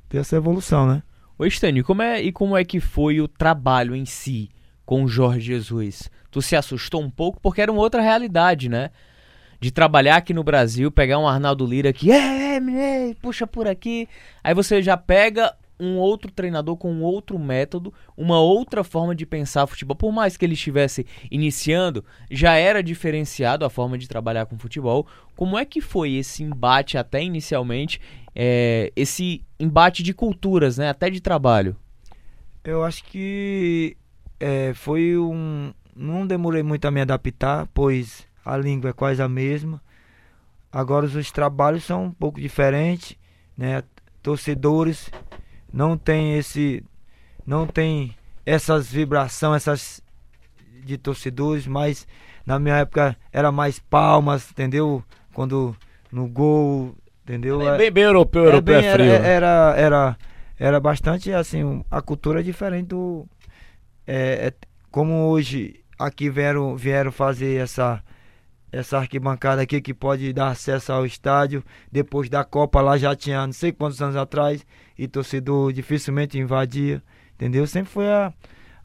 ter 0.08 0.18
essa 0.18 0.36
evolução, 0.36 0.86
né? 0.86 1.02
Ô 1.36 1.44
Estênio, 1.44 1.84
como 1.84 2.02
é, 2.02 2.20
e 2.20 2.32
como 2.32 2.56
é 2.56 2.64
que 2.64 2.80
foi 2.80 3.20
o 3.20 3.28
trabalho 3.28 3.94
em 3.94 4.04
si 4.04 4.50
com 4.84 5.04
o 5.04 5.08
Jorge 5.08 5.46
Jesus? 5.46 6.10
Tu 6.30 6.42
se 6.42 6.56
assustou 6.56 7.02
um 7.02 7.10
pouco 7.10 7.40
porque 7.40 7.60
era 7.60 7.70
uma 7.70 7.80
outra 7.80 8.02
realidade, 8.02 8.68
né? 8.68 8.90
De 9.60 9.70
trabalhar 9.70 10.16
aqui 10.16 10.32
no 10.32 10.44
Brasil, 10.44 10.90
pegar 10.90 11.18
um 11.18 11.26
Arnaldo 11.26 11.66
Lira 11.66 11.92
que 11.92 12.10
é, 12.10 12.56
é, 12.56 13.14
puxa 13.20 13.46
por 13.46 13.66
aqui. 13.66 14.08
Aí 14.42 14.54
você 14.54 14.82
já 14.82 14.96
pega 14.96 15.54
um 15.80 15.96
outro 15.96 16.30
treinador 16.30 16.76
com 16.76 16.92
um 16.92 17.02
outro 17.02 17.38
método, 17.38 17.94
uma 18.16 18.40
outra 18.40 18.82
forma 18.82 19.14
de 19.14 19.24
pensar 19.24 19.66
futebol. 19.66 19.94
Por 19.94 20.12
mais 20.12 20.36
que 20.36 20.44
ele 20.44 20.54
estivesse 20.54 21.06
iniciando, 21.30 22.04
já 22.30 22.54
era 22.54 22.82
diferenciado 22.82 23.64
a 23.64 23.70
forma 23.70 23.96
de 23.96 24.08
trabalhar 24.08 24.46
com 24.46 24.58
futebol. 24.58 25.06
Como 25.36 25.56
é 25.56 25.64
que 25.64 25.80
foi 25.80 26.14
esse 26.14 26.42
embate 26.42 26.98
até 26.98 27.22
inicialmente, 27.22 28.00
é, 28.34 28.92
esse 28.96 29.44
embate 29.58 30.02
de 30.02 30.12
culturas, 30.12 30.78
né, 30.78 30.88
até 30.88 31.08
de 31.08 31.20
trabalho? 31.20 31.76
Eu 32.64 32.84
acho 32.84 33.04
que 33.04 33.96
é, 34.40 34.72
foi 34.74 35.16
um. 35.16 35.72
Não 35.94 36.26
demorei 36.26 36.62
muito 36.62 36.84
a 36.86 36.90
me 36.90 37.00
adaptar, 37.00 37.66
pois 37.74 38.27
a 38.48 38.56
língua 38.56 38.90
é 38.90 38.92
quase 38.92 39.22
a 39.22 39.28
mesma. 39.28 39.80
Agora 40.70 41.06
os 41.06 41.32
trabalhos 41.32 41.84
são 41.84 42.04
um 42.06 42.10
pouco 42.10 42.40
diferentes, 42.40 43.16
né? 43.56 43.82
Torcedores 44.22 45.10
não 45.72 45.96
tem 45.96 46.36
esse 46.36 46.84
não 47.46 47.66
tem 47.66 48.14
essas 48.44 48.90
vibrações, 48.90 49.62
essas 49.62 50.02
de 50.84 50.96
torcedores, 50.98 51.66
mas 51.66 52.06
na 52.44 52.58
minha 52.58 52.76
época 52.76 53.16
era 53.32 53.52
mais 53.52 53.78
palmas, 53.78 54.50
entendeu? 54.50 55.02
Quando 55.32 55.76
no 56.10 56.26
gol, 56.26 56.96
entendeu? 57.24 57.60
É 57.68 57.76
bem, 57.76 57.90
bem 57.90 58.04
europeu, 58.04 58.44
é 58.44 58.46
europeu 58.48 58.74
é, 58.74 58.80
bem, 58.80 58.88
é 58.88 58.92
frio. 58.92 59.12
Era, 59.12 59.26
era, 59.26 59.74
era, 59.76 60.18
era 60.58 60.80
bastante 60.80 61.32
assim, 61.32 61.84
a 61.90 62.00
cultura 62.00 62.40
é 62.40 62.42
diferente 62.42 62.88
do 62.88 63.26
é, 64.06 64.46
é, 64.48 64.52
como 64.90 65.28
hoje 65.28 65.84
aqui 65.98 66.30
vieram, 66.30 66.74
vieram 66.74 67.12
fazer 67.12 67.60
essa, 67.60 68.02
essa 68.70 68.98
arquibancada 68.98 69.62
aqui 69.62 69.80
que 69.80 69.94
pode 69.94 70.32
dar 70.32 70.48
acesso 70.48 70.92
ao 70.92 71.06
estádio. 71.06 71.64
Depois 71.90 72.28
da 72.28 72.44
Copa 72.44 72.80
lá 72.80 72.96
já 72.98 73.14
tinha 73.16 73.46
não 73.46 73.52
sei 73.52 73.72
quantos 73.72 74.00
anos 74.02 74.16
atrás 74.16 74.64
e 74.98 75.06
torcedor 75.08 75.72
dificilmente 75.72 76.38
invadia, 76.38 77.02
entendeu? 77.34 77.66
Sempre 77.66 77.90
foi 77.92 78.08
a, 78.08 78.32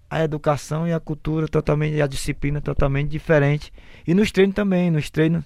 a 0.10 0.24
educação 0.24 0.88
e 0.88 0.94
a 0.94 1.00
cultura 1.00 1.48
totalmente, 1.48 2.02
a 2.02 2.08
disciplina 2.08 2.62
totalmente 2.62 3.10
diferente. 3.10 3.74
E 4.08 4.14
nos 4.14 4.32
treinos 4.32 4.56
também, 4.56 4.90
nos 4.92 5.10
treinos 5.10 5.44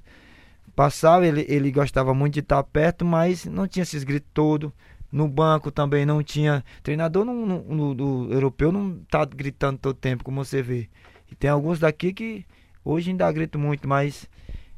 passava, 0.75 1.25
ele, 1.25 1.45
ele 1.49 1.71
gostava 1.71 2.13
muito 2.13 2.35
de 2.35 2.39
estar 2.41 2.61
perto, 2.63 3.03
mas 3.03 3.45
não 3.45 3.67
tinha 3.67 3.83
esses 3.83 4.03
gritos 4.03 4.29
todos. 4.33 4.71
No 5.11 5.27
banco 5.27 5.71
também 5.71 6.05
não 6.05 6.21
tinha. 6.21 6.63
Treinador 6.83 7.23
no, 7.23 7.45
no, 7.45 7.63
no- 7.63 7.95
do 7.95 8.27
europeu 8.31 8.71
não 8.73 8.99
tá 9.09 9.23
gritando 9.23 9.77
todo 9.79 9.95
tempo, 9.95 10.23
como 10.23 10.43
você 10.43 10.61
vê. 10.61 10.89
E 11.31 11.35
tem 11.35 11.49
alguns 11.49 11.79
daqui 11.79 12.11
que 12.13 12.45
hoje 12.87 13.11
ainda 13.11 13.31
grito 13.31 13.59
muito, 13.59 13.87
mas 13.87 14.29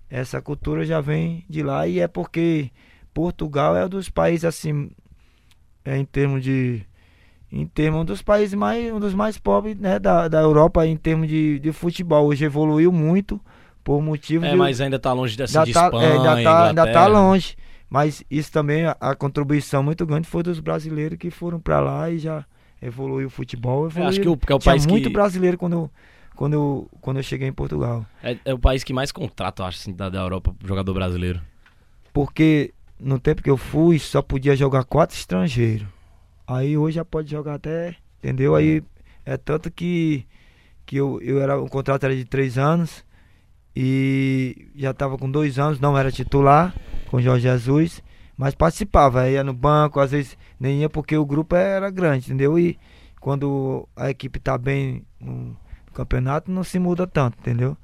essa 0.10 0.42
cultura 0.42 0.84
já 0.86 1.00
vem 1.00 1.46
de 1.48 1.62
lá 1.62 1.88
e 1.88 2.00
é 2.00 2.08
porque 2.08 2.72
Portugal 3.14 3.76
é 3.76 3.86
um 3.86 3.90
dos 3.90 4.10
países 4.10 4.46
assim, 4.46 4.90
é, 5.86 5.98
em 5.98 6.06
termos 6.06 6.44
de. 6.44 6.82
Em 7.52 7.66
termos 7.66 8.02
um 8.02 8.06
dos 8.06 8.22
países 8.22 8.54
mais, 8.54 8.94
um 8.94 9.00
dos 9.00 9.14
mais 9.16 9.40
pobres 9.40 9.76
né, 9.76 9.98
da, 9.98 10.28
da 10.28 10.40
Europa 10.40 10.86
em 10.86 10.96
termos 10.96 11.28
de, 11.28 11.58
de 11.60 11.72
futebol. 11.72 12.28
Hoje 12.28 12.46
evoluiu 12.46 12.92
muito 12.92 13.42
por 13.84 14.00
motivo 14.04 14.46
É, 14.46 14.52
de, 14.52 14.56
mas 14.56 14.80
ainda 14.80 15.00
tá 15.00 15.12
longe 15.14 15.36
dessa 15.36 15.64
de 15.64 15.74
tá, 15.74 15.86
Espanha, 15.86 16.08
é, 16.08 16.12
ainda, 16.12 16.44
tá, 16.44 16.68
ainda 16.68 16.92
tá 16.92 17.08
longe. 17.08 17.56
Mas 17.90 18.24
isso 18.30 18.52
também, 18.52 18.86
a, 18.86 18.96
a 19.00 19.16
contribuição 19.16 19.82
muito 19.82 20.06
grande 20.06 20.28
foi 20.28 20.44
dos 20.44 20.60
brasileiros 20.60 21.18
que 21.18 21.32
foram 21.32 21.60
pra 21.60 21.80
lá 21.80 22.12
e 22.12 22.20
já 22.20 22.46
evoluiu 22.80 23.28
o 23.28 23.32
futebol. 23.32 23.88
Evoluiu. 23.88 24.10
acho 24.10 24.22
que, 24.22 24.30
o, 24.30 24.38
que 24.38 24.54
é 24.54 24.56
o 24.56 24.60
país 24.60 24.86
muito 24.86 25.08
que... 25.08 25.14
brasileiro 25.14 25.58
quando 25.58 25.90
quando, 26.40 26.54
eu, 26.54 26.90
quando 27.02 27.18
eu 27.18 27.24
cheguei 27.24 27.50
em 27.50 27.52
Portugal. 27.52 28.06
É, 28.24 28.38
é 28.46 28.54
o 28.54 28.58
país 28.58 28.82
que 28.82 28.94
mais 28.94 29.12
contrata, 29.12 29.62
eu 29.62 29.66
acho, 29.68 29.78
assim, 29.78 29.94
da, 29.94 30.08
da 30.08 30.20
Europa, 30.20 30.56
jogador 30.64 30.94
brasileiro. 30.94 31.42
Porque 32.14 32.74
no 32.98 33.20
tempo 33.20 33.44
que 33.44 33.50
eu 33.50 33.58
fui, 33.58 34.00
só 34.00 34.22
podia 34.22 34.56
jogar 34.56 34.86
quatro 34.86 35.18
estrangeiros. 35.18 35.86
Aí 36.48 36.78
hoje 36.78 36.96
já 36.96 37.04
pode 37.04 37.30
jogar 37.30 37.56
até, 37.56 37.98
entendeu? 38.20 38.56
Aí 38.56 38.82
é 39.26 39.36
tanto 39.36 39.70
que, 39.70 40.26
que 40.86 40.96
eu, 40.96 41.20
eu 41.22 41.42
era, 41.42 41.60
o 41.60 41.70
contrato 41.70 42.06
era 42.06 42.16
de 42.16 42.24
três 42.24 42.58
anos 42.58 43.04
e 43.76 44.70
já 44.78 44.92
estava 44.92 45.18
com 45.18 45.30
dois 45.30 45.60
anos, 45.60 45.78
não 45.82 45.98
era 45.98 46.10
titular 46.10 46.74
com 47.10 47.18
o 47.18 47.22
Jorge 47.22 47.50
Jesus, 47.50 48.02
mas 48.38 48.56
participava, 48.56 49.30
ia 49.30 49.44
no 49.44 49.54
banco, 49.54 50.00
às 50.00 50.12
vezes 50.12 50.38
nem 50.58 50.80
ia 50.80 50.90
porque 50.90 51.18
o 51.18 51.26
grupo 51.26 51.54
era 51.54 51.90
grande, 51.90 52.28
entendeu? 52.28 52.58
E 52.58 52.80
quando 53.20 53.86
a 53.94 54.10
equipe 54.10 54.40
tá 54.40 54.58
bem 54.58 55.04
no 55.90 55.96
campeonato, 55.96 56.52
não 56.52 56.64
se 56.64 56.80
muda 56.80 57.06
tanto, 57.08 57.38
entendeu? 57.40 57.76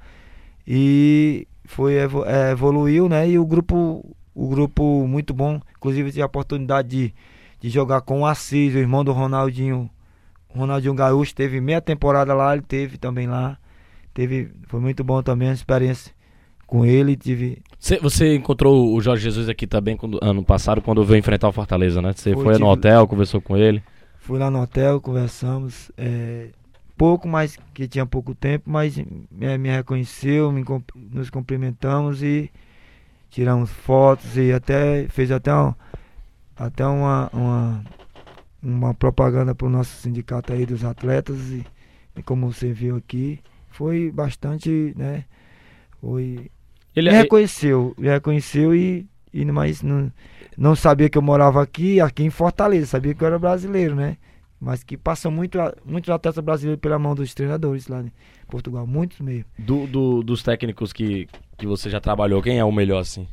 E 0.68 1.48
foi 1.66 1.96
é, 1.96 2.52
evoluiu, 2.52 3.08
né? 3.10 3.30
E 3.30 3.38
o 3.38 3.46
grupo, 3.46 4.16
o 4.34 4.48
grupo 4.50 5.06
muito 5.08 5.34
bom, 5.34 5.60
inclusive 5.78 6.10
tive 6.12 6.22
a 6.22 6.26
oportunidade 6.26 6.88
de, 6.90 7.14
de 7.60 7.70
jogar 7.70 8.02
com 8.02 8.22
o 8.22 8.26
Assis, 8.26 8.74
o 8.74 8.78
irmão 8.78 9.04
do 9.04 9.12
Ronaldinho, 9.12 9.90
Ronaldinho 10.50 10.94
Gaúcho, 10.94 11.36
teve 11.36 11.60
meia 11.62 11.82
temporada 11.82 12.34
lá, 12.34 12.54
ele 12.54 12.64
teve 12.64 12.98
também 12.98 13.28
lá. 13.28 13.58
Teve, 14.14 14.50
foi 14.68 14.80
muito 14.80 15.04
bom 15.04 15.22
também 15.22 15.50
a 15.50 15.54
experiência 15.54 16.14
com 16.66 16.86
ele, 16.86 17.16
tive 17.18 17.62
Você, 17.78 18.00
você 18.00 18.36
encontrou 18.36 18.96
o 18.96 19.02
Jorge 19.02 19.24
Jesus 19.24 19.50
aqui 19.50 19.68
também 19.68 19.96
quando- 19.98 20.18
ano 20.24 20.44
passado, 20.44 20.82
quando 20.82 21.04
veio 21.04 21.20
enfrentar 21.20 21.50
o 21.50 21.52
Fortaleza, 21.52 22.02
né? 22.02 22.14
Você 22.16 22.34
Foi, 22.34 22.44
foi, 22.44 22.54
no 22.54 22.60
tive- 22.60 22.70
hotel, 22.70 23.08
conversou 23.08 23.42
com 23.42 23.56
ele. 23.58 23.84
Fui 24.20 24.40
lá 24.40 24.50
no 24.50 24.62
hotel, 24.62 25.00
conversamos. 25.02 25.92
é, 25.98 26.48
pouco, 26.98 27.28
mas 27.28 27.58
que 27.74 27.88
tinha 27.88 28.06
pouco 28.06 28.34
tempo, 28.34 28.70
mas 28.70 28.98
me, 28.98 29.58
me 29.58 29.70
reconheceu, 29.70 30.52
me 30.52 30.64
nos 31.12 31.30
cumprimentamos 31.30 32.24
e 32.24 32.52
tiramos 33.30 33.70
fotos 33.70 34.38
e 34.38 34.54
até 34.54 35.08
fez 35.10 35.32
até, 35.32 35.54
um, 35.54 35.74
até 36.56 36.86
uma, 36.86 37.30
uma, 37.34 37.84
uma 38.64 38.94
propaganda 38.94 39.54
para 39.54 39.68
o 39.68 39.70
nosso 39.70 39.96
sindicato 39.98 40.54
aí 40.54 40.66
dos 40.66 40.84
atletas 40.84 41.38
e, 41.50 41.66
e 42.16 42.24
como 42.24 42.52
você 42.52 42.72
viu 42.72 42.96
aqui, 42.96 43.40
foi 43.70 44.10
bastante, 44.10 44.94
né? 44.96 45.26
Foi 46.00 46.50
Ele 46.96 47.10
me 47.10 47.16
é, 47.16 47.22
reconheceu, 47.22 47.94
me 47.98 48.08
reconheceu 48.08 48.74
e, 48.74 49.06
e 49.34 49.44
mas 49.46 49.82
não, 49.82 50.10
não 50.58 50.76
sabia 50.76 51.10
que 51.10 51.18
eu 51.18 51.22
morava 51.22 51.62
aqui, 51.62 52.00
aqui 52.00 52.24
em 52.24 52.30
Fortaleza, 52.30 52.86
sabia 52.86 53.14
que 53.14 53.22
eu 53.22 53.28
era 53.28 53.38
brasileiro, 53.38 53.96
né? 53.96 54.18
Mas 54.66 54.84
que 54.84 54.98
passam 54.98 55.32
muito, 55.32 55.58
muitos 55.86 56.10
atletas 56.10 56.44
brasileiros 56.44 56.82
pela 56.82 57.00
mão 57.00 57.16
dos 57.16 57.34
treinadores 57.34 57.88
lá 57.88 58.02
em 58.02 58.12
Portugal, 58.48 58.86
muitos 58.88 59.20
mesmo. 59.22 59.46
do, 59.58 59.88
do- 59.88 60.24
dos 60.24 60.44
técnicos 60.44 60.94
que, 60.94 61.28
que 61.58 61.66
você 61.68 61.90
já 61.90 62.00
trabalhou, 62.00 62.42
quem 62.42 62.58
é 62.60 62.64
o 62.66 62.72
melhor, 62.72 63.00
assim? 63.00 63.28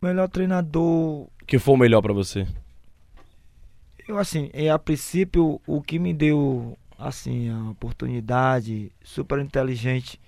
Melhor 0.00 0.28
treinador, 0.28 1.28
Que 1.46 1.58
foi 1.58 1.74
o 1.74 1.78
melhor 1.78 2.02
pra 2.02 2.12
você? 2.12 2.46
eu 4.06 4.18
assim, 4.18 4.50
é, 4.52 4.70
a 4.70 4.78
princípio 4.78 5.60
o 5.66 5.82
que 5.82 5.98
me 5.98 6.12
deu 6.12 6.76
assim 6.98 7.48
a 7.50 7.70
oportunidade, 7.70 8.92
super 9.02 9.38
inteligente, 9.38 10.20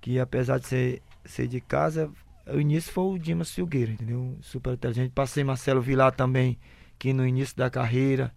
que 0.00 0.18
apesar 0.18 0.58
de 0.58 0.66
ser, 0.66 1.02
ser 1.24 1.48
de 1.48 1.60
casa, 1.60 2.10
o 2.46 2.60
início 2.60 2.92
foi 2.92 3.04
o 3.04 3.18
Dimas 3.18 3.52
Filgueira, 3.52 3.92
entendeu? 3.92 4.36
Super 4.42 4.74
inteligente. 4.74 5.12
Passei 5.12 5.44
Marcelo 5.44 5.80
Vilar 5.82 6.12
também, 6.14 6.58
que 6.98 7.12
no 7.12 7.26
início 7.26 7.56
da 7.56 7.70
carreira, 7.70 8.34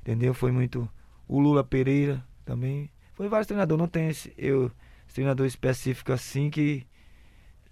entendeu? 0.00 0.34
Foi 0.34 0.52
muito. 0.52 0.88
O 1.26 1.40
Lula 1.40 1.64
Pereira 1.64 2.22
também. 2.44 2.90
Foi 3.14 3.28
vários 3.28 3.46
treinadores, 3.46 3.80
não 3.80 3.88
tem 3.88 4.08
esse, 4.08 4.32
eu, 4.36 4.70
treinador 5.12 5.46
específico 5.46 6.12
assim 6.12 6.50
que. 6.50 6.86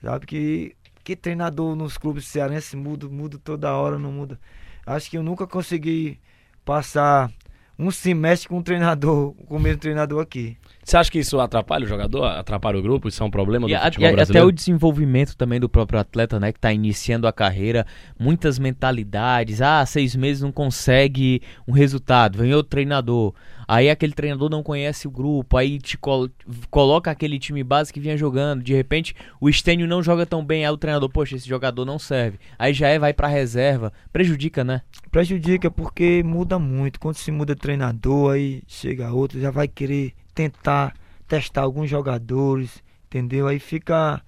Sabe 0.03 0.26
que. 0.26 0.76
Que 1.03 1.16
treinador 1.16 1.74
nos 1.74 1.97
clubes 1.97 2.26
cearenses 2.26 2.74
muda, 2.74 3.09
muda 3.09 3.38
toda 3.38 3.74
hora, 3.74 3.99
não 3.99 4.12
muda. 4.12 4.38
Acho 4.86 5.11
que 5.11 5.16
eu 5.16 5.22
nunca 5.22 5.47
consegui 5.47 6.20
passar 6.64 7.32
um 7.78 7.91
semestre 7.91 8.49
com 8.49 8.59
um 8.59 8.62
treinador, 8.62 9.34
com 9.49 9.57
o 9.57 9.61
mesmo 9.61 9.80
treinador 9.80 10.22
aqui. 10.22 10.59
Você 10.83 10.97
acha 10.97 11.11
que 11.11 11.18
isso 11.18 11.39
atrapalha 11.39 11.85
o 11.85 11.89
jogador? 11.89 12.24
Atrapalha 12.24 12.78
o 12.78 12.83
grupo? 12.83 13.07
Isso 13.07 13.22
é 13.22 13.26
um 13.26 13.31
problema 13.31 13.66
do 13.66 13.70
E, 13.70 13.74
a- 13.74 13.83
futebol 13.85 14.03
e 14.03 14.07
a- 14.07 14.09
até 14.09 14.16
brasileiro? 14.16 14.49
o 14.49 14.53
desenvolvimento 14.53 15.37
também 15.37 15.61
do 15.61 15.68
próprio 15.68 16.01
atleta, 16.01 16.41
né, 16.41 16.53
que 16.53 16.59
tá 16.59 16.72
iniciando 16.72 17.26
a 17.28 17.33
carreira, 17.33 17.87
muitas 18.18 18.59
mentalidades, 18.59 19.61
ah, 19.62 19.85
seis 19.87 20.16
meses 20.16 20.43
não 20.43 20.51
consegue 20.51 21.43
um 21.68 21.72
resultado, 21.72 22.39
vem 22.39 22.53
outro 22.55 22.70
treinador, 22.70 23.35
aí 23.68 23.89
aquele 23.91 24.12
treinador 24.14 24.49
não 24.51 24.62
conhece 24.62 25.07
o 25.07 25.11
grupo, 25.11 25.57
aí 25.57 25.78
te 25.78 25.97
col- 25.99 26.31
coloca 26.70 27.11
aquele 27.11 27.39
time 27.39 27.62
base 27.62 27.93
que 27.93 28.01
vinha 28.01 28.16
jogando, 28.16 28.62
de 28.62 28.74
repente 28.74 29.14
o 29.41 29.49
Estênio 29.49 29.87
não 29.87 30.03
joga 30.03 30.24
tão 30.26 30.45
bem, 30.45 30.64
aí 30.64 30.72
o 30.72 30.76
treinador, 30.78 31.09
poxa, 31.11 31.37
esse 31.37 31.49
jogador 31.49 31.85
não 31.85 31.99
serve, 31.99 32.39
aí 32.59 32.72
já 32.72 32.89
é, 32.89 32.99
vai 32.99 33.12
pra 33.12 33.28
reserva, 33.28 33.93
prejudica, 34.12 34.64
né? 34.64 34.81
Prejudica 35.11 35.70
porque 35.70 36.22
muda 36.24 36.59
muito. 36.59 36.99
Quando 36.99 37.16
se 37.16 37.31
muda 37.31 37.55
treinador, 37.55 38.33
aí 38.35 38.62
chega 38.66 39.12
outro, 39.12 39.41
já 39.41 39.51
vai 39.51 39.66
querer 39.68 40.12
tentar 40.35 40.95
testar 41.28 41.62
alguns 41.62 41.89
jogadores, 41.91 42.83
entendeu? 43.07 43.47
Aí 43.49 43.59
fica. 43.59 44.22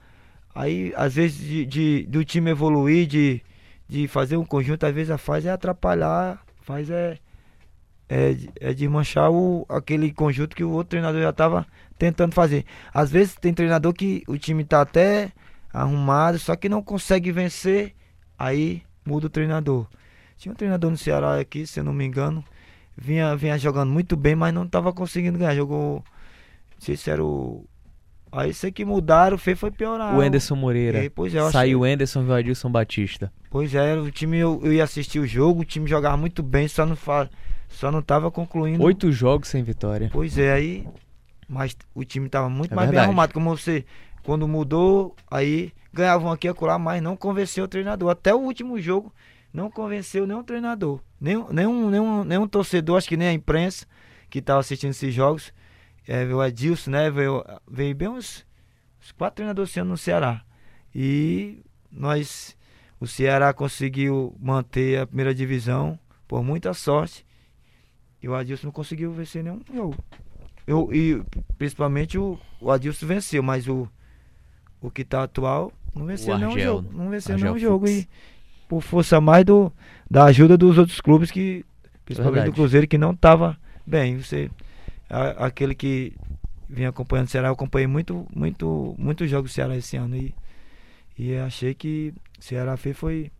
Aí, 0.54 0.92
às 0.96 1.14
vezes, 1.14 1.38
de, 1.38 1.66
de- 1.66 2.06
do 2.06 2.24
time 2.24 2.50
evoluir, 2.50 3.06
de, 3.06 3.42
de 3.88 4.06
fazer 4.08 4.36
um 4.36 4.44
conjunto, 4.44 4.84
às 4.84 4.94
vezes 4.94 5.10
a 5.10 5.18
faz 5.18 5.46
é 5.46 5.50
atrapalhar, 5.50 6.42
faz 6.62 6.90
é. 6.90 7.18
É, 8.08 8.36
é 8.60 8.74
de 8.74 8.86
manchar 8.88 9.30
o, 9.30 9.64
aquele 9.68 10.12
conjunto 10.12 10.54
que 10.54 10.62
o 10.64 10.70
outro 10.70 10.90
treinador 10.90 11.22
já 11.22 11.30
estava 11.30 11.66
tentando 11.98 12.34
fazer. 12.34 12.66
Às 12.92 13.10
vezes 13.10 13.34
tem 13.36 13.54
treinador 13.54 13.94
que 13.94 14.22
o 14.26 14.36
time 14.36 14.64
tá 14.64 14.82
até 14.82 15.32
arrumado, 15.72 16.38
só 16.38 16.54
que 16.54 16.68
não 16.68 16.82
consegue 16.82 17.32
vencer, 17.32 17.94
aí 18.38 18.82
muda 19.06 19.28
o 19.28 19.30
treinador. 19.30 19.86
Tinha 20.36 20.52
um 20.52 20.56
treinador 20.56 20.90
no 20.90 20.98
Ceará 20.98 21.38
aqui, 21.40 21.66
se 21.66 21.80
eu 21.80 21.84
não 21.84 21.94
me 21.94 22.04
engano, 22.04 22.44
vinha, 22.96 23.34
vinha 23.36 23.58
jogando 23.58 23.90
muito 23.90 24.16
bem, 24.16 24.34
mas 24.34 24.52
não 24.54 24.64
estava 24.64 24.92
conseguindo 24.92 25.38
ganhar. 25.38 25.54
Jogou, 25.54 25.96
não 25.96 26.80
sei 26.80 26.96
se 26.96 27.10
era 27.10 27.24
o. 27.24 27.64
Aí 28.30 28.54
sei 28.54 28.72
que 28.72 28.82
mudaram, 28.84 29.36
fez 29.36 29.58
foi 29.58 29.70
piorar. 29.70 30.16
o 30.16 30.20
Anderson 30.20 30.54
Moreira, 30.56 31.04
É, 31.04 31.10
pois 31.10 31.34
é, 31.34 31.50
saiu 31.50 31.80
o 31.80 31.84
Anderson 31.84 32.22
e 32.22 32.26
o 32.26 32.32
Adilson 32.32 32.70
Batista. 32.70 33.30
Pois 33.50 33.74
é, 33.74 33.94
o 33.94 34.10
time 34.10 34.38
eu, 34.38 34.58
eu 34.64 34.72
ia 34.72 34.84
assistir 34.84 35.18
o 35.18 35.26
jogo, 35.26 35.60
o 35.60 35.64
time 35.66 35.86
jogava 35.86 36.16
muito 36.16 36.42
bem, 36.42 36.66
só 36.66 36.86
não 36.86 36.96
fa, 36.96 37.28
só 37.68 37.92
não 37.92 38.00
tava 38.00 38.30
concluindo. 38.30 38.82
Oito 38.84 39.12
jogos 39.12 39.48
sem 39.48 39.62
vitória. 39.62 40.08
Pois 40.10 40.38
é, 40.38 40.50
aí. 40.52 40.88
Mas 41.46 41.76
o 41.94 42.02
time 42.04 42.30
tava 42.30 42.48
muito 42.48 42.72
É 42.72 42.74
mais 42.74 42.86
bem 42.86 42.92
verdade. 42.92 43.06
arrumado. 43.08 43.34
Como 43.34 43.54
você, 43.54 43.84
quando 44.24 44.48
mudou, 44.48 45.14
aí 45.30 45.70
ganhavam 45.92 46.32
aqui 46.32 46.46
e 46.46 46.50
acolá, 46.50 46.78
mas 46.78 47.02
não 47.02 47.14
convenceu 47.14 47.64
o 47.64 47.68
treinador. 47.68 48.08
Até 48.08 48.34
o 48.34 48.38
último 48.38 48.80
jogo, 48.80 49.12
não 49.52 49.70
convenceu 49.70 50.26
nenhum 50.26 50.42
treinador. 50.42 51.00
Nenhum, 51.20 51.52
nenhum, 51.52 51.90
nenhum, 51.90 52.24
nenhum 52.24 52.48
torcedor, 52.48 52.96
acho 52.96 53.08
que 53.08 53.16
nem 53.16 53.28
a 53.28 53.32
imprensa 53.32 53.86
que 54.30 54.40
tava 54.40 54.60
assistindo 54.60 54.90
esses 54.90 55.14
jogos. 55.14 55.52
É, 56.06 56.24
veio 56.24 56.38
o 56.38 56.44
Edilson, 56.44 56.90
né? 56.90 57.10
Veio, 57.10 57.44
veio 57.70 57.94
bem 57.94 58.08
uns, 58.08 58.46
uns 59.00 59.12
quatro 59.12 59.36
treinadores 59.36 59.74
no 59.76 59.96
Ceará. 59.96 60.42
E 60.94 61.62
nós, 61.90 62.56
o 62.98 63.06
Ceará 63.06 63.52
conseguiu 63.52 64.34
manter 64.40 65.00
a 65.00 65.06
primeira 65.06 65.34
divisão 65.34 65.98
por 66.26 66.42
muita 66.42 66.72
sorte. 66.72 67.24
E 68.22 68.28
o 68.28 68.34
Adilson 68.34 68.68
não 68.68 68.72
conseguiu 68.72 69.12
vencer 69.12 69.44
nenhum 69.44 69.60
jogo. 69.72 69.96
eu, 70.66 70.88
e 70.92 71.22
principalmente 71.58 72.16
o, 72.18 72.38
o 72.60 72.70
Adilson 72.70 73.06
venceu, 73.06 73.42
mas 73.42 73.68
o, 73.68 73.88
o 74.80 74.90
que 74.90 75.04
tá 75.04 75.24
atual 75.24 75.72
não 75.94 76.06
venceu 76.06 76.34
O 76.34 76.38
nenhum 76.38 76.52
Argel, 76.52 76.74
jogo. 76.76 76.92
Não 76.92 77.10
venceu 77.10 77.34
Argel 77.34 77.48
nenhum 77.48 77.58
jogo. 77.58 77.86
Fux. 77.86 77.98
E 78.00 78.08
por 78.72 78.80
força 78.80 79.20
mais 79.20 79.44
do, 79.44 79.70
da 80.10 80.24
ajuda 80.24 80.56
dos 80.56 80.78
outros 80.78 80.98
clubes 80.98 81.30
que. 81.30 81.62
Principalmente 82.06 82.34
Verdade. 82.36 82.50
do 82.52 82.54
Cruzeiro 82.54 82.86
que 82.88 82.96
não 82.96 83.14
tava 83.14 83.54
bem. 83.86 84.16
Você. 84.16 84.50
a- 85.10 85.44
aquele 85.46 85.74
que 85.74 86.14
vinha 86.70 86.88
acompanhando 86.88 87.26
o 87.26 87.30
Ceará, 87.30 87.48
eu 87.48 87.52
acompanhei 87.52 87.86
muito, 87.86 88.26
muito, 88.34 88.94
muitos 88.98 89.28
jogos 89.28 89.50
do 89.50 89.54
Ceará 89.54 89.76
esse 89.76 89.94
ano. 89.98 90.16
E, 90.16 90.34
e 91.18 91.36
achei 91.36 91.74
que 91.74 92.14
o 92.38 92.42
Ceará 92.42 92.78
fez 92.78 92.96
foi 92.96 93.30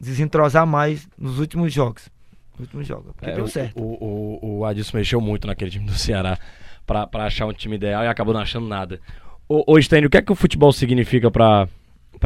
desentrosar 0.00 0.66
mais 0.66 1.06
nos 1.18 1.38
últimos 1.38 1.70
jogos. 1.74 2.08
Nos 2.52 2.60
últimos 2.60 2.86
jogos. 2.86 3.12
Porque 3.12 3.30
É, 3.30 3.34
deu 3.34 3.44
o, 3.44 3.48
certo. 3.48 3.78
O, 3.78 4.38
o, 4.42 4.58
o 4.60 4.64
Adilson 4.64 4.96
mexeu 4.96 5.20
muito 5.20 5.46
naquele 5.46 5.70
time 5.70 5.84
do 5.84 5.92
Ceará 5.92 6.38
pra 6.86 7.06
achar 7.26 7.44
um 7.46 7.52
time 7.52 7.76
ideal 7.76 8.02
e 8.02 8.06
acabou 8.08 8.32
não 8.32 8.40
achando 8.40 8.66
nada. 8.66 8.98
Ô, 9.46 9.74
ô 9.74 9.80
Stênio, 9.82 10.06
o 10.06 10.10
que 10.10 10.16
é 10.16 10.22
que 10.22 10.32
o 10.32 10.34
futebol 10.34 10.72
significa 10.72 11.30
pra 11.30 11.68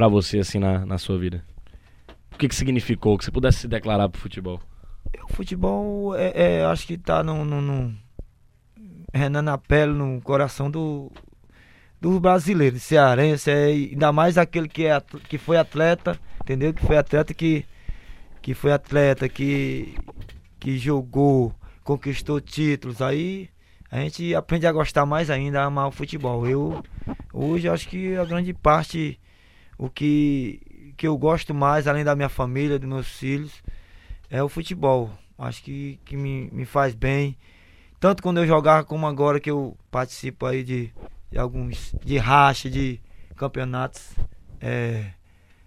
você, 0.09 0.39
assim, 0.39 0.61
na, 0.61 0.87
na 0.87 0.99
sua 0.99 1.19
vida? 1.19 1.43
O 2.39 2.41
que 2.41 2.47
que 2.47 2.55
significou? 2.55 3.19
Que 3.19 3.25
você 3.25 3.33
pudesse 3.33 3.59
se 3.59 3.67
declarar 3.67 4.09
pro 4.09 4.21
futebol? 4.21 4.61
O 5.29 5.33
futebol 5.35 6.15
é, 6.15 6.61
é, 6.61 6.65
acho 6.67 6.87
que 6.87 6.97
tá 6.97 7.21
no, 7.21 7.45
no, 7.45 7.61
no 7.61 7.93
renando 9.13 9.51
na 9.51 9.59
pele, 9.59 9.93
no 9.93 10.21
coração 10.21 10.71
do, 10.71 11.11
do 12.01 12.21
brasileiro, 12.21 12.79
cearense, 12.79 13.51
é, 13.51 13.65
ainda 13.65 14.13
mais 14.13 14.39
aquele 14.39 14.69
que, 14.69 14.87
é, 14.87 15.01
que 15.29 15.37
foi 15.37 15.57
atleta, 15.57 16.17
entendeu? 16.41 16.73
Que 16.73 16.87
foi 16.87 16.97
atleta 16.97 17.35
que, 17.35 17.65
que 18.41 18.55
foi 18.55 18.71
atleta, 18.71 19.29
que, 19.29 19.97
que 20.61 20.79
jogou, 20.79 21.53
conquistou 21.83 22.41
títulos, 22.41 23.03
aí 23.03 23.51
a 23.91 23.99
gente 23.99 24.33
aprende 24.33 24.65
a 24.65 24.71
gostar 24.71 25.05
mais 25.05 25.29
ainda, 25.29 25.61
a 25.61 25.65
amar 25.65 25.89
o 25.89 25.91
futebol. 25.91 26.47
Eu 26.47 26.85
hoje 27.33 27.69
acho 27.69 27.89
que 27.89 28.15
a 28.15 28.25
grande 28.25 28.55
parte, 28.55 29.19
o 29.77 29.91
que, 29.91 30.61
que 30.99 31.07
eu 31.07 31.17
gosto 31.17 31.55
mais, 31.55 31.87
além 31.87 32.05
da 32.05 32.17
minha 32.17 32.29
família, 32.29 32.77
dos 32.77 32.89
meus 32.89 33.07
filhos, 33.07 33.63
é 34.29 34.43
o 34.43 34.49
futebol. 34.49 35.11
Acho 35.39 35.63
que, 35.63 35.99
que 36.05 36.17
me, 36.17 36.51
me 36.51 36.65
faz 36.65 36.93
bem. 36.93 37.37
Tanto 38.01 38.21
quando 38.21 38.39
eu 38.39 38.47
jogava 38.47 38.85
como 38.85 39.07
agora 39.07 39.39
que 39.39 39.49
eu 39.49 39.77
participo 39.93 40.45
aí 40.45 40.65
de, 40.65 40.93
de 41.31 41.39
alguns 41.39 41.95
de 42.05 42.19
racha, 42.19 42.69
de 42.69 43.01
campeonatos, 43.37 44.11
é, 44.61 45.13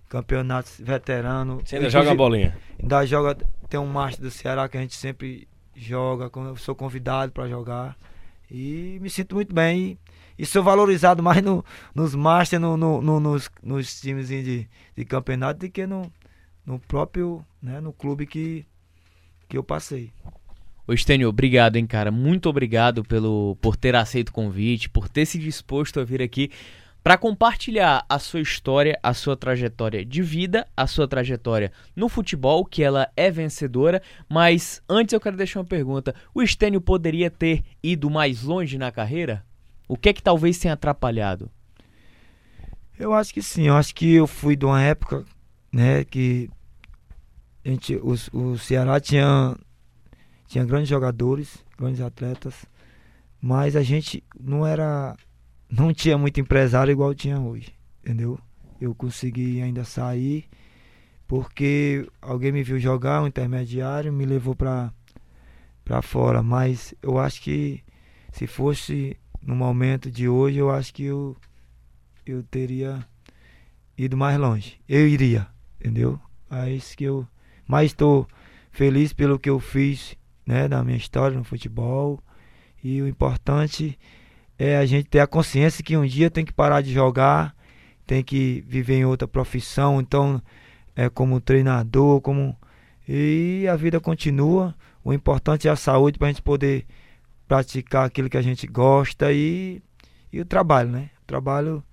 campeonatos 0.10 0.82
veteranos. 0.82 1.64
Você 1.64 1.78
ainda 1.78 1.90
joga 1.90 2.12
a 2.12 2.16
bolinha? 2.16 2.58
Ainda 2.82 3.06
joga, 3.06 3.38
tem 3.70 3.80
um 3.80 3.88
master 3.88 4.22
do 4.22 4.32
Ceará 4.32 4.68
que 4.68 4.78
a 4.78 4.82
gente 4.82 4.96
sempre 4.96 5.48
joga, 5.74 6.30
quando 6.30 6.50
eu 6.50 6.58
sou 6.58 6.76
convidado 6.76 7.32
para 7.32 7.48
jogar. 7.48 7.98
E 8.50 9.00
me 9.02 9.10
sinto 9.10 9.36
muito 9.36 9.56
bem. 9.56 9.98
E, 10.38 10.46
sou 10.46 10.64
valorizado 10.64 11.22
mais 11.22 11.42
no, 11.42 11.64
nos 11.94 12.16
master, 12.16 12.60
no, 12.60 12.76
no- 12.78 13.02
no- 13.02 13.20
nos, 13.20 13.50
nos 13.62 14.00
times 14.02 14.28
de, 14.28 14.68
de 14.96 15.06
campeonato 15.06 15.60
do 15.62 15.70
que 15.70 15.86
no, 15.86 16.12
no 16.66 16.80
próprio, 16.80 17.46
né, 17.62 17.80
no 17.80 17.94
clube 17.94 18.26
que, 18.26 18.66
que 19.48 19.58
eu 19.58 19.64
passei. 19.64 20.12
Ô 20.88 20.96
Stênio, 20.98 21.30
obrigado, 21.30 21.76
hein, 21.76 21.86
cara. 21.86 22.12
Muito 22.12 22.50
obrigado 22.50 23.04
pelo, 23.04 23.56
por 23.62 23.76
ter 23.78 23.96
aceito 23.96 24.30
o 24.30 24.34
convite, 24.34 24.90
por 24.90 25.08
ter 25.08 25.26
se 25.26 25.38
disposto 25.38 26.00
a 26.00 26.04
vir 26.04 26.22
aqui 26.22 26.50
para 27.04 27.18
compartilhar 27.18 28.06
a 28.08 28.20
sua 28.20 28.42
história, 28.42 29.00
a 29.02 29.14
sua 29.14 29.36
trajetória 29.36 30.06
de 30.06 30.22
vida, 30.22 30.68
a 30.78 30.86
sua 30.86 31.08
trajetória 31.08 31.72
no 31.96 32.08
futebol, 32.08 32.64
que 32.64 32.84
ela 32.84 33.10
é 33.16 33.32
vencedora. 33.32 34.02
Mas 34.30 34.84
antes 34.88 35.14
eu 35.14 35.20
quero 35.20 35.38
deixar 35.38 35.60
uma 35.60 35.66
pergunta: 35.66 36.14
o 36.34 36.46
Stênio 36.46 36.80
poderia 36.82 37.30
ter 37.32 37.64
ido 37.82 38.10
mais 38.10 38.44
longe 38.44 38.78
na 38.78 38.92
carreira? 38.92 39.44
O 39.92 39.98
que 39.98 40.08
é 40.08 40.14
que 40.14 40.24
talvez 40.24 40.58
tenha 40.58 40.74
atrapalhado? 40.74 41.52
Eu 42.98 43.14
acho 43.14 43.34
que 43.34 43.42
sim, 43.42 43.68
eu 43.68 43.76
acho 43.76 43.94
que 43.94 44.14
eu 44.14 44.26
fui 44.26 44.56
de 44.56 44.64
uma 44.64 44.82
época, 44.82 45.26
né, 45.70 46.06
que 46.06 46.50
a 47.66 47.68
gente, 47.68 48.00
os- 48.02 48.30
o, 48.32 48.58
Ceará 48.58 49.02
tinha, 49.02 49.54
tinha 50.48 50.64
grandes 50.64 50.88
jogadores, 50.88 51.62
grandes 51.78 52.00
atletas, 52.00 52.66
mas 53.42 53.76
a 53.76 53.84
gente 53.84 54.24
não 54.40 54.66
era, 54.66 55.18
não 55.70 55.94
tinha 55.94 56.18
muito 56.18 56.40
empresário 56.40 56.90
igual 56.94 57.14
tinha 57.14 57.38
hoje, 57.38 57.74
entendeu? 58.02 58.40
Eu 58.80 58.96
consegui 58.96 59.62
ainda 59.62 59.84
sair 59.84 60.46
porque 61.28 62.08
alguém 62.22 62.54
me 62.54 62.64
viu 62.64 62.80
jogar, 62.80 63.22
um 63.22 63.28
intermediário, 63.28 64.14
me 64.14 64.26
levou 64.26 64.56
para 64.56 64.90
para 65.84 66.02
fora, 66.02 66.42
mas 66.42 66.94
eu 67.02 67.20
acho 67.20 67.42
que 67.42 67.84
se 68.32 68.48
fosse 68.48 69.18
no 69.42 69.56
momento 69.56 70.10
de 70.10 70.28
hoje, 70.30 70.58
eu 70.58 70.70
acho 70.70 70.94
que 70.94 71.06
eu 71.06 71.36
eu 72.26 72.44
teria 72.44 73.06
ido 73.98 74.16
mais 74.16 74.38
longe. 74.38 74.80
Eu 74.88 75.08
iria, 75.08 75.48
entendeu? 75.80 76.20
É 76.50 76.70
isso 76.70 76.96
que 76.96 77.04
eu 77.04 77.28
mais 77.68 77.92
estou 77.92 78.28
feliz 78.72 79.14
pelo 79.14 79.40
que 79.40 79.50
eu 79.50 79.60
fiz, 79.60 80.16
né, 80.46 80.68
na 80.68 80.84
minha 80.84 80.98
história 80.98 81.38
no 81.38 81.44
futebol. 81.44 82.22
E 82.84 83.02
o 83.02 83.08
importante 83.08 83.98
é 84.58 84.78
a 84.78 84.86
gente 84.86 85.10
ter 85.10 85.20
a 85.20 85.28
consciência 85.28 85.84
que 85.84 85.98
um 85.98 86.06
dia 86.06 86.30
tem 86.30 86.46
que 86.46 86.54
parar 86.54 86.82
de 86.82 86.94
jogar, 86.94 87.56
tem 88.06 88.24
que 88.24 88.64
viver 88.68 88.96
em 88.96 89.06
outra 89.06 89.28
profissão, 89.28 90.00
então 90.00 90.42
é 90.96 91.10
como 91.10 91.40
treinador, 91.40 92.22
como 92.22 92.58
e 93.08 93.68
a 93.68 93.76
vida 93.76 94.00
continua. 94.00 94.76
O 95.04 95.12
importante 95.12 95.68
é 95.68 95.72
a 95.72 95.76
saúde 95.76 96.18
para 96.18 96.28
a 96.28 96.32
gente 96.32 96.42
poder 96.42 96.86
praticar 97.52 98.06
aquilo 98.06 98.30
que 98.30 98.38
a 98.38 98.42
gente 98.42 98.66
gosta 98.66 99.34
e, 99.34 99.84
e 100.32 100.40
o 100.40 100.46
trabalho, 100.46 100.90
né? 100.90 101.10
O 101.22 101.26
trabalho 101.26 101.84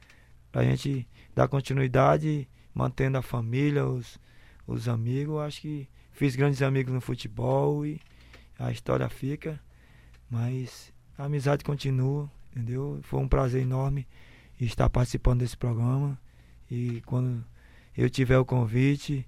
pra 0.53 0.63
gente 0.63 1.05
dar 1.35 1.49
continuidade, 1.49 2.49
mantendo 2.73 3.19
a 3.19 3.23
família, 3.23 3.85
os, 3.85 4.21
os 4.69 4.87
amigos. 4.89 5.41
Acho 5.41 5.63
que 5.63 5.89
fiz 6.13 6.37
grandes 6.37 6.63
amigos 6.63 6.95
no 6.95 7.01
futebol 7.01 7.85
e 7.85 8.01
a 8.57 8.71
história 8.71 9.09
fica, 9.09 9.59
mas 10.31 10.93
a 11.19 11.25
amizade 11.25 11.65
continua, 11.65 12.31
entendeu? 12.53 13.01
Foi 13.03 13.19
um 13.19 13.27
prazer 13.27 13.61
enorme 13.61 14.07
estar 14.61 14.89
participando 14.89 15.41
desse 15.41 15.57
programa 15.57 16.17
e 16.71 17.01
quando 17.01 17.45
eu 17.97 18.09
tiver 18.09 18.39
o 18.39 18.45
convite, 18.45 19.27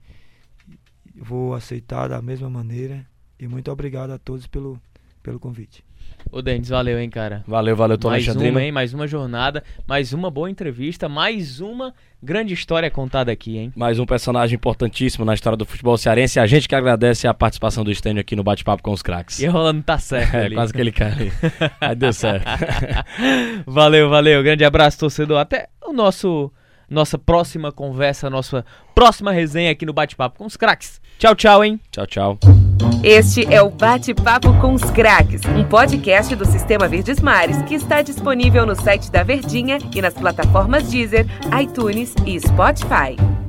vou 1.12 1.55
aceitar 1.55 2.09
da 2.09 2.22
mesma 2.22 2.49
maneira 2.49 3.05
e 3.37 3.49
muito 3.49 3.68
obrigado 3.68 4.12
a 4.12 4.18
todos 4.18 4.47
pelo, 4.47 4.81
pelo 5.24 5.41
convite. 5.41 5.89
Ô 6.32 6.40
Denis, 6.40 6.68
valeu, 6.68 6.98
hein, 7.00 7.11
cara. 7.11 7.42
Valeu, 7.46 7.74
valeu, 7.74 7.98
tô 7.98 8.08
mais 8.08 8.22
Alexandrino. 8.24 8.56
uma, 8.56 8.62
hein? 8.62 8.70
Mais 8.70 8.94
uma 8.94 9.06
jornada, 9.06 9.64
mais 9.86 10.12
uma 10.12 10.30
boa 10.30 10.48
entrevista, 10.48 11.08
mais 11.08 11.61
uma 11.61 11.92
grande 12.22 12.54
história 12.54 12.88
contada 12.90 13.32
aqui, 13.32 13.58
hein? 13.58 13.72
Mais 13.74 13.98
um 13.98 14.06
personagem 14.06 14.54
importantíssimo 14.54 15.24
na 15.24 15.34
história 15.34 15.56
do 15.56 15.66
futebol 15.66 15.96
cearense. 15.98 16.38
A 16.38 16.46
gente 16.46 16.68
que 16.68 16.74
agradece 16.74 17.26
a 17.26 17.34
participação 17.34 17.82
do 17.82 17.92
Stênio 17.92 18.20
aqui 18.20 18.36
no 18.36 18.44
Bate-Papo 18.44 18.82
com 18.82 18.92
os 18.92 19.02
Craques. 19.02 19.40
E 19.40 19.46
rolando 19.46 19.82
tá 19.82 19.98
certo 19.98 20.34
É, 20.36 20.44
ali. 20.44 20.54
quase 20.54 20.72
que 20.72 20.80
ele 20.80 20.92
cai 20.92 21.11
ali. 21.11 21.32
Aí 21.80 21.96
deu 21.96 22.12
certo. 22.12 22.46
Valeu, 23.66 24.08
valeu. 24.08 24.42
Grande 24.42 24.64
abraço, 24.64 24.98
torcedor. 24.98 25.38
Até 25.38 25.68
o 25.84 25.92
nosso 25.92 26.52
nossa 26.88 27.16
próxima 27.18 27.70
conversa, 27.70 28.28
nossa 28.28 28.64
próxima 28.94 29.30
resenha 29.32 29.70
aqui 29.70 29.86
no 29.86 29.92
Bate-Papo 29.92 30.38
com 30.38 30.46
os 30.46 30.56
Craques. 30.56 31.00
Tchau, 31.18 31.34
tchau, 31.34 31.64
hein? 31.64 31.80
tchau, 31.92 32.06
tchau. 32.06 32.69
Este 33.03 33.47
é 33.53 33.62
o 33.62 33.70
Bate-Papo 33.70 34.53
com 34.61 34.74
os 34.74 34.83
Craques, 34.91 35.43
um 35.45 35.64
podcast 35.64 36.35
do 36.35 36.45
Sistema 36.45 36.89
Verdes 36.89 37.20
Mares 37.20 37.61
que 37.62 37.74
está 37.74 38.03
disponível 38.03 38.66
no 38.66 38.74
site 38.74 39.11
da 39.11 39.22
Verdinha 39.22 39.78
e 39.95 40.01
nas 40.01 40.14
plataformas 40.14 40.89
Deezer, 40.89 41.26
iTunes 41.61 42.14
e 42.26 42.39
Spotify. 42.39 43.39